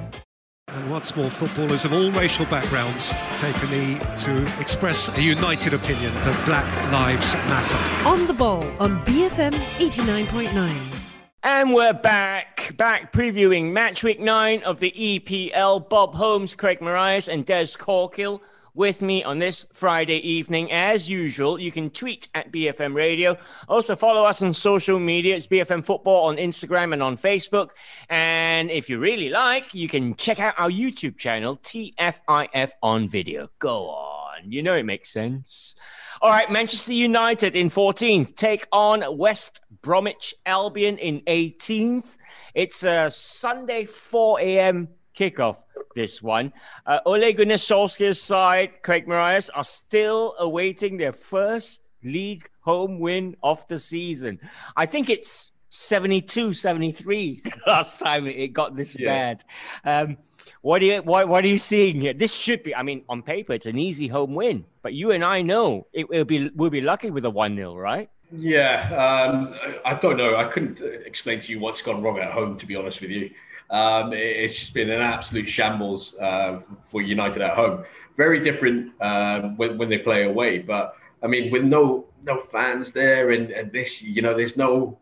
And 0.71 0.91
once 0.91 1.17
more, 1.17 1.31
footballers 1.31 1.85
of 1.85 1.93
all 1.95 2.11
racial 2.11 2.45
backgrounds 2.47 3.15
take 3.37 3.57
a 3.63 3.67
knee 3.67 3.99
to 4.19 4.43
express 4.61 5.09
a 5.17 5.23
united 5.23 5.73
opinion 5.73 6.13
that 6.15 6.47
black 6.47 6.93
lives 6.93 7.33
matter. 7.49 8.09
On 8.09 8.27
the 8.27 8.35
ball 8.35 8.65
on 8.79 9.03
BFM 9.07 9.55
89.9. 9.79 10.95
And 11.43 11.73
we're 11.73 11.95
back, 11.95 12.75
back 12.77 13.13
previewing 13.13 13.73
match 13.73 14.03
week 14.03 14.21
nine 14.21 14.63
of 14.63 14.81
the 14.81 14.91
EPL. 14.91 15.89
Bob 15.89 16.15
Holmes, 16.15 16.55
Craig 16.55 16.83
Marias, 16.83 17.29
and 17.29 17.47
Des 17.47 17.77
Corkill 17.79 18.41
with 18.79 19.03
me 19.03 19.25
on 19.25 19.41
this 19.41 19.67
Friday 19.73 20.19
evening. 20.19 20.71
As 20.71 21.11
usual, 21.11 21.61
you 21.61 21.73
can 21.73 21.91
tweet 21.91 22.29
at 22.33 22.53
BFM 22.53 22.95
Radio. 22.95 23.37
Also, 23.69 23.97
follow 23.97 24.23
us 24.25 24.41
on 24.41 24.55
social 24.55 25.01
media. 25.01 25.35
It's 25.35 25.49
BFM 25.49 25.85
Football 25.85 26.27
on 26.27 26.37
Instagram 26.37 26.93
and 26.93 27.03
on 27.03 27.19
Facebook. 27.19 27.71
And 28.09 28.71
if 28.71 28.89
you 28.89 29.01
really 29.01 29.31
like, 29.31 29.75
you 29.75 29.89
can 29.89 30.15
check 30.15 30.39
out 30.39 30.55
our 30.57 30.71
YouTube 30.71 31.19
channel, 31.19 31.57
TFIF 31.57 32.71
on 32.81 33.09
video. 33.09 33.51
Go 33.59 33.89
on. 33.89 34.53
You 34.53 34.63
know 34.63 34.77
it 34.77 34.85
makes 34.85 35.11
sense. 35.11 35.75
All 36.23 36.31
right, 36.31 36.49
Manchester 36.49 36.93
United 36.93 37.57
in 37.57 37.71
14th 37.71 38.37
take 38.37 38.69
on 38.71 39.05
West 39.19 39.61
Bromwich 39.83 40.37
Albion 40.47 40.99
in 40.99 41.23
18th. 41.23 42.17
It's 42.55 42.85
a 42.85 43.11
Sunday 43.11 43.87
4 43.87 44.41
a.m. 44.41 44.89
kickoff 45.17 45.57
this 45.99 46.23
one. 46.23 46.53
Uh, 46.87 47.01
Ole 47.05 47.33
Gunnar 47.33 47.57
Solskjaer's 47.57 48.23
side, 48.23 48.83
Craig 48.83 49.09
Marias, 49.09 49.51
are 49.51 49.65
still 49.65 50.37
awaiting 50.39 50.97
their 50.97 51.13
first 51.13 51.83
league 52.05 52.49
home 52.61 53.01
win 53.01 53.37
of 53.43 53.67
the 53.67 53.81
season. 53.81 54.39
I 54.77 54.87
think 54.87 55.11
it's 55.11 55.51
72, 55.71 56.55
73 56.55 57.43
last 57.67 57.99
time 57.99 58.29
it 58.29 58.53
got 58.53 58.77
this 58.77 58.97
yeah. 58.97 59.09
bad. 59.09 59.45
Um, 59.85 60.19
what 60.63 60.83
are 60.83 60.85
you 60.85 61.03
what, 61.03 61.27
what 61.27 61.45
are 61.45 61.49
you 61.49 61.59
seeing 61.59 62.01
here? 62.01 62.15
This 62.15 62.33
should 62.33 62.63
be, 62.63 62.75
I 62.77 62.85
mean, 62.85 63.03
on 63.09 63.23
paper, 63.23 63.53
it's 63.53 63.67
an 63.67 63.77
easy 63.77 64.07
home 64.07 64.35
win, 64.37 64.67
but 64.83 64.95
you 64.95 65.11
and 65.11 65.25
I 65.25 65.43
know 65.43 65.89
it 65.93 66.09
will 66.09 66.25
be 66.25 66.49
we'll 66.55 66.71
be 66.71 66.81
lucky 66.81 67.11
with 67.11 67.25
a 67.25 67.31
1-0, 67.31 67.77
right? 67.77 68.09
Yeah, 68.31 68.77
um, 69.05 69.55
I 69.85 69.95
don't 69.95 70.17
know. 70.17 70.37
I 70.37 70.45
couldn't 70.45 70.81
explain 70.81 71.41
to 71.41 71.53
you 71.53 71.59
what's 71.59 71.83
gone 71.83 72.03
wrong 72.03 72.19
at 72.19 72.31
home, 72.31 72.57
to 72.59 72.67
be 72.67 72.77
honest 72.77 73.01
with 73.01 73.11
you. 73.11 73.31
Um, 73.71 74.13
it's 74.13 74.55
just 74.59 74.75
been 74.75 74.91
an 74.91 75.01
absolute 75.01 75.49
shambles 75.49 76.17
uh, 76.19 76.59
for 76.81 77.03
United 77.03 77.43
at 77.43 77.55
home. 77.55 77.85
Very 78.17 78.41
different 78.41 78.93
uh, 79.01 79.43
when, 79.57 79.79
when 79.79 79.89
they 79.89 79.99
play 79.99 80.25
away, 80.25 80.59
but 80.59 80.97
I 81.23 81.27
mean, 81.27 81.51
with 81.51 81.65
no 81.65 82.07
no 82.25 82.39
fans 82.39 82.93
there 82.93 83.31
and, 83.31 83.51
and 83.51 83.73
this, 83.73 84.03
you 84.03 84.23
know, 84.23 84.35
there's 84.35 84.57
no 84.57 84.99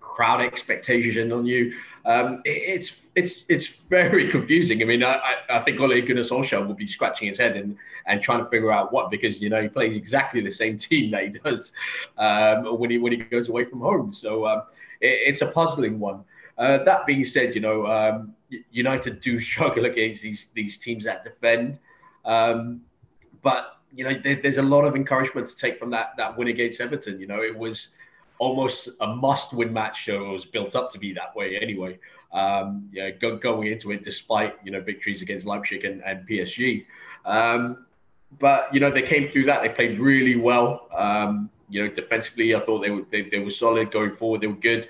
crowd 0.00 0.40
expectation 0.40 1.32
on 1.32 1.46
you. 1.46 1.74
Um, 2.04 2.42
it, 2.44 2.50
it's 2.50 2.92
it's 3.14 3.44
it's 3.48 3.66
very 3.66 4.30
confusing. 4.36 4.82
I 4.82 4.84
mean, 4.84 5.04
I, 5.04 5.20
I 5.48 5.60
think 5.60 5.80
Ole 5.80 6.00
Gunnar 6.00 6.22
Solskjaer 6.22 6.66
will 6.66 6.74
be 6.74 6.86
scratching 6.86 7.28
his 7.28 7.38
head 7.38 7.56
and, 7.56 7.76
and 8.06 8.20
trying 8.22 8.42
to 8.42 8.50
figure 8.50 8.72
out 8.72 8.92
what 8.92 9.10
because 9.10 9.40
you 9.40 9.50
know 9.50 9.62
he 9.62 9.68
plays 9.68 9.96
exactly 9.96 10.40
the 10.40 10.50
same 10.50 10.78
team 10.88 11.10
that 11.12 11.22
he 11.24 11.30
does 11.30 11.72
um, 12.16 12.78
when 12.78 12.90
he 12.90 12.98
when 12.98 13.12
he 13.12 13.18
goes 13.18 13.48
away 13.48 13.64
from 13.64 13.80
home. 13.80 14.12
So 14.12 14.46
um, 14.46 14.62
it, 15.00 15.18
it's 15.28 15.42
a 15.42 15.46
puzzling 15.46 15.98
one. 16.00 16.24
Uh, 16.58 16.82
that 16.84 17.06
being 17.06 17.24
said, 17.24 17.54
you 17.54 17.60
know, 17.60 17.86
um, 17.86 18.34
United 18.70 19.20
do 19.20 19.38
struggle 19.50 19.84
against 19.84 20.22
these 20.22 20.48
these 20.54 20.78
teams 20.78 21.04
that 21.04 21.24
defend, 21.24 21.78
um, 22.24 22.80
but 23.42 23.78
you 23.94 24.04
know, 24.04 24.14
there, 24.14 24.36
there's 24.36 24.58
a 24.58 24.62
lot 24.62 24.84
of 24.84 24.94
encouragement 24.94 25.46
to 25.46 25.56
take 25.56 25.78
from 25.78 25.90
that 25.90 26.16
that 26.16 26.36
win 26.36 26.48
against 26.48 26.80
Everton. 26.80 27.20
You 27.20 27.26
know, 27.26 27.42
it 27.42 27.56
was 27.56 27.88
almost 28.38 28.88
a 29.00 29.06
must-win 29.06 29.72
match, 29.72 30.06
so 30.06 30.30
it 30.30 30.32
was 30.32 30.44
built 30.44 30.76
up 30.76 30.92
to 30.92 30.98
be 30.98 31.12
that 31.14 31.34
way 31.34 31.58
anyway. 31.60 31.98
Um, 32.32 32.88
yeah, 32.92 33.10
go, 33.10 33.36
going 33.36 33.68
into 33.72 33.90
it 33.92 34.04
despite 34.04 34.56
you 34.64 34.70
know 34.70 34.80
victories 34.80 35.22
against 35.22 35.46
Leipzig 35.46 35.84
and, 35.84 36.02
and 36.04 36.28
PSG. 36.28 36.86
Um, 37.24 37.86
but 38.38 38.72
you 38.72 38.80
know, 38.80 38.90
they 38.90 39.02
came 39.02 39.30
through 39.30 39.46
that. 39.46 39.62
They 39.62 39.70
played 39.70 39.98
really 39.98 40.36
well. 40.36 40.88
Um, 40.96 41.50
you 41.70 41.82
know, 41.82 41.92
defensively, 41.92 42.54
I 42.54 42.60
thought 42.60 42.80
they 42.80 42.90
were 42.90 43.04
they, 43.10 43.22
they 43.22 43.38
were 43.38 43.50
solid 43.50 43.90
going 43.90 44.12
forward. 44.12 44.40
They 44.40 44.46
were 44.46 44.54
good. 44.54 44.88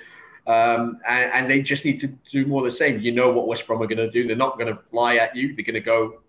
Um, 0.48 0.98
and, 1.06 1.30
and, 1.32 1.50
they 1.50 1.60
just 1.60 1.84
need 1.84 2.00
to 2.00 2.06
do 2.06 2.46
more 2.46 2.60
of 2.60 2.64
the 2.64 2.70
same. 2.70 3.00
You 3.00 3.12
know 3.12 3.30
what 3.30 3.46
West 3.46 3.66
Brom 3.66 3.82
are 3.82 3.86
going 3.86 3.98
to 3.98 4.10
do. 4.10 4.26
They're 4.26 4.34
not 4.34 4.58
going 4.58 4.74
to 4.74 4.80
fly 4.90 5.16
at 5.16 5.36
you. 5.36 5.54
They're 5.54 5.62
going 5.62 5.74
to 5.74 5.80
go 5.80 6.22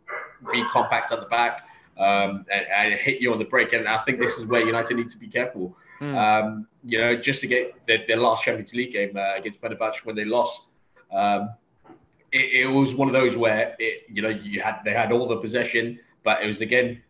be 0.52 0.62
compact 0.72 1.14
at 1.14 1.22
the 1.22 1.26
back 1.28 1.62
um, 1.98 2.46
and, 2.52 2.66
and, 2.68 2.94
hit 2.96 3.22
you 3.22 3.32
on 3.32 3.40
the 3.40 3.46
break. 3.46 3.72
And 3.72 3.88
I 3.88 3.98
think 4.00 4.20
this 4.20 4.38
is 4.38 4.46
where 4.46 4.66
United 4.66 4.98
need 4.98 5.10
to 5.12 5.18
be 5.18 5.28
careful. 5.28 5.74
Mm. 6.02 6.16
Um, 6.16 6.68
you 6.84 6.98
know, 6.98 7.16
just 7.16 7.40
to 7.42 7.48
get 7.48 7.76
their, 7.88 8.04
their 8.08 8.18
last 8.18 8.44
Champions 8.44 8.74
League 8.74 8.92
game 8.92 9.16
uh, 9.16 9.36
against 9.38 9.62
Fenerbahce 9.62 10.06
when 10.06 10.18
they 10.18 10.26
lost, 10.26 10.68
um, 11.14 11.52
it, 12.32 12.66
it, 12.66 12.68
was 12.68 12.96
one 12.96 13.08
of 13.08 13.14
those 13.14 13.36
where 13.36 13.76
it, 13.80 14.04
you 14.12 14.22
know 14.22 14.30
you 14.30 14.62
had 14.62 14.82
they 14.86 14.94
had 14.94 15.12
all 15.12 15.28
the 15.28 15.38
possession, 15.38 16.00
but 16.24 16.42
it 16.44 16.48
was 16.48 16.62
again 16.62 17.02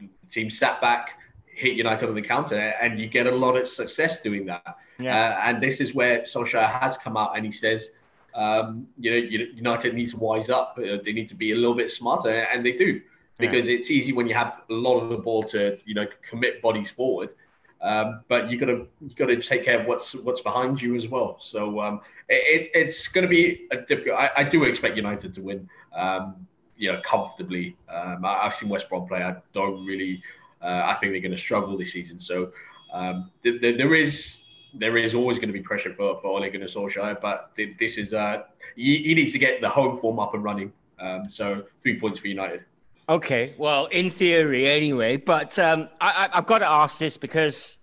the 0.00 0.28
team 0.28 0.48
sat 0.48 0.80
back, 0.80 1.20
hit 1.46 1.76
United 1.76 2.08
on 2.08 2.14
the 2.14 2.22
counter, 2.22 2.74
and 2.80 2.98
you 2.98 3.06
get 3.06 3.26
a 3.26 3.30
lot 3.30 3.56
of 3.56 3.68
success 3.68 4.22
doing 4.22 4.46
that. 4.46 4.76
Yeah. 5.02 5.16
Uh, 5.16 5.48
and 5.48 5.62
this 5.62 5.80
is 5.80 5.94
where 5.94 6.20
Solskjaer 6.20 6.68
has 6.80 6.96
come 6.96 7.16
out 7.16 7.36
and 7.36 7.44
he 7.44 7.52
says, 7.52 7.92
um, 8.34 8.86
you 8.98 9.10
know, 9.10 9.16
United 9.16 9.94
needs 9.94 10.12
to 10.12 10.18
wise 10.18 10.48
up. 10.50 10.78
Uh, 10.78 10.98
they 11.04 11.12
need 11.12 11.28
to 11.28 11.34
be 11.34 11.52
a 11.52 11.56
little 11.56 11.74
bit 11.74 11.92
smarter, 11.92 12.30
and 12.30 12.64
they 12.64 12.72
do 12.72 13.00
because 13.38 13.68
yeah. 13.68 13.76
it's 13.76 13.90
easy 13.90 14.12
when 14.12 14.26
you 14.26 14.34
have 14.34 14.62
a 14.70 14.72
lot 14.72 15.00
of 15.00 15.10
the 15.10 15.16
ball 15.16 15.42
to 15.42 15.78
you 15.84 15.94
know 15.94 16.06
commit 16.22 16.62
bodies 16.62 16.90
forward. 16.90 17.30
Um, 17.82 18.22
but 18.28 18.48
you 18.48 18.58
got 18.58 18.66
to 18.66 18.86
you 19.00 19.14
got 19.16 19.26
to 19.26 19.36
take 19.42 19.64
care 19.64 19.80
of 19.80 19.86
what's 19.86 20.14
what's 20.14 20.40
behind 20.40 20.80
you 20.80 20.94
as 20.94 21.08
well. 21.08 21.38
So 21.40 21.80
um, 21.80 22.00
it, 22.28 22.70
it's 22.74 23.08
going 23.08 23.22
to 23.22 23.28
be 23.28 23.66
a 23.72 23.78
difficult. 23.78 24.18
I, 24.18 24.30
I, 24.36 24.44
do 24.44 24.62
expect 24.62 24.96
United 24.96 25.34
to 25.34 25.42
win, 25.42 25.68
um, 25.92 26.46
you 26.76 26.92
know, 26.92 27.00
comfortably. 27.04 27.76
Um, 27.88 28.24
I, 28.24 28.44
have 28.44 28.54
seen 28.54 28.68
West 28.68 28.88
Brom 28.88 29.08
play. 29.08 29.22
I 29.22 29.34
don't 29.52 29.84
really. 29.84 30.22
Uh, 30.62 30.82
I 30.86 30.94
think 30.94 31.12
they're 31.12 31.20
going 31.20 31.32
to 31.32 31.38
struggle 31.38 31.76
this 31.76 31.92
season. 31.92 32.20
So 32.20 32.52
um, 32.92 33.32
th- 33.42 33.60
th- 33.60 33.76
there 33.76 33.96
is 33.96 34.41
there 34.74 34.96
is 34.96 35.14
always 35.14 35.38
going 35.38 35.48
to 35.48 35.52
be 35.52 35.60
pressure 35.60 35.94
for, 35.94 36.20
for 36.20 36.28
Ole 36.28 36.50
Gunnar 36.50 36.66
Solskjaer, 36.66 37.20
but 37.20 37.52
this 37.56 37.98
is 37.98 38.14
uh, 38.14 38.42
he, 38.76 38.98
he, 38.98 39.14
needs 39.14 39.32
to 39.32 39.38
get 39.38 39.60
the 39.60 39.68
home 39.68 39.96
form 39.96 40.18
up 40.18 40.34
and 40.34 40.42
running. 40.42 40.72
Um, 40.98 41.28
so 41.28 41.64
three 41.82 41.98
points 42.00 42.20
for 42.20 42.28
United. 42.28 42.64
Okay, 43.08 43.52
well, 43.58 43.86
in 43.86 44.10
theory, 44.10 44.68
anyway. 44.68 45.16
But 45.16 45.58
um, 45.58 45.88
I, 46.00 46.28
have 46.32 46.46
got 46.46 46.58
to 46.58 46.68
ask 46.68 46.98
this 46.98 47.16
because 47.16 47.78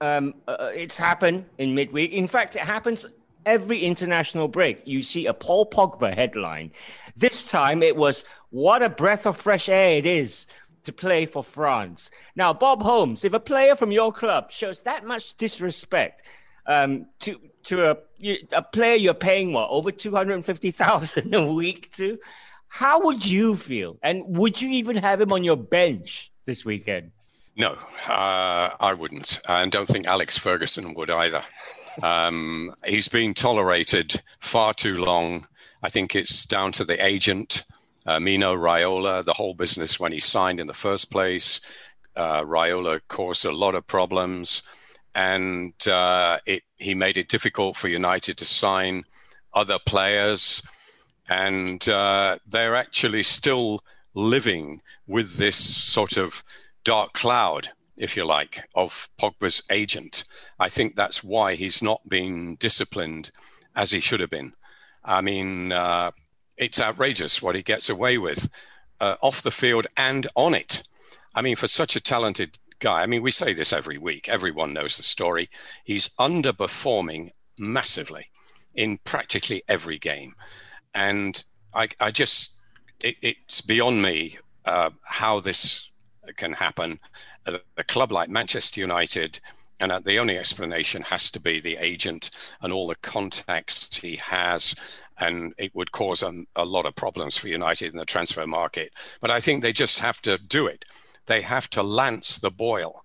um, 0.00 0.34
uh, 0.46 0.70
it's 0.74 0.98
happened 0.98 1.46
in 1.58 1.74
midweek. 1.74 2.12
In 2.12 2.26
fact, 2.26 2.56
it 2.56 2.62
happens 2.62 3.06
every 3.46 3.84
international 3.84 4.48
break. 4.48 4.82
You 4.84 5.02
see 5.02 5.26
a 5.26 5.34
Paul 5.34 5.70
Pogba 5.70 6.14
headline. 6.14 6.72
This 7.16 7.46
time 7.46 7.82
it 7.82 7.96
was 7.96 8.24
"What 8.50 8.82
a 8.82 8.88
breath 8.88 9.24
of 9.26 9.36
fresh 9.36 9.68
air 9.68 9.98
it 9.98 10.06
is 10.06 10.46
to 10.84 10.92
play 10.92 11.26
for 11.26 11.42
France. 11.42 12.10
Now, 12.36 12.52
Bob 12.52 12.82
Holmes, 12.82 13.24
if 13.24 13.32
a 13.32 13.40
player 13.40 13.76
from 13.76 13.92
your 13.92 14.12
club 14.12 14.50
shows 14.50 14.82
that 14.82 15.04
much 15.04 15.36
disrespect 15.36 16.22
um, 16.66 17.06
to 17.20 17.40
to 17.64 17.90
a 17.90 17.96
a 18.52 18.62
player 18.62 18.94
you're 18.94 19.14
paying 19.14 19.52
what 19.52 19.68
over 19.70 19.90
two 19.90 20.14
hundred 20.14 20.34
and 20.34 20.44
fifty 20.44 20.70
thousand 20.70 21.34
a 21.34 21.52
week 21.52 21.90
to, 21.92 22.18
how 22.68 23.04
would 23.04 23.26
you 23.26 23.56
feel? 23.56 23.98
And 24.02 24.22
would 24.26 24.60
you 24.62 24.70
even 24.70 24.96
have 24.96 25.20
him 25.20 25.32
on 25.32 25.44
your 25.44 25.56
bench 25.56 26.30
this 26.44 26.64
weekend? 26.64 27.10
No, 27.56 27.76
uh, 28.08 28.70
I 28.80 28.94
wouldn't, 28.94 29.40
and 29.46 29.70
don't 29.70 29.86
think 29.86 30.06
Alex 30.06 30.36
Ferguson 30.36 30.94
would 30.94 31.10
either. 31.10 31.42
Um, 32.02 32.74
he's 32.84 33.06
been 33.06 33.34
tolerated 33.34 34.20
far 34.40 34.74
too 34.74 34.94
long. 34.94 35.46
I 35.80 35.88
think 35.88 36.16
it's 36.16 36.44
down 36.46 36.72
to 36.72 36.84
the 36.84 37.04
agent 37.04 37.62
Mino 38.06 38.54
Raiola, 38.54 39.24
the 39.24 39.32
whole 39.34 39.54
business 39.54 39.98
when 39.98 40.12
he 40.12 40.20
signed 40.20 40.60
in 40.60 40.66
the 40.66 40.74
first 40.74 41.10
place. 41.10 41.60
Uh, 42.16 42.42
Raiola 42.42 43.00
caused 43.08 43.44
a 43.44 43.52
lot 43.52 43.74
of 43.74 43.86
problems, 43.86 44.62
and 45.14 45.74
uh, 45.88 46.38
it 46.46 46.62
he 46.76 46.94
made 46.94 47.18
it 47.18 47.28
difficult 47.28 47.76
for 47.76 47.88
United 47.88 48.36
to 48.38 48.44
sign 48.44 49.04
other 49.52 49.78
players, 49.84 50.62
and 51.28 51.88
uh, 51.88 52.38
they're 52.46 52.76
actually 52.76 53.22
still 53.22 53.80
living 54.14 54.80
with 55.06 55.38
this 55.38 55.56
sort 55.56 56.16
of 56.16 56.44
dark 56.84 57.12
cloud, 57.14 57.70
if 57.96 58.16
you 58.16 58.24
like, 58.24 58.68
of 58.74 59.08
Pogba's 59.18 59.62
agent. 59.70 60.24
I 60.58 60.68
think 60.68 60.94
that's 60.94 61.24
why 61.24 61.54
he's 61.54 61.82
not 61.82 62.08
being 62.08 62.56
disciplined 62.56 63.30
as 63.74 63.90
he 63.90 64.00
should 64.00 64.20
have 64.20 64.30
been. 64.30 64.52
I 65.04 65.20
mean, 65.20 65.72
uh, 65.72 66.12
it's 66.56 66.80
outrageous 66.80 67.42
what 67.42 67.54
he 67.54 67.62
gets 67.62 67.88
away 67.88 68.18
with 68.18 68.48
uh, 69.00 69.16
off 69.20 69.42
the 69.42 69.50
field 69.50 69.86
and 69.96 70.26
on 70.34 70.54
it. 70.54 70.82
I 71.34 71.42
mean, 71.42 71.56
for 71.56 71.66
such 71.66 71.96
a 71.96 72.00
talented 72.00 72.58
guy, 72.78 73.02
I 73.02 73.06
mean, 73.06 73.22
we 73.22 73.30
say 73.30 73.52
this 73.52 73.72
every 73.72 73.98
week, 73.98 74.28
everyone 74.28 74.72
knows 74.72 74.96
the 74.96 75.02
story. 75.02 75.50
He's 75.84 76.10
underperforming 76.10 77.30
massively 77.58 78.28
in 78.74 78.98
practically 78.98 79.62
every 79.68 79.98
game. 79.98 80.34
And 80.94 81.42
I, 81.74 81.88
I 82.00 82.10
just, 82.10 82.60
it, 83.00 83.16
it's 83.22 83.60
beyond 83.60 84.02
me 84.02 84.38
uh, 84.64 84.90
how 85.02 85.40
this 85.40 85.90
can 86.36 86.52
happen. 86.52 87.00
A, 87.46 87.60
a 87.76 87.84
club 87.84 88.12
like 88.12 88.28
Manchester 88.30 88.80
United, 88.80 89.40
and 89.80 89.92
uh, 89.92 89.98
the 89.98 90.18
only 90.18 90.38
explanation 90.38 91.02
has 91.02 91.30
to 91.32 91.40
be 91.40 91.60
the 91.60 91.76
agent 91.78 92.30
and 92.62 92.72
all 92.72 92.86
the 92.86 92.94
contacts 92.96 93.98
he 93.98 94.16
has 94.16 94.74
and 95.18 95.54
it 95.58 95.74
would 95.74 95.92
cause 95.92 96.22
a, 96.22 96.64
lot 96.64 96.86
of 96.86 96.96
problems 96.96 97.36
for 97.36 97.48
United 97.48 97.92
in 97.92 97.98
the 97.98 98.04
transfer 98.04 98.46
market. 98.46 98.92
But 99.20 99.30
I 99.30 99.40
think 99.40 99.62
they 99.62 99.72
just 99.72 100.00
have 100.00 100.20
to 100.22 100.38
do 100.38 100.66
it. 100.66 100.84
They 101.26 101.40
have 101.42 101.70
to 101.70 101.82
lance 101.82 102.38
the 102.38 102.50
boil 102.50 103.04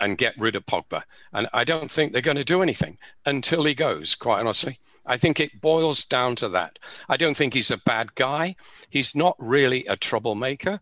and 0.00 0.16
get 0.16 0.34
rid 0.38 0.56
of 0.56 0.64
Pogba. 0.64 1.02
And 1.32 1.46
I 1.52 1.64
don't 1.64 1.90
think 1.90 2.12
they're 2.12 2.22
going 2.22 2.38
to 2.38 2.44
do 2.44 2.62
anything 2.62 2.96
until 3.26 3.64
he 3.64 3.74
goes, 3.74 4.14
quite 4.14 4.40
honestly. 4.40 4.78
I 5.06 5.16
think 5.18 5.38
it 5.38 5.60
boils 5.60 6.04
down 6.04 6.36
to 6.36 6.48
that. 6.48 6.78
I 7.08 7.16
don't 7.16 7.36
think 7.36 7.52
he's 7.52 7.70
a 7.70 7.76
bad 7.76 8.14
guy. 8.14 8.56
He's 8.88 9.14
not 9.14 9.36
really 9.38 9.84
a 9.86 9.96
troublemaker 9.96 10.80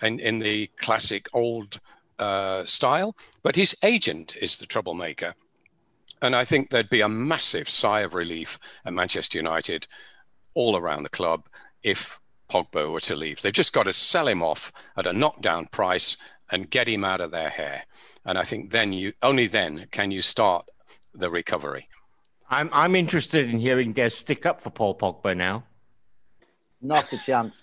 in, 0.00 0.20
in 0.20 0.38
the 0.38 0.68
classic 0.78 1.26
old 1.34 1.80
uh, 2.18 2.64
style, 2.64 3.16
but 3.42 3.56
his 3.56 3.76
agent 3.82 4.36
is 4.40 4.56
the 4.56 4.66
troublemaker. 4.66 5.34
And 6.22 6.36
I 6.36 6.44
think 6.44 6.68
there'd 6.68 6.90
be 6.90 7.00
a 7.00 7.08
massive 7.08 7.68
sigh 7.68 8.00
of 8.00 8.14
relief 8.14 8.58
at 8.84 8.92
Manchester 8.92 9.38
United 9.38 9.86
all 10.54 10.76
around 10.76 11.02
the 11.02 11.08
club 11.08 11.48
if 11.82 12.20
Pogba 12.50 12.90
were 12.90 13.00
to 13.00 13.16
leave. 13.16 13.42
They've 13.42 13.52
just 13.52 13.72
got 13.72 13.84
to 13.84 13.92
sell 13.92 14.28
him 14.28 14.42
off 14.42 14.72
at 14.96 15.06
a 15.06 15.12
knockdown 15.12 15.66
price 15.66 16.16
and 16.50 16.70
get 16.70 16.88
him 16.88 17.04
out 17.04 17.20
of 17.20 17.30
their 17.30 17.50
hair. 17.50 17.84
And 18.24 18.36
I 18.36 18.42
think 18.42 18.70
then 18.70 18.92
you 18.92 19.12
only 19.22 19.46
then 19.46 19.86
can 19.90 20.10
you 20.10 20.20
start 20.20 20.68
the 21.14 21.30
recovery. 21.30 21.88
I'm 22.48 22.68
I'm 22.72 22.96
interested 22.96 23.48
in 23.48 23.60
hearing 23.60 23.92
Des 23.92 24.10
stick 24.10 24.44
up 24.44 24.60
for 24.60 24.70
Paul 24.70 24.98
Pogba 24.98 25.36
now. 25.36 25.64
Not 26.82 27.12
a 27.12 27.18
chance. 27.18 27.54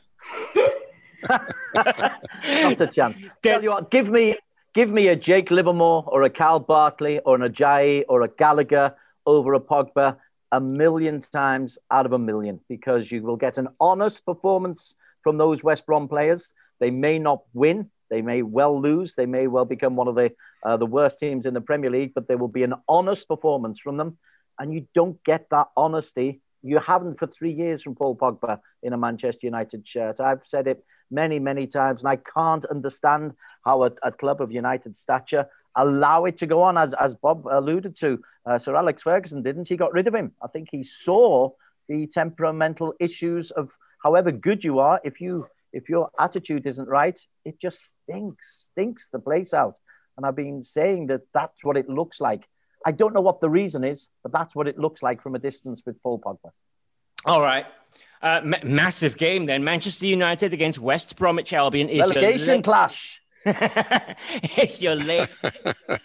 Not 1.76 2.82
a 2.82 2.88
chance. 2.88 3.18
Tell 3.44 3.62
you 3.62 3.72
what, 3.72 3.92
give 3.92 4.10
me 4.10 4.38
give 4.74 4.92
me 4.92 5.10
a 5.10 5.16
Jake 5.16 5.52
Livermore 5.52 6.04
or 6.08 6.24
a 6.24 6.30
Kyle 6.30 6.60
Bartley 6.60 7.20
or 7.20 7.36
an 7.36 7.42
Ajayi 7.42 8.04
or 8.08 8.22
a 8.22 8.30
Gallagher 8.30 8.96
over 9.26 9.54
a 9.54 9.60
Pogba 9.60 10.18
a 10.52 10.62
million 10.62 11.20
times 11.20 11.78
out 11.92 12.06
of 12.06 12.14
a 12.14 12.20
million 12.20 12.60
because 12.70 13.12
you 13.12 13.22
will 13.22 13.36
get 13.36 13.58
an 13.58 13.68
honest 13.80 14.26
performance 14.26 14.96
from 15.24 15.38
those 15.38 15.64
West 15.64 15.86
Brom 15.86 16.08
players. 16.08 16.54
They 16.80 16.92
may 16.92 17.20
not 17.20 17.44
win, 17.54 17.90
they 18.10 18.22
may 18.22 18.42
well 18.42 18.80
lose, 18.82 19.16
they 19.16 19.26
may 19.26 19.48
well 19.48 19.66
become 19.66 19.96
one 19.96 20.08
of 20.08 20.16
the 20.16 20.32
uh, 20.64 20.78
the 20.78 20.86
worst 20.86 21.20
teams 21.20 21.46
in 21.46 21.54
the 21.54 21.62
Premier 21.62 21.90
League, 21.90 22.14
but 22.16 22.28
there 22.28 22.38
will 22.38 22.48
be 22.48 22.64
an 22.64 22.74
honest 22.88 23.28
performance 23.28 23.80
from 23.80 23.98
them, 23.98 24.18
and 24.60 24.74
you 24.74 24.88
don't 24.96 25.24
get 25.24 25.50
that 25.52 25.68
honesty. 25.76 26.42
You 26.64 26.80
haven't 26.80 27.20
for 27.20 27.28
three 27.28 27.52
years 27.54 27.82
from 27.82 27.96
Paul 27.96 28.16
Pogba 28.16 28.60
in 28.84 28.94
a 28.94 28.98
Manchester 28.98 29.46
United 29.46 29.88
shirt. 29.88 30.20
I've 30.20 30.42
said 30.46 30.68
it 30.68 30.84
many, 31.12 31.40
many 31.40 31.68
times, 31.68 32.02
and 32.02 32.10
I 32.10 32.18
can't 32.18 32.66
understand 32.66 33.34
how 33.64 33.84
a, 33.84 33.92
a 34.04 34.12
club 34.12 34.42
of 34.42 34.52
United 34.52 34.98
stature 34.98 35.48
allow 35.78 36.26
it 36.26 36.38
to 36.40 36.48
go 36.48 36.64
on, 36.64 36.78
as, 36.78 36.94
as 36.94 37.16
Bob 37.16 37.48
alluded 37.50 37.96
to. 37.98 38.22
Uh, 38.46 38.58
Sir 38.58 38.76
Alex 38.76 39.04
Ferguson 39.04 39.44
didn't. 39.44 39.68
He 39.68 39.78
got 39.78 39.94
rid 39.94 40.08
of 40.08 40.16
him. 40.16 40.34
I 40.44 40.48
think 40.48 40.68
he 40.72 40.84
saw 40.84 41.52
the 41.88 42.08
temperamental 42.08 42.94
issues 43.00 43.52
of 43.52 43.70
however 44.04 44.32
good 44.32 44.64
you 44.64 44.80
are. 44.80 45.00
If 45.04 45.22
you 45.22 45.48
if 45.74 45.90
your 45.90 46.10
attitude 46.20 46.66
isn't 46.66 46.88
right, 46.88 47.20
it 47.46 47.60
just 47.60 47.96
stinks, 48.02 48.68
stinks 48.72 49.10
the 49.12 49.20
place 49.20 49.54
out. 49.54 49.78
And 50.16 50.26
I've 50.26 50.36
been 50.36 50.64
saying 50.64 51.08
that 51.08 51.22
that's 51.34 51.64
what 51.64 51.78
it 51.78 51.88
looks 51.90 52.20
like. 52.20 52.48
I 52.86 52.92
don't 52.92 53.14
know 53.14 53.22
what 53.22 53.42
the 53.42 53.50
reason 53.50 53.84
is, 53.84 54.08
but 54.24 54.32
that's 54.32 54.56
what 54.56 54.68
it 54.68 54.80
looks 54.80 55.04
like 55.04 55.22
from 55.22 55.36
a 55.36 55.40
distance 55.40 55.84
with 55.86 56.02
Paul 56.02 56.20
Pogba. 56.20 56.52
All 57.26 57.42
right. 57.42 57.66
Uh, 58.22 58.42
ma- 58.44 58.58
massive 58.64 59.18
game 59.18 59.46
then. 59.46 59.64
Manchester 59.64 60.06
United 60.06 60.54
against 60.54 60.80
West 60.80 61.18
Bromwich 61.18 61.54
Albion 61.54 61.90
is 61.90 62.10
relegation 62.10 62.64
clash. 62.64 63.22
it's 64.58 64.82
your 64.82 64.96
late 64.96 65.40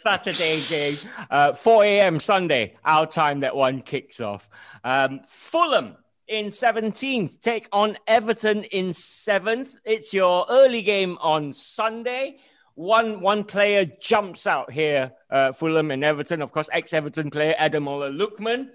Saturday 0.05 0.61
game, 0.69 0.95
uh, 1.29 1.53
4 1.53 1.85
a.m. 1.85 2.21
Sunday, 2.21 2.77
our 2.85 3.05
time 3.07 3.41
that 3.41 3.57
one 3.57 3.83
kicks 3.83 4.21
off. 4.21 4.49
Um, 4.85 5.21
Fulham 5.27 5.97
in 6.29 6.51
17th 6.51 7.41
take 7.41 7.69
on 7.73 7.97
Everton 8.07 8.63
in 8.65 8.91
7th. 8.91 9.71
It's 9.85 10.15
your 10.15 10.47
early 10.49 10.83
game 10.83 11.19
on 11.21 11.53
Sunday. 11.53 12.37
One 12.75 13.21
one 13.21 13.43
player 13.45 13.87
jumps 14.01 14.47
out 14.47 14.71
here, 14.71 15.13
uh, 15.29 15.53
Fulham 15.53 15.91
and 15.91 16.05
Everton. 16.05 16.43
Of 16.43 16.53
course, 16.53 16.71
ex-Everton 16.73 17.31
player 17.31 17.55
Ademola 17.59 18.17
Lookman. 18.17 18.69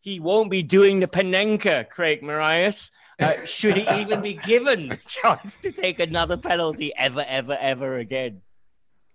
He 0.00 0.18
won't 0.18 0.50
be 0.50 0.62
doing 0.62 1.00
the 1.00 1.06
Panenka, 1.06 1.88
Craig 1.88 2.22
Marias. 2.22 2.90
Uh, 3.20 3.44
should 3.44 3.76
he 3.76 4.00
even 4.00 4.22
be 4.22 4.34
given 4.34 4.88
the 4.88 4.96
chance 5.22 5.56
to 5.58 5.72
take 5.72 5.98
another 5.98 6.36
penalty 6.36 6.92
ever, 6.96 7.24
ever, 7.26 7.56
ever 7.60 7.98
again? 7.98 8.42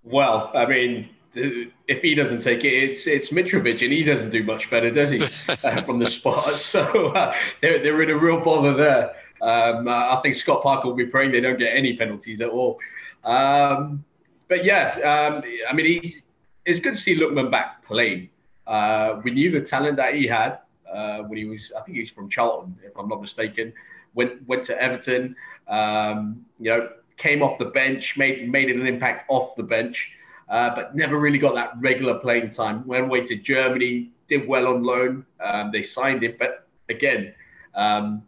Well, 0.03 0.51
I 0.53 0.65
mean, 0.65 1.09
if 1.33 2.01
he 2.01 2.13
doesn't 2.13 2.41
take 2.41 2.65
it, 2.65 2.73
it's 2.73 3.07
it's 3.07 3.29
Mitrovic, 3.29 3.81
and 3.81 3.93
he 3.93 4.03
doesn't 4.03 4.31
do 4.31 4.43
much 4.43 4.69
better, 4.69 4.91
does 4.91 5.11
he, 5.11 5.23
uh, 5.63 5.81
from 5.83 5.99
the 5.99 6.09
spot? 6.09 6.45
So 6.49 7.13
uh, 7.13 7.35
they're, 7.61 7.79
they're 7.79 8.01
in 8.01 8.09
a 8.09 8.17
real 8.17 8.41
bother 8.41 8.73
there. 8.73 9.15
Um, 9.41 9.87
I 9.87 10.19
think 10.21 10.35
Scott 10.35 10.63
Parker 10.63 10.87
will 10.87 10.95
be 10.95 11.05
praying 11.05 11.31
they 11.31 11.41
don't 11.41 11.59
get 11.59 11.75
any 11.75 11.95
penalties 11.95 12.41
at 12.41 12.49
all. 12.49 12.79
Um, 13.23 14.03
but 14.49 14.65
yeah, 14.65 14.99
um, 14.99 15.43
I 15.69 15.73
mean, 15.73 15.85
he, 15.85 16.15
it's 16.65 16.79
good 16.79 16.95
to 16.95 16.99
see 16.99 17.17
Lookman 17.17 17.51
back 17.51 17.85
playing. 17.85 18.29
Uh, 18.67 19.19
we 19.23 19.31
knew 19.31 19.51
the 19.51 19.61
talent 19.61 19.97
that 19.97 20.15
he 20.15 20.27
had 20.27 20.59
uh, 20.93 21.19
when 21.23 21.37
he 21.37 21.45
was, 21.45 21.73
I 21.77 21.81
think 21.81 21.97
he's 21.97 22.11
from 22.11 22.29
Charlton, 22.29 22.77
if 22.85 22.97
I'm 22.97 23.09
not 23.09 23.21
mistaken 23.21 23.73
went 24.13 24.47
went 24.47 24.63
to 24.65 24.81
Everton. 24.81 25.35
Um, 25.67 26.45
you 26.59 26.69
know, 26.69 26.89
came 27.17 27.41
off 27.41 27.57
the 27.57 27.65
bench, 27.65 28.17
made 28.17 28.49
made 28.49 28.69
an 28.69 28.85
impact 28.85 29.25
off 29.29 29.55
the 29.55 29.63
bench, 29.63 30.15
uh, 30.49 30.75
but 30.75 30.95
never 30.95 31.17
really 31.17 31.37
got 31.37 31.55
that 31.55 31.73
regular 31.79 32.19
playing 32.19 32.51
time. 32.51 32.85
Went 32.85 33.05
away 33.05 33.25
to 33.27 33.35
Germany, 33.35 34.11
did 34.27 34.47
well 34.47 34.67
on 34.67 34.83
loan. 34.83 35.25
Um, 35.39 35.71
they 35.71 35.81
signed 35.81 36.23
it, 36.23 36.37
but 36.37 36.67
again, 36.89 37.33
um, 37.75 38.23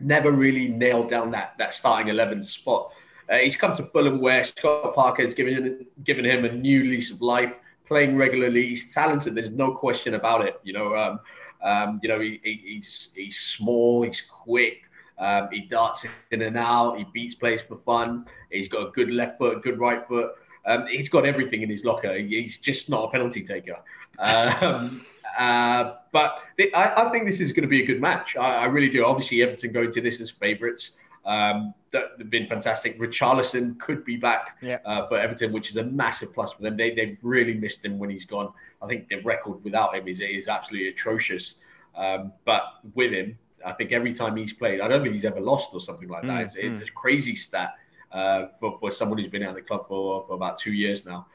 never 0.00 0.32
really 0.32 0.68
nailed 0.68 1.10
down 1.10 1.30
that 1.32 1.54
that 1.58 1.74
starting 1.74 2.08
eleven 2.08 2.42
spot. 2.42 2.92
Uh, 3.30 3.36
he's 3.36 3.56
come 3.56 3.76
to 3.76 3.84
Fulham, 3.84 4.20
where 4.20 4.42
Scott 4.42 4.94
Parker 4.94 5.22
has 5.22 5.34
given 5.34 5.86
given 6.04 6.24
him 6.24 6.44
a 6.44 6.52
new 6.52 6.84
lease 6.84 7.10
of 7.10 7.20
life. 7.20 7.52
Playing 7.86 8.16
regularly, 8.16 8.66
he's 8.66 8.92
talented. 8.92 9.34
There's 9.34 9.50
no 9.50 9.72
question 9.72 10.14
about 10.14 10.46
it. 10.46 10.60
You 10.62 10.74
know, 10.74 10.94
um, 10.94 11.20
um, 11.62 12.00
you 12.02 12.08
know, 12.10 12.20
he, 12.20 12.38
he, 12.44 12.60
he's 12.64 13.12
he's 13.14 13.38
small, 13.38 14.02
he's 14.02 14.20
quick, 14.20 14.82
um, 15.18 15.48
he 15.50 15.62
darts 15.62 16.06
in 16.30 16.42
and 16.42 16.56
out. 16.56 16.98
He 16.98 17.04
beats 17.12 17.34
plays 17.34 17.62
for 17.62 17.76
fun. 17.76 18.26
He's 18.50 18.68
got 18.68 18.88
a 18.88 18.90
good 18.90 19.10
left 19.10 19.38
foot, 19.38 19.62
good 19.62 19.78
right 19.78 20.04
foot. 20.04 20.32
Um, 20.66 20.86
he's 20.86 21.08
got 21.08 21.24
everything 21.24 21.62
in 21.62 21.70
his 21.70 21.84
locker. 21.84 22.14
He's 22.16 22.58
just 22.58 22.88
not 22.88 23.04
a 23.04 23.10
penalty 23.10 23.42
taker. 23.42 23.78
Um, 24.18 25.04
uh, 25.38 25.94
but 26.12 26.42
I, 26.74 26.92
I, 26.96 27.08
think 27.10 27.26
this 27.26 27.40
is 27.40 27.52
going 27.52 27.62
to 27.62 27.68
be 27.68 27.82
a 27.82 27.86
good 27.86 28.00
match. 28.00 28.36
I, 28.36 28.58
I 28.58 28.64
really 28.66 28.90
do. 28.90 29.04
Obviously, 29.04 29.42
Everton 29.42 29.72
go 29.72 29.82
into 29.82 30.00
this 30.00 30.20
as 30.20 30.30
favourites. 30.30 30.96
Um, 31.24 31.74
they've 31.90 32.30
been 32.30 32.46
fantastic. 32.46 32.98
Richarlison 32.98 33.78
could 33.78 34.04
be 34.04 34.16
back 34.16 34.58
yeah. 34.60 34.78
uh, 34.84 35.06
for 35.06 35.18
Everton, 35.18 35.52
which 35.52 35.70
is 35.70 35.76
a 35.76 35.84
massive 35.84 36.32
plus 36.32 36.52
for 36.52 36.62
them. 36.62 36.76
They, 36.76 36.94
they've 36.94 37.18
really 37.22 37.54
missed 37.54 37.84
him 37.84 37.98
when 37.98 38.10
he's 38.10 38.24
gone. 38.24 38.52
I 38.82 38.86
think 38.86 39.08
the 39.08 39.20
record 39.22 39.62
without 39.64 39.94
him 39.94 40.06
is, 40.08 40.20
is 40.20 40.48
absolutely 40.48 40.88
atrocious. 40.88 41.56
Um, 41.96 42.32
but 42.44 42.62
with 42.94 43.12
him, 43.12 43.38
I 43.64 43.72
think 43.72 43.92
every 43.92 44.14
time 44.14 44.36
he's 44.36 44.52
played, 44.52 44.80
I 44.80 44.88
don't 44.88 45.02
think 45.02 45.14
he's 45.14 45.24
ever 45.24 45.40
lost 45.40 45.70
or 45.72 45.80
something 45.80 46.08
like 46.08 46.22
that. 46.22 46.28
Mm, 46.28 46.44
it's, 46.44 46.56
mm. 46.56 46.80
it's, 46.80 46.90
a 46.90 46.92
crazy 46.92 47.34
stat 47.34 47.74
uh, 48.12 48.46
for, 48.58 48.78
for 48.78 48.90
someone 48.90 49.18
who's 49.18 49.28
been 49.28 49.42
out 49.42 49.50
of 49.50 49.54
the 49.56 49.62
club 49.62 49.86
for, 49.86 50.24
for 50.26 50.34
about 50.34 50.58
two 50.58 50.72
years 50.72 51.04
now. 51.04 51.26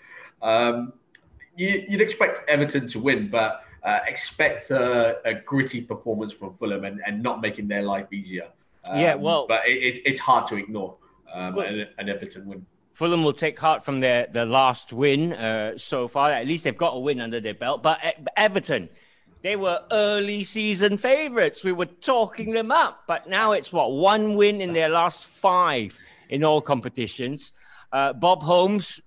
Um, 0.41 0.93
you, 1.55 1.85
would 1.89 2.01
expect 2.01 2.47
Everton 2.49 2.87
to 2.89 2.99
win, 2.99 3.29
but 3.29 3.65
uh, 3.83 3.99
expect 4.07 4.71
a, 4.71 5.19
a, 5.25 5.33
gritty 5.33 5.81
performance 5.81 6.33
from 6.33 6.51
Fulham 6.53 6.85
and, 6.85 7.01
and 7.05 7.21
not 7.21 7.41
making 7.41 7.67
their 7.67 7.83
life 7.83 8.11
easier. 8.11 8.47
Um, 8.85 8.99
yeah, 8.99 9.15
well, 9.15 9.45
but 9.47 9.67
it, 9.67 9.97
it, 9.97 10.01
it's 10.05 10.19
hard 10.19 10.47
to 10.47 10.55
ignore 10.55 10.97
um, 11.33 11.57
an, 11.59 11.87
an 11.97 12.09
Everton 12.09 12.45
win. 12.47 12.65
Fulham 12.93 13.23
will 13.23 13.33
take 13.33 13.57
heart 13.57 13.83
from 13.83 13.99
their, 13.99 14.27
their 14.27 14.45
last 14.45 14.93
win 14.93 15.33
uh, 15.33 15.77
so 15.77 16.07
far. 16.07 16.29
At 16.29 16.45
least 16.45 16.63
they've 16.63 16.77
got 16.77 16.95
a 16.95 16.99
win 16.99 17.19
under 17.19 17.39
their 17.39 17.55
belt. 17.55 17.81
But 17.81 17.99
Everton, 18.37 18.89
they 19.43 19.57
were 19.57 19.81
early 19.91 20.43
season 20.45 20.97
favourites. 20.97 21.63
We 21.63 21.73
were 21.73 21.85
talking 21.85 22.53
them 22.53 22.71
up. 22.71 23.03
But 23.07 23.29
now 23.29 23.51
it's 23.51 23.71
what? 23.71 23.91
One 23.91 24.35
win 24.35 24.61
in 24.61 24.73
their 24.73 24.89
last 24.89 25.25
five 25.25 25.97
in 26.29 26.43
all 26.43 26.61
competitions. 26.61 27.51
Uh, 27.91 28.13
Bob 28.13 28.41
Holmes, 28.41 29.01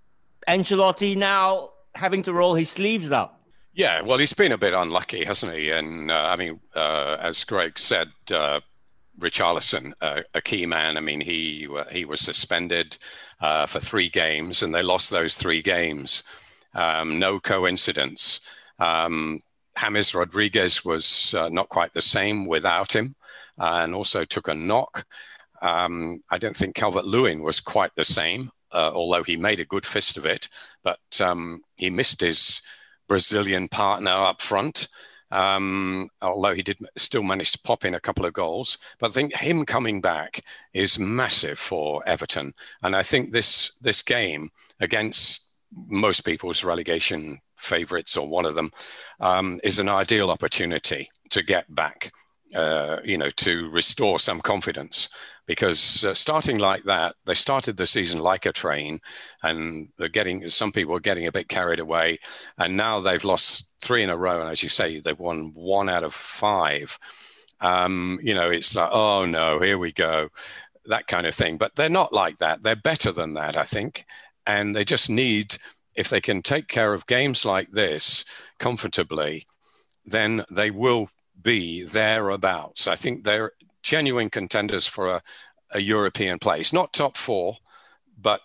Ancelotti 0.47 1.17
now 1.17 1.71
having 1.95 2.23
to 2.25 2.33
roll 2.33 2.55
his 2.55 2.71
sleeves 2.71 3.11
up. 3.11 3.41
Yeah, 3.73 4.03
well, 4.03 4.19
he's 4.19 4.33
been 4.33 4.53
a 4.53 4.59
bit 4.59 4.75
unlucky, 4.75 5.25
hasn't 5.25 5.55
he? 5.55 5.71
And 5.71 6.11
uh, 6.11 6.29
I 6.31 6.37
mean, 6.37 6.61
uh, 6.75 7.17
as 7.21 7.43
Greg 7.45 7.79
said, 7.79 8.09
uh, 8.33 8.61
Richarlison, 9.19 9.93
uh, 10.01 10.23
a 10.35 10.41
key 10.41 10.67
man. 10.67 10.97
I 10.97 11.01
mean, 11.01 11.21
he 11.21 11.69
he 11.91 12.05
was 12.05 12.21
suspended 12.21 12.99
uh, 13.41 13.67
for 13.67 13.81
three 13.81 14.09
games, 14.09 14.63
and 14.63 14.75
they 14.75 14.83
lost 14.83 15.11
those 15.11 15.35
three 15.35 15.63
games. 15.63 16.23
Um, 16.75 17.19
no 17.19 17.41
coincidence. 17.41 18.41
Um, 18.79 19.41
James 19.81 20.15
Rodriguez 20.15 20.85
was 20.85 21.35
uh, 21.35 21.49
not 21.49 21.69
quite 21.69 21.93
the 21.93 22.03
same 22.03 22.47
without 22.47 22.95
him, 22.95 23.15
and 23.59 23.95
also 23.95 24.25
took 24.25 24.49
a 24.49 24.55
knock. 24.55 25.05
Um, 25.63 26.23
I 26.31 26.39
don't 26.39 26.57
think 26.57 26.75
Calvert 26.75 27.05
Lewin 27.05 27.43
was 27.43 27.61
quite 27.61 27.95
the 27.95 28.05
same, 28.05 28.51
uh, 28.73 28.91
although 28.95 29.23
he 29.23 29.37
made 29.37 29.61
a 29.61 29.65
good 29.65 29.87
fist 29.87 30.17
of 30.17 30.27
it. 30.27 30.49
But 30.83 31.21
um, 31.21 31.63
he 31.77 31.91
missed 31.91 32.21
his 32.21 32.63
Brazilian 33.09 33.69
partner 33.69 34.11
up 34.11 34.41
front 34.41 34.89
um, 35.31 36.09
although 36.23 36.55
he 36.55 36.63
did 36.63 36.79
still 36.97 37.23
manage 37.23 37.53
to 37.53 37.59
pop 37.59 37.85
in 37.85 37.95
a 37.95 38.01
couple 38.01 38.25
of 38.25 38.33
goals. 38.33 38.79
But 38.99 39.09
I 39.09 39.13
think 39.13 39.35
him 39.35 39.65
coming 39.65 40.01
back 40.01 40.43
is 40.73 40.99
massive 40.99 41.59
for 41.59 42.03
Everton, 42.07 42.55
and 42.83 42.95
I 42.95 43.03
think 43.03 43.33
this 43.33 43.77
this 43.79 44.03
game 44.03 44.51
against 44.81 45.57
most 45.73 46.21
people's 46.21 46.65
relegation 46.65 47.41
favourites 47.57 48.17
or 48.17 48.29
one 48.29 48.47
of 48.47 48.55
them 48.55 48.71
um, 49.21 49.61
is 49.65 49.79
an 49.79 49.89
ideal 49.89 50.31
opportunity 50.31 51.09
to 51.31 51.43
get 51.43 51.73
back. 51.75 52.13
Uh, 52.55 53.01
you 53.05 53.19
know, 53.19 53.29
to 53.31 53.69
restore 53.71 54.21
some 54.21 54.41
confidence 54.41 55.09
because 55.47 56.05
uh, 56.05 56.15
starting 56.15 56.59
like 56.59 56.85
that, 56.85 57.15
they 57.25 57.35
started 57.35 57.77
the 57.77 57.87
season 57.87 58.21
like 58.21 58.47
a 58.47 58.53
train, 58.53 59.01
and 59.43 59.89
they're 59.97 60.09
getting 60.09 60.49
some 60.49 60.73
people 60.73 60.95
are 60.95 61.01
getting 61.01 61.27
a 61.27 61.33
bit 61.33 61.49
carried 61.49 61.79
away, 61.81 62.19
and 62.59 62.77
now 62.77 63.01
they've 63.01 63.25
lost 63.25 63.73
three 63.81 64.03
in 64.03 64.11
a 64.11 64.17
row, 64.17 64.41
and 64.41 64.51
as 64.51 64.63
you 64.63 64.69
say, 64.69 65.01
they've 65.01 65.19
won 65.19 65.53
one 65.55 65.89
out 65.89 66.05
of 66.05 66.15
five. 66.15 66.99
Um, 67.61 68.19
you 68.23 68.35
know, 68.35 68.51
it's 68.51 68.75
like, 68.75 68.91
oh 68.93 69.25
no, 69.25 69.61
here 69.61 69.79
we 69.79 69.93
go, 69.93 70.29
that 70.87 71.07
kind 71.07 71.27
of 71.27 71.35
thing. 71.35 71.57
But 71.57 71.77
they're 71.77 71.89
not 71.89 72.13
like 72.13 72.39
that. 72.39 72.63
They're 72.63 72.77
better 72.77 73.13
than 73.13 73.35
that, 73.35 73.57
I 73.57 73.65
think, 73.65 74.05
and 74.47 74.75
they 74.75 74.85
just 74.85 75.09
need 75.09 75.57
if 75.97 76.09
they 76.09 76.21
can 76.21 76.43
take 76.43 76.69
care 76.69 76.95
of 76.95 77.07
games 77.07 77.45
like 77.45 77.71
this 77.71 78.25
comfortably, 78.59 79.47
then 80.05 80.45
they 80.51 80.71
will 80.71 81.09
be 81.41 81.83
thereabouts. 81.85 82.87
I 82.87 82.97
think 82.97 83.25
they're 83.25 83.53
genuine 83.83 84.31
contenders 84.31 84.87
for 84.87 85.09
a, 85.09 85.23
a 85.73 85.81
European 85.81 86.39
place, 86.39 86.73
not 86.73 86.93
top 86.93 87.17
four, 87.17 87.57
but 88.19 88.41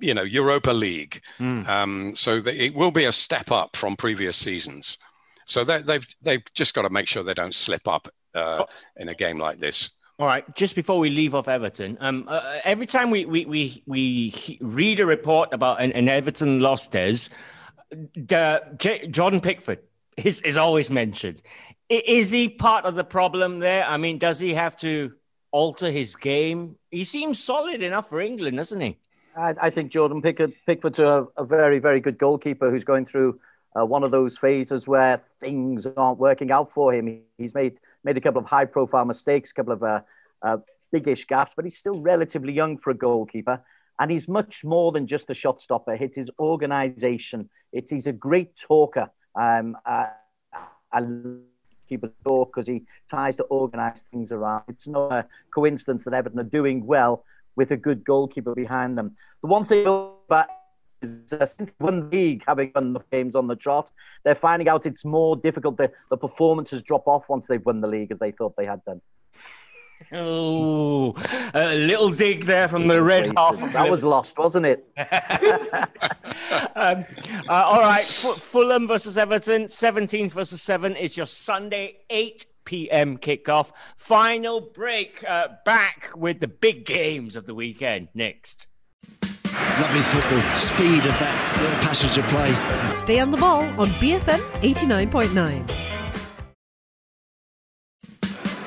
you 0.00 0.14
know 0.14 0.22
Europa 0.22 0.70
League. 0.70 1.22
Mm. 1.38 1.68
Um, 1.68 2.14
so 2.14 2.40
they, 2.40 2.56
it 2.56 2.74
will 2.74 2.90
be 2.90 3.04
a 3.04 3.12
step 3.12 3.50
up 3.50 3.76
from 3.76 3.96
previous 3.96 4.36
seasons. 4.36 4.98
So 5.44 5.64
they, 5.64 5.82
they've 5.82 6.06
they've 6.22 6.44
just 6.54 6.74
got 6.74 6.82
to 6.82 6.90
make 6.90 7.08
sure 7.08 7.22
they 7.22 7.34
don't 7.34 7.54
slip 7.54 7.88
up 7.88 8.08
uh, 8.34 8.64
in 8.96 9.08
a 9.08 9.14
game 9.14 9.38
like 9.38 9.58
this. 9.58 9.97
All 10.20 10.26
right, 10.26 10.44
just 10.56 10.74
before 10.74 10.98
we 10.98 11.10
leave 11.10 11.32
off 11.32 11.46
Everton, 11.46 11.96
um, 12.00 12.24
uh, 12.26 12.58
every 12.64 12.86
time 12.86 13.12
we, 13.12 13.24
we, 13.24 13.44
we, 13.44 13.82
we 13.86 14.58
read 14.60 14.98
a 14.98 15.06
report 15.06 15.50
about 15.52 15.80
an, 15.80 15.92
an 15.92 16.08
Everton 16.08 16.58
loss, 16.58 16.88
Des, 16.88 17.28
the, 17.90 18.60
J- 18.78 19.06
Jordan 19.06 19.38
Pickford 19.40 19.78
is, 20.16 20.40
is 20.40 20.56
always 20.56 20.90
mentioned. 20.90 21.40
Is 21.88 22.32
he 22.32 22.48
part 22.48 22.84
of 22.84 22.96
the 22.96 23.04
problem 23.04 23.60
there? 23.60 23.84
I 23.84 23.96
mean, 23.96 24.18
does 24.18 24.40
he 24.40 24.54
have 24.54 24.76
to 24.78 25.12
alter 25.52 25.88
his 25.88 26.16
game? 26.16 26.74
He 26.90 27.04
seems 27.04 27.38
solid 27.42 27.80
enough 27.80 28.08
for 28.08 28.20
England, 28.20 28.56
doesn't 28.56 28.80
he? 28.80 28.96
I, 29.36 29.54
I 29.60 29.70
think 29.70 29.92
Jordan 29.92 30.20
Pickford, 30.20 30.52
Pickford's 30.66 30.98
a, 30.98 31.28
a, 31.36 31.44
very, 31.44 31.78
very 31.78 32.00
good 32.00 32.18
goalkeeper 32.18 32.72
who's 32.72 32.82
going 32.82 33.06
through 33.06 33.38
uh, 33.78 33.86
one 33.86 34.02
of 34.02 34.10
those 34.10 34.36
phases 34.36 34.88
where 34.88 35.22
things 35.38 35.86
aren't 35.96 36.18
working 36.18 36.50
out 36.50 36.72
for 36.72 36.92
him. 36.92 37.20
He's 37.38 37.54
made 37.54 37.78
made 38.04 38.16
a 38.16 38.20
couple 38.20 38.40
of 38.40 38.46
high 38.46 38.64
profile 38.64 39.04
mistakes, 39.04 39.50
a 39.50 39.54
couple 39.54 39.72
of 39.72 39.82
uh, 39.82 40.00
uh, 40.42 40.58
gaffes, 40.92 41.50
but 41.56 41.64
he's 41.64 41.76
still 41.76 42.00
relatively 42.00 42.52
young 42.52 42.78
for 42.78 42.90
a 42.90 42.94
goalkeeper. 42.94 43.62
And 44.00 44.10
he's 44.10 44.28
much 44.28 44.64
more 44.64 44.92
than 44.92 45.06
just 45.06 45.28
a 45.30 45.34
shot 45.34 45.60
stopper. 45.60 45.94
It's 45.94 46.16
his 46.16 46.30
organisation. 46.38 47.50
It's 47.72 47.90
he's 47.90 48.06
a 48.06 48.12
great 48.12 48.56
talker. 48.56 49.10
Um, 49.34 49.76
uh, 49.84 50.06
I 50.92 51.00
keep 51.88 52.04
a 52.04 52.10
talk 52.24 52.54
because 52.54 52.68
he 52.68 52.84
tries 53.10 53.36
to 53.36 53.42
organise 53.44 54.04
things 54.12 54.30
around. 54.30 54.62
It's 54.68 54.86
not 54.86 55.12
a 55.12 55.26
coincidence 55.52 56.04
that 56.04 56.14
Everton 56.14 56.38
are 56.38 56.44
doing 56.44 56.86
well 56.86 57.24
with 57.56 57.72
a 57.72 57.76
good 57.76 58.04
goalkeeper 58.04 58.54
behind 58.54 58.96
them. 58.96 59.16
The 59.42 59.48
one 59.48 59.64
thing 59.64 59.86
about 59.86 60.48
is 61.02 61.32
uh, 61.32 61.46
since 61.46 61.72
one 61.78 62.10
league 62.10 62.42
having 62.46 62.72
won 62.74 62.92
the 62.92 63.00
games 63.10 63.34
on 63.34 63.46
the 63.46 63.56
trot, 63.56 63.90
they're 64.24 64.34
finding 64.34 64.68
out 64.68 64.86
it's 64.86 65.04
more 65.04 65.36
difficult. 65.36 65.76
The, 65.76 65.92
the 66.10 66.16
performances 66.16 66.82
drop 66.82 67.06
off 67.06 67.28
once 67.28 67.46
they've 67.46 67.64
won 67.64 67.80
the 67.80 67.88
league 67.88 68.10
as 68.10 68.18
they 68.18 68.32
thought 68.32 68.56
they 68.56 68.66
had 68.66 68.84
done. 68.84 69.00
Oh, 70.12 71.16
a 71.54 71.74
little 71.74 72.10
dig 72.10 72.44
there 72.44 72.68
from 72.68 72.86
the 72.86 73.02
red 73.02 73.32
half. 73.36 73.58
That 73.72 73.90
was 73.90 74.04
lost, 74.04 74.38
wasn't 74.38 74.66
it? 74.66 74.86
um, 76.76 77.04
uh, 77.48 77.52
all 77.52 77.80
right, 77.80 77.98
F- 77.98 78.36
Fulham 78.36 78.86
versus 78.86 79.18
Everton, 79.18 79.64
17th 79.64 80.30
versus 80.30 80.62
7 80.62 80.94
is 80.94 81.16
your 81.16 81.26
Sunday 81.26 81.96
8 82.10 82.46
p.m. 82.64 83.18
kickoff. 83.18 83.72
Final 83.96 84.60
break. 84.60 85.24
Uh, 85.28 85.48
back 85.64 86.10
with 86.14 86.40
the 86.40 86.48
big 86.48 86.84
games 86.84 87.34
of 87.34 87.46
the 87.46 87.54
weekend 87.54 88.08
next. 88.14 88.68
Lovely 89.80 90.02
football, 90.02 90.42
speed 90.54 90.98
of 90.98 91.18
that 91.18 91.58
little 91.60 91.78
passage 91.78 92.18
of 92.18 92.24
play. 92.28 92.52
Stay 92.92 93.20
on 93.20 93.30
the 93.30 93.36
ball 93.36 93.64
on 93.80 93.90
BFM 94.00 94.38
89.9 94.60 95.70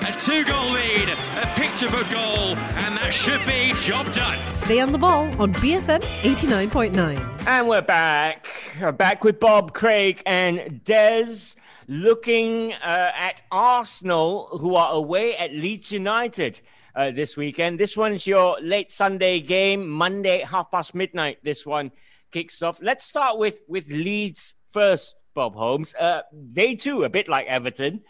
A 0.07 0.19
two 0.19 0.43
goal 0.45 0.69
lead, 0.71 1.09
a 1.41 1.53
picture 1.55 1.87
of 1.87 1.93
a 1.93 2.03
goal, 2.11 2.55
and 2.55 2.97
that 2.97 3.11
should 3.13 3.45
be 3.45 3.73
job 3.81 4.11
done. 4.11 4.39
Stay 4.51 4.79
on 4.79 4.91
the 4.91 4.97
ball 4.97 5.25
on 5.41 5.53
BFM 5.55 6.01
89.9. 6.21 7.47
And 7.47 7.67
we're 7.67 7.81
back. 7.81 8.47
We're 8.79 8.91
back 8.91 9.23
with 9.23 9.39
Bob, 9.39 9.73
Craig, 9.73 10.21
and 10.25 10.83
Des 10.83 11.55
looking 11.87 12.73
uh, 12.73 13.11
at 13.15 13.41
Arsenal, 13.51 14.47
who 14.59 14.75
are 14.75 14.93
away 14.93 15.35
at 15.35 15.51
Leeds 15.51 15.91
United. 15.91 16.61
Uh, 16.93 17.11
this 17.11 17.37
weekend. 17.37 17.79
This 17.79 17.95
one's 17.95 18.27
your 18.27 18.59
late 18.61 18.91
Sunday 18.91 19.39
game, 19.39 19.87
Monday, 19.89 20.41
half 20.41 20.69
past 20.69 20.93
midnight. 20.93 21.37
This 21.41 21.65
one 21.65 21.91
kicks 22.31 22.61
off. 22.61 22.79
Let's 22.81 23.05
start 23.05 23.37
with 23.37 23.61
with 23.65 23.87
Leeds 23.87 24.55
first, 24.71 25.15
Bob 25.33 25.55
Holmes. 25.55 25.95
Uh, 25.95 26.23
they 26.33 26.75
too, 26.75 27.03
a 27.03 27.09
bit 27.09 27.29
like 27.29 27.47
Everton, 27.47 28.01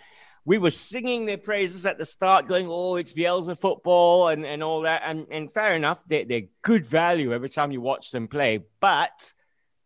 we 0.46 0.58
were 0.58 0.72
singing 0.72 1.26
their 1.26 1.38
praises 1.38 1.86
at 1.86 2.00
the 2.00 2.06
start, 2.06 2.48
going, 2.48 2.68
"Oh, 2.70 2.96
it's 2.96 3.14
Bielsa 3.14 3.58
football," 3.60 4.30
and, 4.30 4.46
and 4.46 4.64
all 4.64 4.82
that. 4.82 5.04
And 5.06 5.28
and 5.30 5.52
fair 5.52 5.76
enough, 5.76 6.04
they're, 6.08 6.26
they're 6.26 6.50
good 6.64 6.86
value 6.86 7.34
every 7.34 7.50
time 7.50 7.72
you 7.72 7.82
watch 7.82 8.10
them 8.10 8.28
play. 8.28 8.64
But 8.80 9.34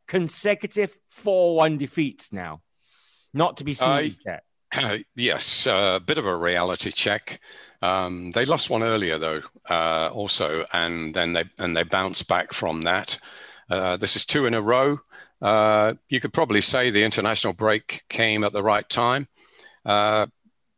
consecutive 0.07 0.97
four-one 1.09 1.77
defeats 1.77 2.31
now, 2.31 2.61
not 3.33 3.57
to 3.57 3.65
be 3.65 3.73
sneezed 3.73 4.25
at. 4.27 4.43
yes, 5.15 5.67
a 5.67 6.01
bit 6.05 6.17
of 6.17 6.25
a 6.25 6.35
reality 6.35 6.91
check. 6.91 7.39
Um, 7.81 8.31
they 8.31 8.45
lost 8.45 8.69
one 8.69 8.83
earlier 8.83 9.17
though, 9.17 9.41
uh, 9.69 10.09
also, 10.11 10.65
and 10.73 11.13
then 11.13 11.33
they 11.33 11.45
and 11.57 11.75
they 11.75 11.83
bounced 11.83 12.27
back 12.27 12.53
from 12.53 12.81
that. 12.81 13.17
Uh, 13.69 13.97
this 13.97 14.15
is 14.15 14.25
two 14.25 14.45
in 14.45 14.53
a 14.53 14.61
row. 14.61 14.99
Uh, 15.41 15.93
you 16.09 16.19
could 16.19 16.33
probably 16.33 16.61
say 16.61 16.89
the 16.89 17.03
international 17.03 17.53
break 17.53 18.03
came 18.09 18.43
at 18.43 18.53
the 18.53 18.63
right 18.63 18.87
time. 18.89 19.27
Uh, 19.85 20.27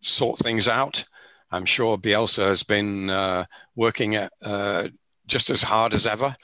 sort 0.01 0.39
things 0.39 0.67
out. 0.67 1.05
I'm 1.51 1.65
sure 1.65 1.97
Bielsa 1.97 2.47
has 2.47 2.63
been 2.63 3.09
uh, 3.09 3.45
working 3.75 4.15
at, 4.15 4.33
uh, 4.41 4.89
just 5.27 5.49
as 5.49 5.61
hard 5.61 5.93
as 5.93 6.05
ever. 6.05 6.35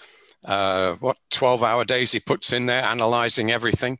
What 0.43 1.17
12 1.31 1.63
hour 1.63 1.83
days 1.83 2.11
he 2.11 2.19
puts 2.19 2.53
in 2.53 2.67
there, 2.67 2.83
analyzing 2.83 3.51
everything. 3.51 3.97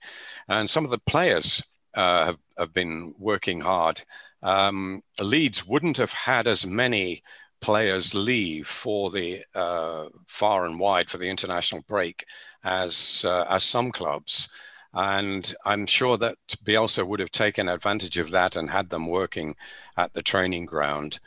And 0.48 0.70
some 0.70 0.86
of 0.86 0.92
the 0.92 1.00
players 1.00 1.62
uh, 1.96 2.26
have, 2.26 2.38
have, 2.58 2.74
been 2.74 3.14
working 3.18 3.62
hard. 3.62 4.02
Um, 4.42 5.04
Leeds 5.20 5.66
wouldn't 5.66 5.98
have 5.98 6.14
had 6.14 6.48
as 6.48 6.66
many 6.66 7.24
players 7.62 8.14
leave 8.14 8.68
for 8.68 9.10
the 9.10 9.44
uh, 9.56 10.06
far 10.28 10.66
and 10.66 10.80
wide 10.80 11.10
for 11.10 11.18
the 11.18 11.30
international 11.30 11.82
break 11.88 12.26
as, 12.64 13.26
uh, 13.28 13.46
as 13.50 13.64
some 13.64 13.92
clubs. 13.92 14.50
And 14.94 15.54
I'm 15.66 15.86
sure 15.86 16.18
that 16.18 16.38
Bielsa 16.64 17.08
would 17.08 17.20
have 17.20 17.32
taken 17.32 17.68
advantage 17.68 18.18
of 18.18 18.32
that 18.32 18.56
and 18.56 18.70
had 18.70 18.90
them 18.90 19.08
working 19.08 19.56
at 19.98 20.14
the 20.14 20.22
training 20.22 20.66
ground. 20.66 21.20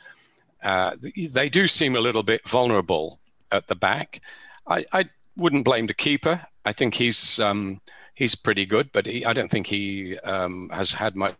uh, 0.63 0.95
they 1.29 1.49
do 1.49 1.67
seem 1.67 1.95
a 1.95 1.99
little 1.99 2.23
bit 2.23 2.47
vulnerable 2.47 3.19
at 3.51 3.67
the 3.67 3.75
back. 3.75 4.21
I, 4.67 4.85
I 4.93 5.05
wouldn't 5.37 5.65
blame 5.65 5.87
the 5.87 5.93
keeper. 5.93 6.45
I 6.65 6.73
think 6.73 6.95
he's 6.95 7.39
um, 7.39 7.81
he's 8.17 8.33
pretty 8.33 8.65
good, 8.65 8.91
but 8.91 9.05
he, 9.05 9.23
I 9.23 9.31
don't 9.31 9.51
think 9.51 9.67
he 9.67 10.17
um, 10.19 10.69
has 10.73 10.93
had 10.93 11.15
much 11.15 11.35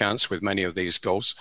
chance 0.00 0.28
with 0.28 0.42
many 0.42 0.64
of 0.64 0.74
these 0.74 0.98
goals. 0.98 1.36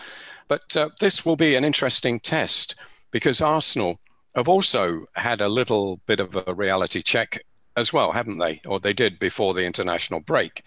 But 0.47 0.77
uh, 0.77 0.89
this 0.99 1.25
will 1.25 1.35
be 1.35 1.55
an 1.55 1.65
interesting 1.65 2.19
test 2.19 2.75
because 3.09 3.41
Arsenal 3.41 3.99
have 4.35 4.47
also 4.47 5.07
had 5.15 5.41
a 5.41 5.49
little 5.49 5.97
bit 6.05 6.19
of 6.19 6.37
a 6.47 6.53
reality 6.53 7.01
check 7.01 7.43
as 7.75 7.91
well, 7.91 8.11
haven't 8.11 8.37
they? 8.37 8.61
Or 8.67 8.79
they 8.79 8.93
did 8.93 9.17
before 9.17 9.55
the 9.55 9.65
international 9.65 10.19
break. 10.19 10.61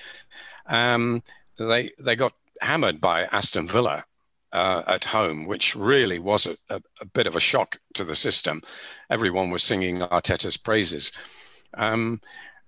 Um, 0.66 1.22
they 1.56 1.92
they 2.00 2.16
got 2.16 2.32
hammered 2.61 3.00
by 3.00 3.22
Aston 3.24 3.68
Villa 3.68 4.04
uh, 4.52 4.82
at 4.88 5.04
home, 5.04 5.46
which 5.46 5.76
really 5.76 6.18
was 6.18 6.46
a, 6.46 6.56
a, 6.68 6.82
a, 7.00 7.06
bit 7.06 7.28
of 7.28 7.36
a 7.36 7.40
shock 7.40 7.78
to 7.94 8.02
the 8.02 8.16
system. 8.16 8.61
Everyone 9.08 9.50
was 9.50 9.62
singing 9.62 10.00
Arteta's 10.00 10.56
praises. 10.56 11.12
Um, 11.74 12.20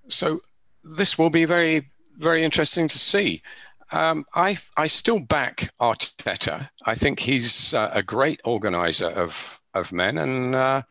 so 0.09 0.40
this 0.85 1.18
will 1.18 1.30
be 1.30 1.45
very, 1.45 1.91
very 2.16 2.45
interesting 2.45 2.89
to 2.89 2.99
see. 2.99 3.43
Um, 3.91 4.24
I, 4.35 4.59
I 4.76 4.87
still 4.87 5.20
back 5.20 5.70
Arteta. 5.80 6.70
I 6.87 6.95
think 6.95 7.20
he's 7.20 7.74
uh, 7.74 7.91
a 7.93 8.03
great 8.03 8.41
organizer 8.45 9.09
of, 9.09 9.61
of 9.74 9.93
men, 9.93 10.16
and 10.18 10.55
uh, 10.55 10.83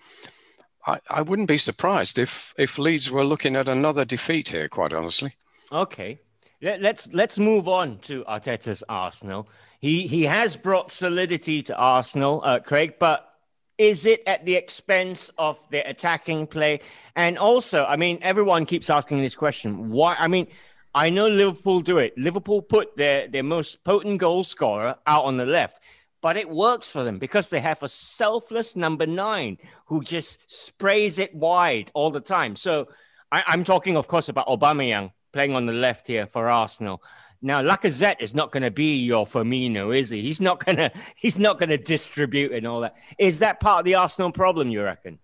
I, 0.85 0.99
I 1.09 1.21
wouldn't 1.21 1.47
be 1.47 1.57
surprised 1.57 2.19
if, 2.19 2.53
if 2.57 2.77
Leeds 2.77 3.09
were 3.09 3.25
looking 3.25 3.55
at 3.55 3.67
another 3.67 4.05
defeat 4.05 4.49
here, 4.49 4.69
quite 4.69 4.93
honestly. 4.93 5.35
Okay. 5.71 6.19
Let, 6.61 6.81
let's 6.81 7.11
let's 7.11 7.39
move 7.39 7.67
on 7.67 7.97
to 7.99 8.23
Arteta's 8.25 8.83
Arsenal. 8.87 9.49
He 9.79 10.05
he 10.05 10.23
has 10.23 10.55
brought 10.55 10.91
solidity 10.91 11.63
to 11.63 11.75
Arsenal, 11.75 12.41
uh, 12.45 12.59
Craig, 12.59 12.95
but 12.99 13.33
is 13.79 14.05
it 14.05 14.21
at 14.27 14.45
the 14.45 14.55
expense 14.55 15.31
of 15.39 15.57
their 15.71 15.83
attacking 15.87 16.45
play? 16.45 16.81
And 17.15 17.37
also, 17.37 17.85
I 17.85 17.95
mean, 17.97 18.19
everyone 18.21 18.65
keeps 18.65 18.89
asking 18.89 19.21
this 19.21 19.35
question. 19.35 19.89
Why? 19.89 20.15
I 20.17 20.27
mean, 20.27 20.47
I 20.93 21.09
know 21.09 21.27
Liverpool 21.27 21.81
do 21.81 21.97
it. 21.97 22.17
Liverpool 22.17 22.61
put 22.61 22.95
their, 22.97 23.27
their 23.27 23.43
most 23.43 23.83
potent 23.83 24.19
goal 24.19 24.43
scorer 24.43 24.97
out 25.07 25.25
on 25.25 25.37
the 25.37 25.45
left, 25.45 25.81
but 26.21 26.37
it 26.37 26.49
works 26.49 26.91
for 26.91 27.03
them 27.03 27.17
because 27.17 27.49
they 27.49 27.59
have 27.61 27.81
a 27.81 27.87
selfless 27.87 28.75
number 28.75 29.05
nine 29.05 29.57
who 29.85 30.03
just 30.03 30.39
sprays 30.49 31.17
it 31.17 31.33
wide 31.33 31.91
all 31.93 32.11
the 32.11 32.19
time. 32.19 32.55
So 32.55 32.89
I, 33.31 33.43
I'm 33.47 33.63
talking, 33.63 33.95
of 33.95 34.07
course, 34.07 34.29
about 34.29 34.47
Aubameyang 34.47 35.11
playing 35.31 35.55
on 35.55 35.65
the 35.65 35.73
left 35.73 36.07
here 36.07 36.27
for 36.27 36.49
Arsenal. 36.49 37.01
Now 37.41 37.61
Lacazette 37.63 38.21
is 38.21 38.35
not 38.35 38.51
going 38.51 38.63
to 38.63 38.71
be 38.71 38.97
your 38.97 39.25
Firmino, 39.25 39.97
is 39.97 40.09
he? 40.09 40.21
He's 40.21 40.41
not 40.41 40.63
going 40.63 40.77
to 40.77 40.91
he's 41.15 41.39
not 41.39 41.57
going 41.57 41.69
to 41.69 41.77
distribute 41.77 42.51
and 42.51 42.67
all 42.67 42.81
that. 42.81 42.95
Is 43.17 43.39
that 43.39 43.59
part 43.59 43.79
of 43.79 43.85
the 43.85 43.95
Arsenal 43.95 44.31
problem? 44.31 44.69
You 44.69 44.83
reckon? 44.83 45.19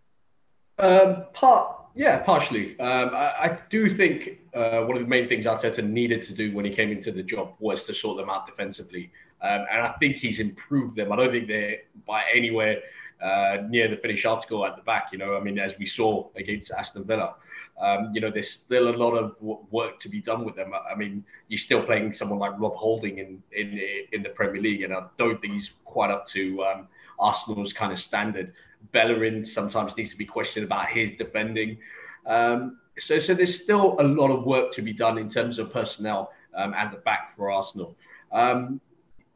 Um, 0.80 1.26
part, 1.34 1.78
yeah, 1.96 2.20
partially. 2.20 2.80
Um, 2.80 3.10
I, 3.14 3.34
I, 3.40 3.60
do 3.70 3.90
think 3.90 4.40
uh, 4.54 4.82
one 4.82 4.96
of 4.96 5.02
the 5.02 5.10
main 5.10 5.28
things 5.28 5.48
Arteta 5.48 5.84
needed 5.84 6.22
to 6.24 6.34
do 6.34 6.54
when 6.54 6.66
he 6.66 6.72
came 6.72 6.92
into 6.92 7.12
the 7.12 7.24
job 7.24 7.56
was 7.60 7.84
to 7.86 7.94
sort 7.94 8.18
them 8.18 8.30
out 8.30 8.46
defensively, 8.46 9.12
um, 9.42 9.66
and 9.72 9.82
I 9.82 9.96
think 10.00 10.18
he's 10.18 10.40
improved 10.40 10.96
them. 10.96 11.12
I 11.12 11.16
don't 11.16 11.32
think 11.32 11.48
they're 11.48 11.78
by 12.06 12.24
anywhere 12.32 12.82
uh, 13.22 13.58
near 13.68 13.88
the 13.88 13.98
finished 13.98 14.26
article 14.28 14.64
at 14.68 14.76
the 14.76 14.84
back. 14.84 15.10
You 15.12 15.18
know, 15.18 15.36
I 15.36 15.40
mean, 15.40 15.58
as 15.58 15.80
we 15.80 15.88
saw 15.88 16.30
against 16.36 16.72
Aston 16.72 17.06
Villa. 17.06 17.36
Um, 17.80 18.10
you 18.12 18.22
know, 18.22 18.32
there's 18.32 18.50
still 18.50 18.90
a 18.90 18.96
lot 18.98 19.12
of 19.12 19.40
work 19.40 20.00
to 20.00 20.10
be 20.10 20.20
done 20.20 20.44
with 20.44 20.56
them. 20.56 20.72
I 20.74 20.96
mean, 20.96 21.24
you're 21.48 21.60
still 21.60 21.84
playing 21.84 22.12
someone 22.12 22.40
like 22.40 22.60
Rob 22.60 22.74
Holding 22.76 23.20
in 23.20 23.44
in 23.52 23.80
in 24.12 24.24
the 24.24 24.30
Premier 24.30 24.62
League, 24.62 24.82
and 24.82 24.94
I 24.94 25.04
don't 25.18 25.40
think 25.40 25.54
he's 25.54 25.74
quite 25.86 26.10
up 26.10 26.26
to 26.28 26.64
um, 26.64 26.88
Arsenal's 27.20 27.74
kind 27.74 27.92
of 27.92 28.00
standard. 28.00 28.54
Bellerin 28.92 29.46
sometimes 29.46 29.96
needs 29.98 30.12
to 30.12 30.18
be 30.18 30.26
questioned 30.26 30.66
about 30.66 30.90
his 30.90 31.12
defending. 31.18 31.78
Um, 32.26 32.80
so, 32.98 33.20
so 33.20 33.34
there's 33.34 33.62
still 33.62 33.96
a 34.00 34.04
lot 34.04 34.32
of 34.32 34.46
work 34.46 34.72
to 34.74 34.82
be 34.82 34.94
done 34.94 35.18
in 35.18 35.30
terms 35.30 35.60
of 35.60 35.72
personnel 35.72 36.32
um, 36.56 36.74
and 36.76 36.92
the 36.92 36.98
back 36.98 37.30
for 37.30 37.52
Arsenal. 37.52 37.96
Um, 38.32 38.82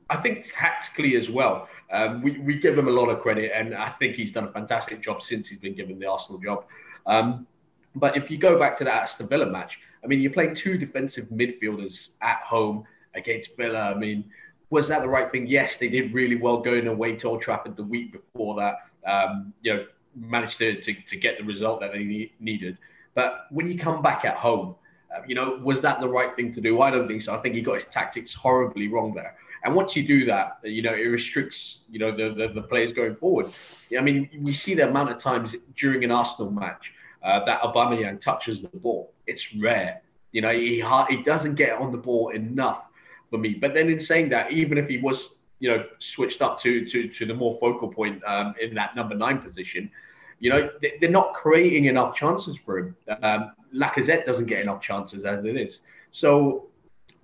I 0.09 0.17
think 0.17 0.45
tactically 0.45 1.15
as 1.15 1.29
well, 1.29 1.69
um, 1.91 2.21
we, 2.21 2.39
we 2.39 2.55
give 2.55 2.77
him 2.77 2.87
a 2.87 2.91
lot 2.91 3.09
of 3.09 3.21
credit, 3.21 3.51
and 3.53 3.73
I 3.73 3.89
think 3.89 4.15
he's 4.15 4.31
done 4.31 4.45
a 4.45 4.51
fantastic 4.51 5.01
job 5.01 5.21
since 5.21 5.47
he's 5.47 5.59
been 5.59 5.73
given 5.73 5.99
the 5.99 6.09
Arsenal 6.09 6.41
job. 6.41 6.65
Um, 7.05 7.47
but 7.95 8.17
if 8.17 8.31
you 8.31 8.37
go 8.37 8.59
back 8.59 8.77
to 8.77 8.83
that 8.83 9.03
Aston 9.03 9.27
Villa 9.27 9.45
match, 9.45 9.79
I 10.03 10.07
mean, 10.07 10.21
you're 10.21 10.33
playing 10.33 10.55
two 10.55 10.77
defensive 10.77 11.25
midfielders 11.25 12.11
at 12.21 12.41
home 12.41 12.85
against 13.13 13.55
Villa. 13.55 13.91
I 13.91 13.93
mean, 13.93 14.25
was 14.69 14.87
that 14.87 15.01
the 15.01 15.09
right 15.09 15.31
thing? 15.31 15.47
Yes, 15.47 15.77
they 15.77 15.89
did 15.89 16.13
really 16.13 16.35
well 16.35 16.61
going 16.61 16.87
away 16.87 17.15
to 17.17 17.27
Old 17.27 17.41
Trafford 17.41 17.75
the 17.75 17.83
week 17.83 18.13
before 18.13 18.55
that. 18.55 18.77
Um, 19.05 19.53
you 19.61 19.73
know, 19.73 19.85
managed 20.15 20.57
to, 20.59 20.79
to, 20.81 20.93
to, 20.93 21.17
get 21.17 21.37
the 21.37 21.43
result 21.43 21.79
that 21.79 21.91
they 21.93 22.03
need, 22.03 22.31
needed. 22.39 22.77
But 23.15 23.47
when 23.49 23.67
you 23.67 23.77
come 23.77 24.01
back 24.01 24.25
at 24.25 24.35
home, 24.35 24.75
uh, 25.15 25.21
you 25.27 25.35
know, 25.35 25.59
was 25.63 25.81
that 25.81 25.99
the 25.99 26.07
right 26.07 26.35
thing 26.35 26.53
to 26.53 26.61
do? 26.61 26.81
I 26.81 26.91
don't 26.91 27.07
think 27.07 27.21
so. 27.21 27.33
I 27.33 27.37
think 27.37 27.55
he 27.55 27.61
got 27.61 27.75
his 27.75 27.85
tactics 27.85 28.33
horribly 28.33 28.87
wrong 28.87 29.13
there. 29.13 29.35
And 29.63 29.75
once 29.75 29.95
you 29.95 30.05
do 30.05 30.25
that, 30.25 30.59
you 30.63 30.81
know, 30.81 30.93
it 30.93 31.05
restricts, 31.05 31.81
you 31.89 31.99
know, 31.99 32.11
the, 32.11 32.33
the, 32.33 32.53
the 32.53 32.61
players 32.61 32.93
going 32.93 33.15
forward. 33.15 33.47
I 33.97 34.01
mean, 34.01 34.29
we 34.43 34.53
see 34.53 34.73
the 34.73 34.89
amount 34.89 35.11
of 35.11 35.17
times 35.17 35.55
during 35.75 36.03
an 36.03 36.11
Arsenal 36.11 36.51
match 36.51 36.93
uh, 37.23 37.43
that 37.45 37.61
Aubameyang 37.61 38.19
touches 38.21 38.61
the 38.61 38.69
ball. 38.69 39.13
It's 39.27 39.55
rare. 39.55 40.01
You 40.31 40.41
know, 40.41 40.51
he 40.51 40.83
he 41.09 41.23
doesn't 41.23 41.55
get 41.55 41.77
on 41.77 41.91
the 41.91 41.97
ball 41.97 42.29
enough 42.29 42.87
for 43.29 43.37
me. 43.37 43.53
But 43.53 43.73
then 43.73 43.89
in 43.89 43.99
saying 43.99 44.29
that, 44.29 44.51
even 44.51 44.77
if 44.77 44.87
he 44.87 44.97
was, 44.97 45.35
you 45.61 45.69
know, 45.69 45.85
switched 45.99 46.41
up 46.41 46.59
to 46.59 46.83
to 46.85 47.07
to 47.07 47.25
the 47.25 47.33
more 47.33 47.55
focal 47.59 47.87
point 47.87 48.21
um, 48.25 48.53
in 48.59 48.73
that 48.75 48.95
number 48.95 49.15
nine 49.15 49.37
position, 49.37 49.89
you 50.39 50.49
know, 50.49 50.69
they're 50.99 51.09
not 51.09 51.33
creating 51.33 51.85
enough 51.85 52.15
chances 52.15 52.57
for 52.57 52.79
him. 52.79 52.95
Um, 53.21 53.53
Lacazette 53.73 54.25
doesn't 54.25 54.47
get 54.47 54.59
enough 54.59 54.81
chances 54.81 55.23
as 55.23 55.45
it 55.45 55.55
is. 55.55 55.79
So 56.09 56.67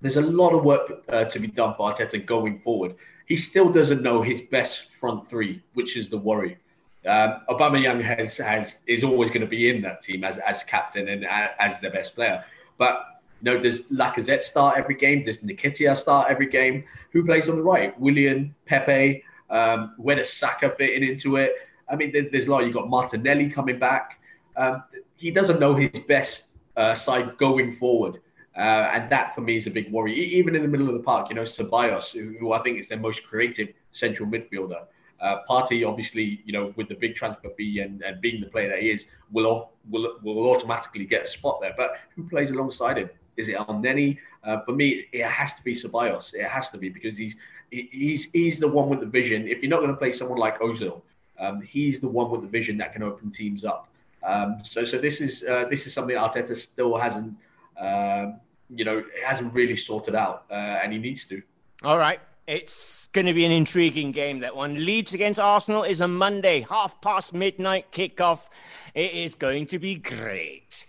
there's 0.02 0.18
a 0.18 0.22
lot 0.22 0.54
of 0.54 0.64
work 0.64 1.04
uh, 1.10 1.26
to 1.26 1.40
be 1.40 1.48
done 1.48 1.74
for 1.74 1.92
Arteta 1.92 2.24
going 2.24 2.60
forward. 2.60 2.96
He 3.26 3.36
still 3.36 3.74
doesn't 3.74 4.04
know 4.04 4.22
his 4.22 4.44
best 4.44 4.92
front 4.92 5.28
three, 5.28 5.64
which 5.74 5.98
is 5.98 6.08
the 6.08 6.18
worry. 6.18 6.60
Um, 7.08 7.42
Aubameyang 7.50 8.02
has 8.04 8.38
has 8.38 8.80
is 8.86 9.04
always 9.04 9.30
going 9.30 9.42
to 9.42 9.48
be 9.48 9.70
in 9.70 9.82
that 9.82 10.04
team 10.04 10.24
as 10.24 10.38
as 10.38 10.64
captain 10.64 11.08
and 11.10 11.26
as 11.26 11.80
the 11.80 11.90
best 11.90 12.14
player. 12.14 12.46
But 12.78 13.04
you 13.42 13.46
know, 13.46 13.60
does 13.60 13.84
Lacazette 13.84 14.42
start 14.42 14.78
every 14.78 14.96
game? 14.96 15.24
Does 15.24 15.40
Nketiah 15.40 15.96
start 15.96 16.30
every 16.30 16.48
game? 16.48 16.84
Who 17.12 17.26
plays 17.26 17.50
on 17.50 17.56
the 17.56 17.64
right? 17.64 17.98
Willian, 18.00 18.56
Pepe. 18.66 19.24
Um, 19.50 19.94
where 19.98 20.16
does 20.16 20.32
Saka 20.34 20.74
fitting 20.78 21.08
into 21.08 21.38
it? 21.38 21.54
I 21.90 21.96
mean, 21.96 22.12
there's 22.12 22.48
a 22.48 22.52
lot. 22.52 22.66
You've 22.66 22.74
got 22.74 22.90
Martinelli 22.90 23.50
coming 23.50 23.80
back. 23.80 24.20
Um, 24.56 24.84
he 25.16 25.32
doesn't 25.32 25.60
know 25.60 25.76
his 25.76 26.00
best 26.08 26.58
uh, 26.76 26.96
side 26.96 27.38
going 27.38 27.76
forward. 27.76 28.20
Uh, 28.56 28.90
and 28.92 29.10
that 29.12 29.36
for 29.36 29.42
me 29.42 29.56
is 29.56 29.68
a 29.68 29.72
big 29.72 29.92
worry. 29.92 30.16
Even 30.16 30.56
in 30.56 30.64
the 30.64 30.68
middle 30.68 30.88
of 30.88 30.96
the 30.96 31.04
park, 31.04 31.30
you 31.30 31.36
know, 31.36 31.44
Ceballos, 31.44 32.12
who, 32.12 32.36
who 32.40 32.54
I 32.54 32.60
think 32.60 32.80
is 32.80 32.90
their 32.90 33.00
most 33.00 33.26
creative 33.26 33.70
central 33.92 34.28
midfielder. 34.28 34.86
Uh, 35.20 35.38
Partey, 35.48 35.88
obviously, 35.88 36.42
you 36.44 36.54
know, 36.54 36.74
with 36.76 36.88
the 36.90 36.96
big 36.96 37.16
transfer 37.16 37.50
fee 37.50 37.80
and, 37.80 38.02
and 38.02 38.20
being 38.20 38.42
the 38.42 38.48
player 38.48 38.70
that 38.70 38.82
he 38.82 38.90
is, 38.90 39.06
will, 39.32 39.72
will 39.90 40.18
will 40.24 40.50
automatically 40.50 41.06
get 41.06 41.24
a 41.24 41.28
spot 41.28 41.60
there. 41.62 41.74
But 41.78 41.92
who 42.16 42.28
plays 42.28 42.52
alongside 42.52 42.98
him? 42.98 43.10
Is 43.38 43.50
it 43.50 43.56
Elneny? 43.58 44.18
Uh, 44.44 44.60
for 44.60 44.74
me, 44.74 45.06
it 45.12 45.26
has 45.26 45.54
to 45.56 45.64
be 45.64 45.74
Ceballos. 45.74 46.34
It 46.34 46.46
has 46.46 46.70
to 46.72 46.78
be 46.78 46.90
because 46.90 47.18
he's 47.18 47.36
he's 47.72 48.32
he's 48.32 48.60
the 48.60 48.68
one 48.68 48.90
with 48.90 49.00
the 49.00 49.06
vision. 49.06 49.48
If 49.48 49.62
you're 49.62 49.70
not 49.70 49.80
going 49.80 49.92
to 49.92 49.98
play 49.98 50.12
someone 50.12 50.40
like 50.40 50.60
Ozil, 50.60 51.02
um, 51.40 51.62
he's 51.62 52.00
the 52.00 52.08
one 52.08 52.32
with 52.32 52.42
the 52.42 52.48
vision 52.48 52.78
that 52.78 52.94
can 52.94 53.04
open 53.04 53.32
teams 53.32 53.64
up. 53.64 53.88
Um, 54.24 54.60
so 54.64 54.84
so 54.84 54.98
this 54.98 55.22
is 55.22 55.44
uh, 55.44 55.66
this 55.70 55.88
is 55.88 55.94
something 55.94 56.16
Arteta 56.16 56.58
still 56.58 56.98
hasn't 56.98 57.38
uh, 57.80 58.32
you 58.70 58.84
know 58.84 59.04
hasn't 59.24 59.54
really 59.54 59.76
sorted 59.76 60.16
out, 60.16 60.46
uh, 60.50 60.54
and 60.54 60.92
he 60.92 61.00
needs 61.00 61.26
to. 61.28 61.42
All 61.84 61.98
right. 61.98 62.20
It's 62.48 63.08
going 63.08 63.26
to 63.28 63.34
be 63.34 63.44
an 63.44 63.52
intriguing 63.52 64.12
game. 64.12 64.40
That 64.40 64.56
one. 64.56 64.74
Leeds 64.74 65.14
against 65.14 65.38
Arsenal 65.38 65.84
is 65.84 66.00
a 66.00 66.08
Monday, 66.08 66.66
half 66.70 67.02
past 67.02 67.34
midnight 67.34 67.92
kickoff. 67.92 68.48
It 68.96 69.12
is 69.12 69.36
going 69.36 69.66
to 69.68 69.80
be 69.80 69.96
great. 69.96 70.88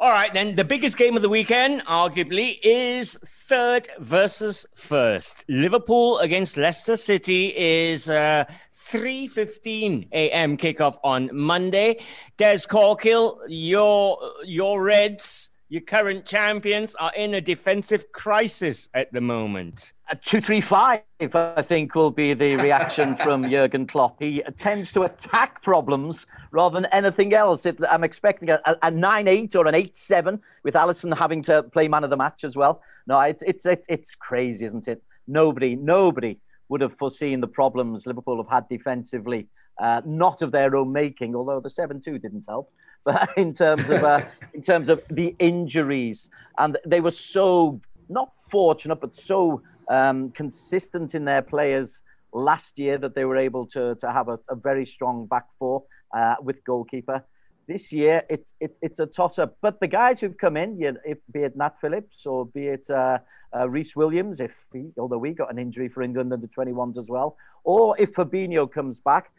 All 0.00 0.12
right, 0.12 0.32
then 0.32 0.54
the 0.54 0.64
biggest 0.64 0.96
game 0.96 1.16
of 1.16 1.22
the 1.22 1.28
weekend, 1.28 1.84
arguably, 1.84 2.60
is 2.62 3.18
third 3.48 3.88
versus 3.98 4.64
first. 4.76 5.44
Liverpool 5.48 6.18
against 6.18 6.56
Leicester 6.56 6.96
City 6.96 7.52
is 7.56 8.08
uh, 8.08 8.44
3:15 8.78 10.06
a.m. 10.12 10.56
kickoff 10.56 10.98
on 11.02 11.30
Monday. 11.32 11.96
Des 12.36 12.58
Corkill, 12.68 13.40
your 13.48 14.20
your 14.44 14.80
Reds 14.80 15.50
your 15.70 15.82
current 15.82 16.24
champions 16.24 16.94
are 16.94 17.12
in 17.14 17.34
a 17.34 17.40
defensive 17.40 18.10
crisis 18.12 18.88
at 18.94 19.12
the 19.12 19.20
moment. 19.20 19.92
A 20.10 20.16
235, 20.16 21.02
I 21.34 21.62
think, 21.62 21.94
will 21.94 22.10
be 22.10 22.32
the 22.32 22.56
reaction 22.56 23.16
from 23.24 23.50
Jurgen 23.50 23.86
Klopp. 23.86 24.16
He 24.18 24.42
tends 24.56 24.92
to 24.92 25.02
attack 25.02 25.62
problems 25.62 26.26
rather 26.52 26.80
than 26.80 26.86
anything 26.86 27.34
else. 27.34 27.66
It, 27.66 27.78
I'm 27.90 28.02
expecting 28.02 28.48
a, 28.48 28.60
a 28.82 28.90
9 28.90 29.28
8 29.28 29.56
or 29.56 29.66
an 29.66 29.74
8 29.74 29.98
7 29.98 30.40
with 30.64 30.74
Alisson 30.74 31.16
having 31.16 31.42
to 31.42 31.62
play 31.64 31.86
man 31.86 32.02
of 32.02 32.10
the 32.10 32.16
match 32.16 32.44
as 32.44 32.56
well. 32.56 32.80
No, 33.06 33.20
it, 33.20 33.42
it's, 33.46 33.66
it, 33.66 33.84
it's 33.90 34.14
crazy, 34.14 34.64
isn't 34.64 34.88
it? 34.88 35.02
Nobody, 35.26 35.76
nobody 35.76 36.40
would 36.70 36.80
have 36.80 36.96
foreseen 36.96 37.40
the 37.40 37.46
problems 37.46 38.06
Liverpool 38.06 38.42
have 38.42 38.50
had 38.50 38.68
defensively, 38.70 39.48
uh, 39.78 40.00
not 40.06 40.40
of 40.40 40.50
their 40.50 40.74
own 40.76 40.92
making, 40.92 41.34
although 41.34 41.60
the 41.60 41.68
7 41.68 42.00
2 42.00 42.18
didn't 42.18 42.46
help. 42.48 42.72
But 43.04 43.30
in 43.36 43.54
terms 43.54 43.88
of 43.88 44.04
uh, 44.04 44.22
in 44.52 44.62
terms 44.62 44.88
of 44.88 45.02
the 45.10 45.34
injuries, 45.38 46.28
and 46.58 46.76
they 46.86 47.00
were 47.00 47.10
so 47.10 47.80
not 48.08 48.32
fortunate, 48.50 48.96
but 49.00 49.16
so 49.16 49.62
um, 49.88 50.30
consistent 50.32 51.14
in 51.14 51.24
their 51.24 51.42
players 51.42 52.02
last 52.32 52.78
year 52.78 52.98
that 52.98 53.14
they 53.14 53.24
were 53.24 53.36
able 53.36 53.66
to 53.66 53.94
to 53.96 54.12
have 54.12 54.28
a, 54.28 54.38
a 54.50 54.54
very 54.54 54.84
strong 54.84 55.26
back 55.26 55.46
four 55.58 55.84
uh, 56.16 56.34
with 56.42 56.62
goalkeeper. 56.64 57.24
This 57.66 57.92
year, 57.92 58.22
it, 58.30 58.50
it, 58.60 58.74
it's 58.80 58.98
a 58.98 59.06
toss 59.06 59.38
up. 59.38 59.58
But 59.60 59.78
the 59.78 59.86
guys 59.86 60.20
who've 60.20 60.36
come 60.36 60.56
in, 60.56 60.80
you 60.80 60.92
know, 60.92 60.98
if, 61.04 61.18
be 61.30 61.42
it 61.42 61.54
Nat 61.54 61.78
Phillips 61.80 62.24
or 62.24 62.46
be 62.46 62.68
it 62.68 62.88
uh, 62.88 63.18
uh, 63.54 63.68
Rhys 63.68 63.94
Williams, 63.94 64.40
if 64.40 64.52
he, 64.72 64.90
although 64.98 65.18
we 65.18 65.32
got 65.32 65.52
an 65.52 65.58
injury 65.58 65.88
for 65.88 66.02
England 66.02 66.32
under 66.32 66.46
21s 66.46 66.96
as 66.96 67.06
well, 67.08 67.36
or 67.64 67.94
if 67.98 68.14
Fabinho 68.14 68.70
comes 68.72 69.00
back, 69.00 69.30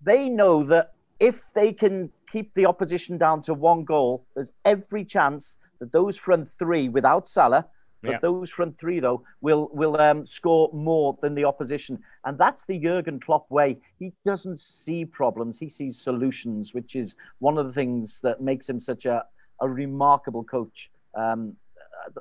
they 0.00 0.30
know 0.30 0.62
that 0.64 0.94
if 1.20 1.44
they 1.54 1.72
can 1.74 2.10
keep 2.34 2.52
the 2.54 2.66
opposition 2.66 3.16
down 3.16 3.40
to 3.40 3.54
one 3.54 3.84
goal, 3.84 4.26
there's 4.34 4.50
every 4.64 5.04
chance 5.04 5.56
that 5.78 5.92
those 5.92 6.16
front 6.16 6.48
three 6.58 6.88
without 6.88 7.28
Salah, 7.28 7.64
but 8.02 8.10
yeah. 8.10 8.18
those 8.20 8.50
front 8.50 8.76
three 8.76 8.98
though 8.98 9.22
will 9.40 9.70
will 9.72 9.96
um, 10.00 10.26
score 10.26 10.68
more 10.72 11.16
than 11.22 11.34
the 11.36 11.44
opposition, 11.44 11.94
and 12.24 12.36
that's 12.36 12.64
the 12.64 12.78
Jurgen 12.78 13.20
Klopp 13.20 13.48
way. 13.50 13.78
He 14.00 14.12
doesn't 14.24 14.58
see 14.58 15.04
problems; 15.04 15.60
he 15.60 15.68
sees 15.68 15.96
solutions, 15.96 16.74
which 16.74 16.96
is 16.96 17.14
one 17.38 17.56
of 17.56 17.66
the 17.66 17.72
things 17.72 18.20
that 18.22 18.40
makes 18.40 18.68
him 18.68 18.80
such 18.80 19.06
a 19.06 19.24
a 19.60 19.68
remarkable 19.68 20.42
coach. 20.42 20.90
Um, 21.14 21.56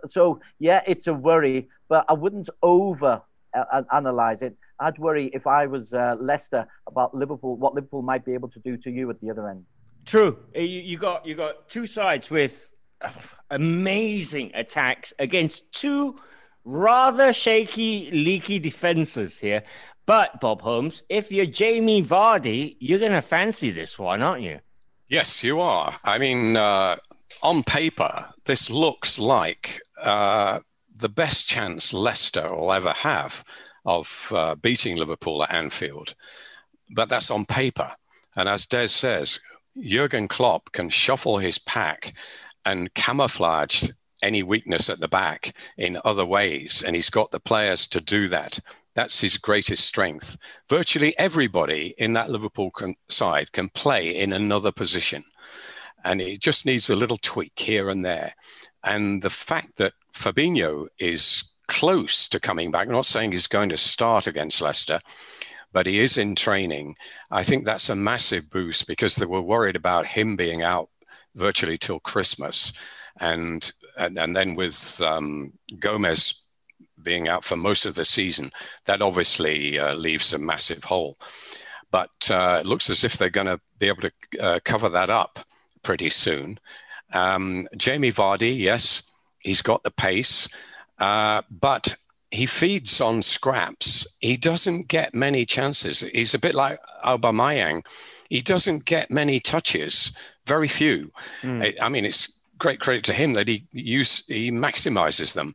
so 0.06 0.40
yeah, 0.60 0.82
it's 0.86 1.08
a 1.08 1.14
worry, 1.14 1.70
but 1.90 2.06
I 2.08 2.14
wouldn't 2.14 2.50
over 2.62 3.22
uh, 3.56 3.82
analyze 3.92 4.44
it. 4.44 4.56
I'd 4.80 5.00
worry 5.00 5.32
if 5.34 5.48
I 5.48 5.66
was 5.66 5.94
uh, 5.94 6.16
Leicester 6.20 6.68
about 6.88 7.16
Liverpool, 7.16 7.56
what 7.58 7.74
Liverpool 7.74 8.04
might 8.04 8.24
be 8.24 8.34
able 8.34 8.50
to 8.50 8.60
do 8.60 8.78
to 8.78 8.92
you 8.92 9.10
at 9.10 9.20
the 9.20 9.32
other 9.32 9.50
end. 9.50 9.66
True. 10.06 10.38
You, 10.56 10.62
you 10.62 10.98
got 10.98 11.26
you 11.26 11.36
got 11.36 11.68
two 11.70 11.88
sides 11.88 12.30
with 12.30 12.72
amazing 13.50 14.52
attacks 14.54 15.14
against 15.20 15.74
two 15.74 16.20
rather 16.66 17.34
shaky, 17.34 18.10
leaky 18.12 18.60
defenses 18.60 19.40
here. 19.40 19.64
But 20.06 20.42
Bob 20.42 20.62
Holmes, 20.62 21.04
if 21.10 21.32
you're 21.32 21.46
Jamie 21.46 22.04
Vardy, 22.04 22.76
you're 22.80 23.00
going 23.00 23.14
to 23.14 23.22
fancy 23.22 23.72
this 23.72 23.98
one, 23.98 24.22
aren't 24.22 24.44
you? 24.44 24.60
Yes, 25.08 25.44
you 25.44 25.62
are. 25.62 25.96
I 26.04 26.18
mean, 26.18 26.58
uh, 26.58 26.98
on 27.42 27.64
paper, 27.64 28.28
this 28.46 28.70
looks 28.70 29.18
like 29.18 29.82
uh, 30.02 30.60
the 30.94 31.10
best 31.10 31.48
chance 31.48 31.94
Leicester 31.94 32.54
will 32.54 32.74
ever 32.74 32.92
have 32.92 33.44
of 33.86 34.32
uh, 34.36 34.56
beating 34.56 34.98
Liverpool 34.98 35.44
at 35.44 35.54
Anfield. 35.54 36.16
But 36.90 37.10
that's 37.10 37.32
on 37.32 37.46
paper. 37.46 37.92
And 38.36 38.50
as 38.50 38.66
Des 38.66 38.88
says, 38.88 39.40
Jurgen 39.82 40.28
Klopp 40.28 40.72
can 40.72 40.90
shuffle 40.90 41.38
his 41.38 41.58
pack 41.58 42.14
and 42.66 42.94
camouflage 42.94 43.90
any 44.22 44.42
weakness 44.42 44.90
at 44.90 45.00
the 45.00 45.08
back 45.08 45.54
in 45.78 46.00
other 46.06 46.26
ways. 46.26 46.84
And 46.86 46.96
he's 46.96 47.10
got 47.10 47.32
the 47.32 47.40
players 47.40 47.88
to 47.88 48.00
do 48.00 48.28
that. 48.30 48.60
That's 48.96 49.22
his 49.22 49.38
greatest 49.38 49.86
strength. 49.86 50.38
Virtually 50.70 51.18
everybody 51.18 51.94
in 51.98 52.14
that 52.14 52.30
Liverpool 52.30 52.72
side 53.10 53.52
can 53.52 53.70
play 53.70 54.16
in 54.16 54.32
another 54.32 54.72
position. 54.72 55.24
And 56.06 56.22
it 56.22 56.40
just 56.40 56.66
needs 56.66 56.90
a 56.90 56.96
little 56.96 57.18
tweak 57.18 57.58
here 57.58 57.90
and 57.90 58.06
there. 58.06 58.34
And 58.84 59.22
the 59.22 59.30
fact 59.30 59.78
that 59.78 59.94
Fabinho 60.14 60.88
is 61.00 61.54
close 61.68 62.28
to 62.30 62.40
coming 62.40 62.72
back. 62.72 62.88
I'm 62.88 62.94
not 62.94 63.06
saying 63.06 63.32
he's 63.32 63.48
going 63.48 63.70
to 63.70 63.78
start 63.78 64.28
against 64.28 64.62
Leicester, 64.62 65.00
but 65.74 65.88
he 65.88 66.00
is 66.00 66.18
in 66.18 66.36
training. 66.36 66.96
I 67.32 67.44
think 67.44 67.66
that's 67.66 67.90
a 67.90 67.96
massive 67.96 68.50
boost 68.50 68.88
because 68.88 69.16
they 69.16 69.26
were 69.26 69.42
worried 69.42 69.76
about 69.76 70.06
him 70.06 70.36
being 70.36 70.62
out 70.62 70.90
virtually 71.36 71.78
till 71.78 72.00
Christmas. 72.00 72.72
And, 73.20 73.70
and, 73.98 74.18
and 74.18 74.36
then 74.36 74.56
with 74.56 75.02
um, 75.02 75.54
Gomez 75.80 76.46
being 77.02 77.28
out 77.28 77.44
for 77.44 77.58
most 77.58 77.86
of 77.86 77.96
the 77.96 78.06
season, 78.06 78.52
that 78.86 79.02
obviously 79.02 79.78
uh, 79.80 79.96
leaves 79.96 80.32
a 80.32 80.38
massive 80.38 80.84
hole. 80.84 81.18
But 81.92 82.32
uh, 82.32 82.60
it 82.62 82.66
looks 82.66 82.90
as 82.90 83.04
if 83.04 83.18
they're 83.18 83.30
going 83.30 83.48
to 83.48 83.60
be 83.78 83.88
able 83.88 84.04
to 84.04 84.12
uh, 84.40 84.60
cover 84.64 84.90
that 84.90 85.10
up 85.10 85.40
pretty 85.84 86.10
soon. 86.10 86.60
Um, 87.12 87.68
Jamie 87.76 88.12
Vardy, 88.12 88.58
yes, 88.58 89.04
he's 89.40 89.62
got 89.62 89.84
the 89.84 89.92
pace. 89.92 90.48
Uh, 90.98 91.42
but 91.52 91.96
he 92.34 92.48
feeds 92.48 93.00
on 93.00 93.22
scraps. 93.22 94.08
He 94.20 94.38
doesn't 94.38 94.88
get 94.88 95.14
many 95.14 95.46
chances. 95.46 96.02
He's 96.02 96.34
a 96.34 96.40
bit 96.40 96.56
like 96.56 96.80
Aubameyang. 97.06 97.86
He 98.28 98.42
doesn't 98.42 98.86
get 98.86 99.12
many 99.12 99.40
touches, 99.40 100.12
very 100.48 100.68
few. 100.68 101.12
Mm. 101.44 101.64
I, 101.64 101.86
I, 101.86 101.90
mean, 101.90 102.06
it's 102.06 102.42
great 102.58 102.80
credit 102.80 103.04
to 103.06 103.14
him 103.14 103.34
that 103.34 103.48
he 103.48 103.68
use 103.72 104.26
he 104.26 104.50
maximizes 104.50 105.36
them. 105.36 105.54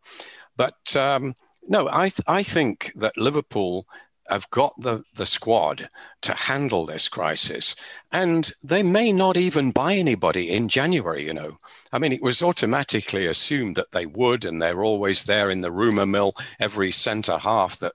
But 0.57 0.97
um, 0.97 1.35
no, 1.66 1.89
I 1.91 2.11
th- 2.11 2.20
I 2.29 2.45
think 2.45 2.93
that 2.95 3.18
Liverpool 3.18 3.87
have 4.29 4.51
got 4.51 4.74
the, 4.79 5.03
the 5.14 5.26
squad 5.26 5.89
to 6.22 6.35
handle 6.35 6.87
this 6.87 7.09
crisis. 7.09 7.74
And 8.12 8.51
they 8.62 8.83
may 8.83 9.12
not 9.12 9.37
even 9.37 9.70
buy 9.70 9.95
anybody 9.95 10.51
in 10.51 10.68
January, 10.68 11.24
you 11.24 11.35
know. 11.35 11.59
I 11.93 11.99
mean, 11.99 12.12
it 12.12 12.22
was 12.22 12.43
automatically 12.43 13.26
assumed 13.26 13.76
that 13.76 13.93
they 13.93 14.07
would, 14.07 14.45
and 14.45 14.61
they're 14.61 14.85
always 14.85 15.24
there 15.24 15.51
in 15.51 15.61
the 15.61 15.72
rumor 15.72 16.07
mill, 16.07 16.35
every 16.59 16.91
centre 16.91 17.39
half 17.39 17.79
that, 17.79 17.95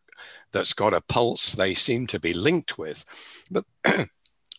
that's 0.51 0.73
got 0.73 0.93
a 0.93 1.01
pulse 1.01 1.53
they 1.53 1.73
seem 1.73 2.07
to 2.07 2.19
be 2.19 2.33
linked 2.33 2.77
with. 2.77 3.05
But 3.49 3.65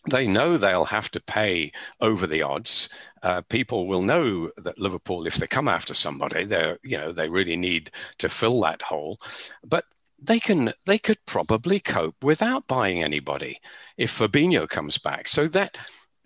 they 0.09 0.27
know 0.27 0.57
they'll 0.57 0.85
have 0.85 1.09
to 1.11 1.19
pay 1.21 1.71
over 1.99 2.27
the 2.27 2.41
odds. 2.41 2.89
Uh, 3.23 3.41
people 3.49 3.87
will 3.87 4.01
know 4.01 4.51
that 4.57 4.79
Liverpool, 4.79 5.25
if 5.25 5.35
they 5.35 5.47
come 5.47 5.67
after 5.67 5.93
somebody, 5.93 6.45
they're 6.45 6.77
you 6.83 6.97
know 6.97 7.11
they 7.11 7.29
really 7.29 7.55
need 7.55 7.89
to 8.19 8.29
fill 8.29 8.61
that 8.61 8.83
hole. 8.83 9.17
But 9.63 9.85
they 10.25 10.39
can 10.39 10.73
they 10.85 10.97
could 10.97 11.19
probably 11.25 11.79
cope 11.79 12.23
without 12.23 12.67
buying 12.67 13.01
anybody 13.01 13.59
if 13.97 14.17
Fabinho 14.17 14.67
comes 14.67 14.97
back. 14.97 15.27
So 15.27 15.47
that 15.47 15.77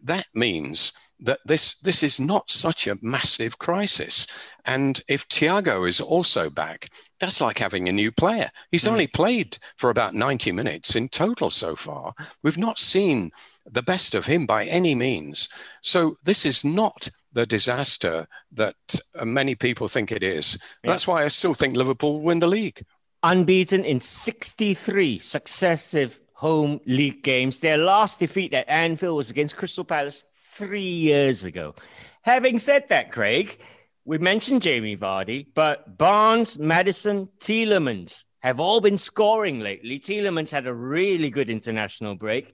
that 0.04 0.28
means 0.34 0.93
that 1.22 1.39
this 1.45 1.80
this 1.80 2.02
is 2.02 2.20
not 2.20 2.50
such 2.50 2.88
a 2.88 2.97
massive 3.02 3.58
crisis. 3.58 4.26
And 4.66 5.02
if 5.08 5.28
Thiago 5.28 5.88
is 5.88 6.00
also 6.00 6.50
back, 6.50 6.89
that's 7.20 7.41
like 7.41 7.60
having 7.60 7.89
a 7.89 7.93
new 7.93 8.12
player. 8.12 8.50
He's 8.72 8.86
mm. 8.86 8.91
only 8.91 9.08
played 9.08 9.58
for 9.76 9.89
about 9.89 10.14
90 10.14 10.52
minutes 10.54 10.95
in 10.95 11.10
total 11.10 11.50
so 11.50 11.76
far. 11.76 12.14
We've 12.43 12.58
not 12.58 12.80
seen 12.80 13.32
the 13.70 13.82
best 13.82 14.16
of 14.16 14.26
him 14.26 14.45
by 14.45 14.66
any 14.66 14.95
means. 14.95 15.50
So 15.82 16.16
this 16.24 16.45
is 16.45 16.64
not 16.64 17.10
the 17.32 17.45
disaster 17.45 18.28
that 18.54 18.76
many 19.24 19.56
people 19.56 19.88
think 19.88 20.12
it 20.12 20.24
is. 20.24 20.58
Yeah. 20.84 20.91
That's 20.91 21.08
why 21.08 21.24
I 21.24 21.28
still 21.28 21.54
think 21.54 21.76
Liverpool 21.76 22.14
will 22.14 22.22
win 22.22 22.39
the 22.39 22.47
league 22.47 22.84
unbeaten 23.24 23.84
in 23.84 23.99
63 23.99 25.20
successive 25.20 26.20
home 26.34 26.80
league 26.86 27.22
games. 27.24 27.59
Their 27.59 27.78
last 27.78 28.20
defeat 28.20 28.53
at 28.53 28.70
Anfield 28.70 29.17
was 29.17 29.30
against 29.30 29.57
Crystal 29.57 29.84
Palace 29.84 30.24
three 30.36 30.82
years 30.82 31.43
ago. 31.43 31.76
Having 32.22 32.59
said 32.59 32.89
that, 32.89 33.11
Craig, 33.11 33.59
we 34.05 34.17
mentioned 34.17 34.61
Jamie 34.61 34.97
Vardy, 34.97 35.47
but 35.53 35.97
Barnes, 35.97 36.57
Maddison, 36.57 37.30
Tielemans 37.39 38.24
have 38.39 38.59
all 38.59 38.82
been 38.82 38.97
scoring 38.97 39.59
lately. 39.59 39.99
Tielemans 39.99 40.51
had 40.51 40.65
a 40.65 40.74
really 40.74 41.30
good 41.30 41.49
international 41.49 42.15
break. 42.15 42.53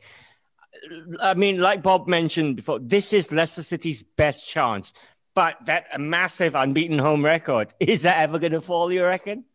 I 1.20 1.34
mean, 1.36 1.60
like 1.60 1.84
Bob 1.84 2.08
mentioned 2.08 2.58
before, 2.58 2.80
this 2.80 3.14
is 3.14 3.32
Leicester 3.32 3.64
City's 3.64 4.04
best 4.04 4.50
chance. 4.50 4.94
But 5.36 5.58
that 5.66 6.00
massive 6.00 6.56
unbeaten 6.56 6.98
home 6.98 7.24
record, 7.24 7.74
is 7.80 8.04
that 8.04 8.18
ever 8.18 8.40
going 8.40 8.54
to 8.54 8.62
fall, 8.62 8.92
you 8.92 9.04
reckon? 9.04 9.46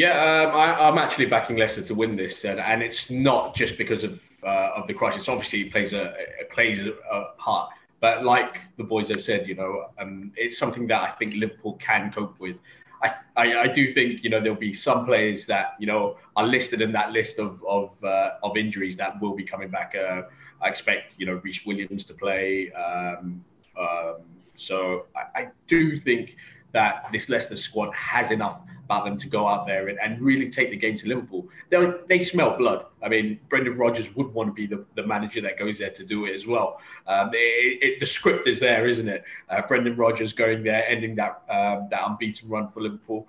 Yeah, 0.00 0.48
um, 0.48 0.56
I, 0.56 0.88
am 0.88 0.96
actually 0.96 1.26
backing 1.26 1.58
Leicester 1.58 1.82
to 1.82 1.94
win 1.94 2.16
this, 2.16 2.46
and, 2.46 2.58
and 2.58 2.82
it's 2.82 3.10
not 3.10 3.54
just 3.54 3.76
because 3.76 4.02
of 4.02 4.24
uh, 4.42 4.70
of 4.74 4.86
the 4.86 4.94
crisis. 4.94 5.28
Obviously, 5.28 5.60
it 5.60 5.72
plays 5.72 5.92
a 5.92 6.14
it 6.40 6.48
plays 6.48 6.80
a, 6.80 7.24
part, 7.36 7.70
but 8.00 8.24
like 8.24 8.60
the 8.78 8.84
boys 8.84 9.10
have 9.10 9.22
said, 9.22 9.46
you 9.46 9.54
know, 9.54 9.90
um, 9.98 10.32
it's 10.36 10.56
something 10.56 10.86
that 10.86 11.02
I 11.02 11.10
think 11.10 11.34
Liverpool 11.34 11.74
can 11.74 12.10
cope 12.10 12.40
with. 12.40 12.56
I, 13.02 13.08
I, 13.36 13.58
I, 13.64 13.66
do 13.66 13.92
think 13.92 14.24
you 14.24 14.30
know 14.30 14.40
there'll 14.40 14.56
be 14.70 14.72
some 14.72 15.04
players 15.04 15.44
that 15.48 15.74
you 15.78 15.86
know 15.86 16.16
are 16.34 16.46
listed 16.46 16.80
in 16.80 16.92
that 16.92 17.12
list 17.12 17.38
of 17.38 17.62
of, 17.68 18.02
uh, 18.02 18.30
of 18.42 18.56
injuries 18.56 18.96
that 18.96 19.20
will 19.20 19.34
be 19.34 19.44
coming 19.44 19.68
back. 19.68 19.94
Uh, 19.94 20.22
I 20.62 20.68
expect 20.68 21.12
you 21.18 21.26
know 21.26 21.42
Rhys 21.44 21.66
Williams 21.66 22.04
to 22.04 22.14
play. 22.14 22.72
Um, 22.72 23.44
um, 23.78 24.16
so 24.56 25.04
I, 25.14 25.40
I, 25.40 25.48
do 25.68 25.94
think 25.98 26.36
that 26.72 27.06
this 27.12 27.28
Leicester 27.28 27.56
squad 27.56 27.92
has 27.94 28.30
enough 28.30 28.60
them 28.98 29.16
to 29.16 29.28
go 29.28 29.46
out 29.46 29.66
there 29.66 29.88
and, 29.88 29.98
and 30.00 30.20
really 30.20 30.50
take 30.50 30.70
the 30.70 30.76
game 30.76 30.96
to 30.96 31.08
Liverpool. 31.08 31.48
They, 31.70 31.92
they 32.08 32.18
smell 32.20 32.56
blood. 32.56 32.86
I 33.02 33.08
mean, 33.08 33.38
Brendan 33.48 33.76
Rodgers 33.76 34.14
would 34.16 34.34
want 34.34 34.48
to 34.48 34.52
be 34.52 34.66
the, 34.66 34.84
the 34.96 35.06
manager 35.06 35.40
that 35.42 35.58
goes 35.58 35.78
there 35.78 35.90
to 35.90 36.04
do 36.04 36.26
it 36.26 36.34
as 36.34 36.46
well. 36.46 36.80
Um, 37.06 37.30
it, 37.32 37.78
it, 37.82 38.00
the 38.00 38.06
script 38.06 38.46
is 38.48 38.58
there, 38.58 38.88
isn't 38.88 39.08
it? 39.08 39.22
Uh, 39.48 39.62
Brendan 39.62 39.96
Rodgers 39.96 40.32
going 40.32 40.64
there, 40.64 40.86
ending 40.88 41.14
that 41.16 41.42
um, 41.48 41.86
that 41.90 42.02
unbeaten 42.04 42.48
run 42.48 42.68
for 42.68 42.80
Liverpool. 42.80 43.28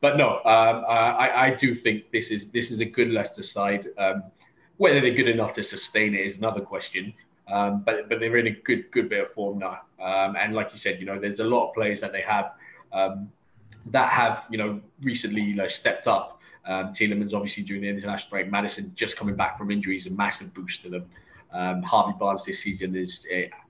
but 0.00 0.16
no, 0.16 0.36
um, 0.44 0.84
I, 0.88 1.30
I 1.34 1.50
do 1.50 1.74
think 1.74 2.10
this 2.12 2.30
is 2.30 2.50
this 2.50 2.70
is 2.70 2.80
a 2.80 2.84
good 2.84 3.10
Leicester 3.10 3.42
side. 3.42 3.88
Um, 3.98 4.22
whether 4.76 5.00
they're 5.00 5.10
good 5.10 5.28
enough 5.28 5.52
to 5.54 5.62
sustain 5.62 6.14
it 6.14 6.24
is 6.24 6.38
another 6.38 6.62
question. 6.62 7.12
Um, 7.48 7.82
but 7.82 8.08
but 8.08 8.20
they're 8.20 8.36
in 8.36 8.46
a 8.46 8.50
good 8.50 8.90
good 8.92 9.08
bit 9.08 9.24
of 9.24 9.32
form 9.32 9.58
now. 9.58 9.80
Um, 10.00 10.36
and 10.36 10.54
like 10.54 10.70
you 10.72 10.78
said, 10.78 11.00
you 11.00 11.06
know, 11.06 11.18
there's 11.18 11.40
a 11.40 11.44
lot 11.44 11.68
of 11.68 11.74
players 11.74 12.00
that 12.00 12.12
they 12.12 12.22
have 12.22 12.54
um, 12.92 13.30
that 13.86 14.10
have 14.10 14.46
you 14.50 14.58
know 14.58 14.80
recently 15.02 15.52
know, 15.52 15.68
stepped 15.68 16.06
up. 16.06 16.40
Um, 16.66 16.88
Tielemans 16.88 17.32
obviously 17.32 17.62
during 17.62 17.82
the 17.82 17.88
international 17.88 18.30
break, 18.30 18.50
Maddison 18.50 18.92
just 18.94 19.16
coming 19.16 19.34
back 19.34 19.56
from 19.56 19.70
injuries, 19.70 20.06
a 20.06 20.10
massive 20.10 20.52
boost 20.52 20.82
to 20.82 20.90
them. 20.90 21.06
Um, 21.52 21.82
Harvey 21.82 22.16
Barnes 22.18 22.44
this 22.44 22.60
season 22.60 22.94
is 22.94 23.26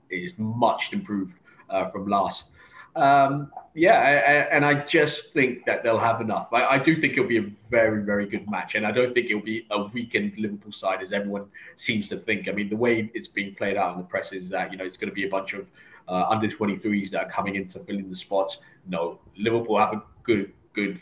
is 0.09 0.37
much 0.37 0.93
improved 0.93 1.37
uh, 1.69 1.85
from 1.85 2.07
last. 2.07 2.49
Um, 2.95 3.51
yeah, 3.73 4.47
and 4.51 4.65
I 4.65 4.73
just 4.73 5.31
think 5.31 5.65
that 5.65 5.81
they'll 5.81 5.97
have 5.97 6.19
enough. 6.19 6.49
I, 6.51 6.65
I, 6.65 6.77
do 6.77 6.99
think 6.99 7.13
it'll 7.13 7.25
be 7.25 7.37
a 7.37 7.49
very, 7.69 8.03
very 8.03 8.25
good 8.25 8.49
match, 8.51 8.75
and 8.75 8.85
I 8.85 8.91
don't 8.91 9.13
think 9.13 9.27
it'll 9.29 9.41
be 9.41 9.65
a 9.71 9.83
weakened 9.83 10.37
Liverpool 10.37 10.73
side 10.73 11.01
as 11.01 11.13
everyone 11.13 11.45
seems 11.77 12.09
to 12.09 12.17
think. 12.17 12.49
I 12.49 12.51
mean, 12.51 12.67
the 12.67 12.75
way 12.75 13.09
it's 13.13 13.29
being 13.29 13.55
played 13.55 13.77
out 13.77 13.93
in 13.93 13.97
the 13.97 14.03
press 14.03 14.33
is 14.33 14.49
that 14.49 14.73
you 14.73 14.77
know 14.77 14.83
it's 14.83 14.97
going 14.97 15.09
to 15.09 15.15
be 15.15 15.25
a 15.25 15.29
bunch 15.29 15.53
of 15.53 15.67
uh, 16.07 16.25
under 16.29 16.47
23s 16.47 17.09
that 17.11 17.25
are 17.25 17.29
coming 17.29 17.55
in 17.55 17.67
to 17.69 17.79
fill 17.79 17.97
in 17.97 18.09
the 18.09 18.15
spots. 18.15 18.59
No, 18.87 19.19
Liverpool 19.37 19.77
have 19.77 19.93
a 19.93 20.03
good, 20.23 20.51
good, 20.73 21.01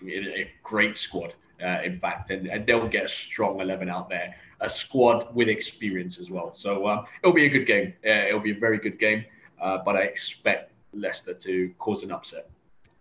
great 0.63 0.97
squad. 0.97 1.33
Uh, 1.61 1.81
in 1.83 1.97
fact, 1.97 2.29
and, 2.29 2.47
and, 2.47 2.65
they'll 2.65 2.87
get 2.87 3.03
a 3.03 3.09
strong 3.09 3.59
11 3.59 3.89
out 3.89 4.07
there, 4.07 4.33
a 4.61 4.69
squad 4.69 5.27
with 5.35 5.49
experience 5.49 6.17
as 6.17 6.31
well. 6.31 6.55
So 6.55 6.87
um, 6.87 7.05
it'll 7.21 7.35
be 7.35 7.47
a 7.47 7.49
good 7.49 7.65
game. 7.65 7.93
Uh, 8.05 8.27
it'll 8.27 8.39
be 8.39 8.51
a 8.51 8.59
very 8.59 8.77
good 8.77 8.97
game, 8.97 9.25
uh, 9.61 9.79
but 9.83 9.97
I 9.97 10.03
expect 10.03 10.71
Leicester 10.93 11.33
to 11.33 11.73
cause 11.77 12.03
an 12.03 12.13
upset. 12.13 12.49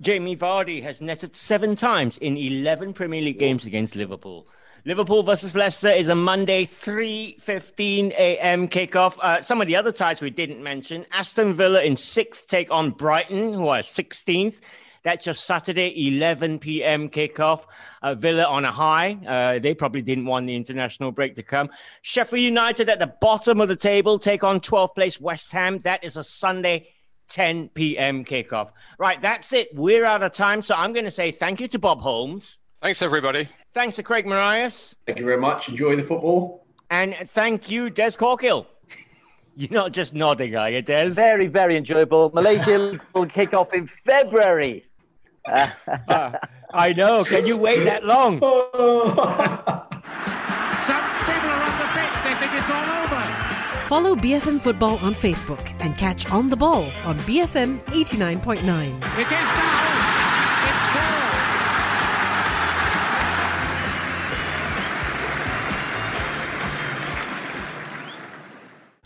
Jamie 0.01 0.37
Vardy 0.37 0.83
has 0.83 1.01
netted 1.01 1.35
seven 1.37 1.77
times 1.77 2.19
in 2.19 2.37
11 2.37 2.95
Premier 2.95 3.21
League 3.21 3.39
games 3.39 3.65
against 3.65 3.95
Liverpool. 3.95 4.49
Liverpool 4.89 5.23
versus 5.23 5.55
Leicester 5.55 5.91
is 5.91 6.09
a 6.09 6.15
Monday 6.15 6.65
3:15 6.65 8.11
a.m. 8.13 8.69
kickoff. 8.69 9.19
Uh, 9.21 9.39
some 9.43 9.61
of 9.61 9.67
the 9.67 9.77
other 9.77 9.93
ties 9.93 10.23
we 10.23 10.31
didn't 10.31 10.63
mention: 10.63 11.05
Aston 11.13 11.53
Villa 11.53 11.83
in 11.83 11.95
sixth 11.95 12.49
take 12.49 12.71
on 12.71 12.93
Brighton, 12.93 13.53
who 13.53 13.69
are 13.69 13.81
16th. 13.81 14.63
That's 15.03 15.27
your 15.27 15.35
Saturday 15.35 15.93
11 16.09 16.59
p.m. 16.61 17.11
kickoff. 17.11 17.67
Uh, 18.01 18.15
Villa 18.15 18.45
on 18.45 18.65
a 18.65 18.73
high. 18.73 19.19
Uh, 19.27 19.59
they 19.59 19.75
probably 19.75 20.01
didn't 20.01 20.25
want 20.25 20.47
the 20.47 20.57
international 20.57 21.13
break 21.13 21.35
to 21.35 21.43
come. 21.43 21.69
Sheffield 22.01 22.41
United 22.41 22.89
at 22.89 22.99
the 22.99 23.13
bottom 23.21 23.61
of 23.61 23.69
the 23.69 23.77
table 23.77 24.19
take 24.19 24.43
on 24.43 24.59
12th 24.59 24.95
place 24.95 25.21
West 25.21 25.53
Ham. 25.53 25.81
That 25.81 26.03
is 26.03 26.17
a 26.17 26.25
Sunday 26.25 26.89
10 27.29 27.69
p.m. 27.75 28.25
kickoff. 28.25 28.71
Right, 28.99 29.21
that's 29.21 29.53
it. 29.53 29.69
We're 29.75 30.07
out 30.07 30.23
of 30.23 30.33
time. 30.33 30.63
So 30.63 30.75
I'm 30.75 30.95
going 30.95 31.05
to 31.05 31.11
say 31.11 31.31
thank 31.31 31.61
you 31.61 31.69
to 31.69 31.79
Bob 31.79 32.01
Holmes. 32.01 32.59
Thanks, 32.81 33.03
everybody. 33.03 33.49
Thanks 33.79 33.95
to 33.95 34.03
Craig 34.03 34.27
Marias. 34.27 34.97
Thank 35.07 35.21
you 35.21 35.25
very 35.25 35.37
much. 35.39 35.69
Enjoy 35.69 35.95
the 35.95 36.03
football. 36.03 36.67
And 36.91 37.15
thank 37.27 37.71
you, 37.71 37.91
Des 37.91 38.17
Corkill. 38.19 38.67
You're 39.57 39.71
not 39.71 39.93
just 39.93 40.15
nodding, 40.15 40.57
are 40.57 40.69
you, 40.69 40.83
Des? 40.83 41.11
Very, 41.11 41.47
very 41.47 41.77
enjoyable. 41.77 42.33
Malaysia 42.35 42.99
will 43.15 43.27
kick 43.27 43.55
off 43.55 43.73
in 43.73 43.89
February. 44.05 44.85
uh, 45.47 46.33
I 46.75 46.93
know. 46.93 47.23
Can 47.23 47.47
you 47.47 47.57
wait 47.57 47.85
that 47.85 48.05
long? 48.05 48.41
Some 48.41 48.51
people 51.23 51.49
are 51.49 51.63
on 51.63 51.79
the 51.79 51.87
pitch. 51.95 52.17
They 52.25 52.35
think 52.35 52.55
it's 52.59 52.69
all 52.69 52.83
over. 52.83 53.23
Follow 53.87 54.17
BFM 54.17 54.61
Football 54.61 54.99
on 54.99 55.15
Facebook 55.15 55.65
and 55.79 55.97
catch 55.97 56.29
On 56.33 56.51
the 56.51 56.57
Ball 56.57 56.91
on 57.05 57.17
BFM 57.21 57.79
89.9. 57.85 59.21
It 59.21 59.27
is 59.27 59.31
now. 59.31 59.98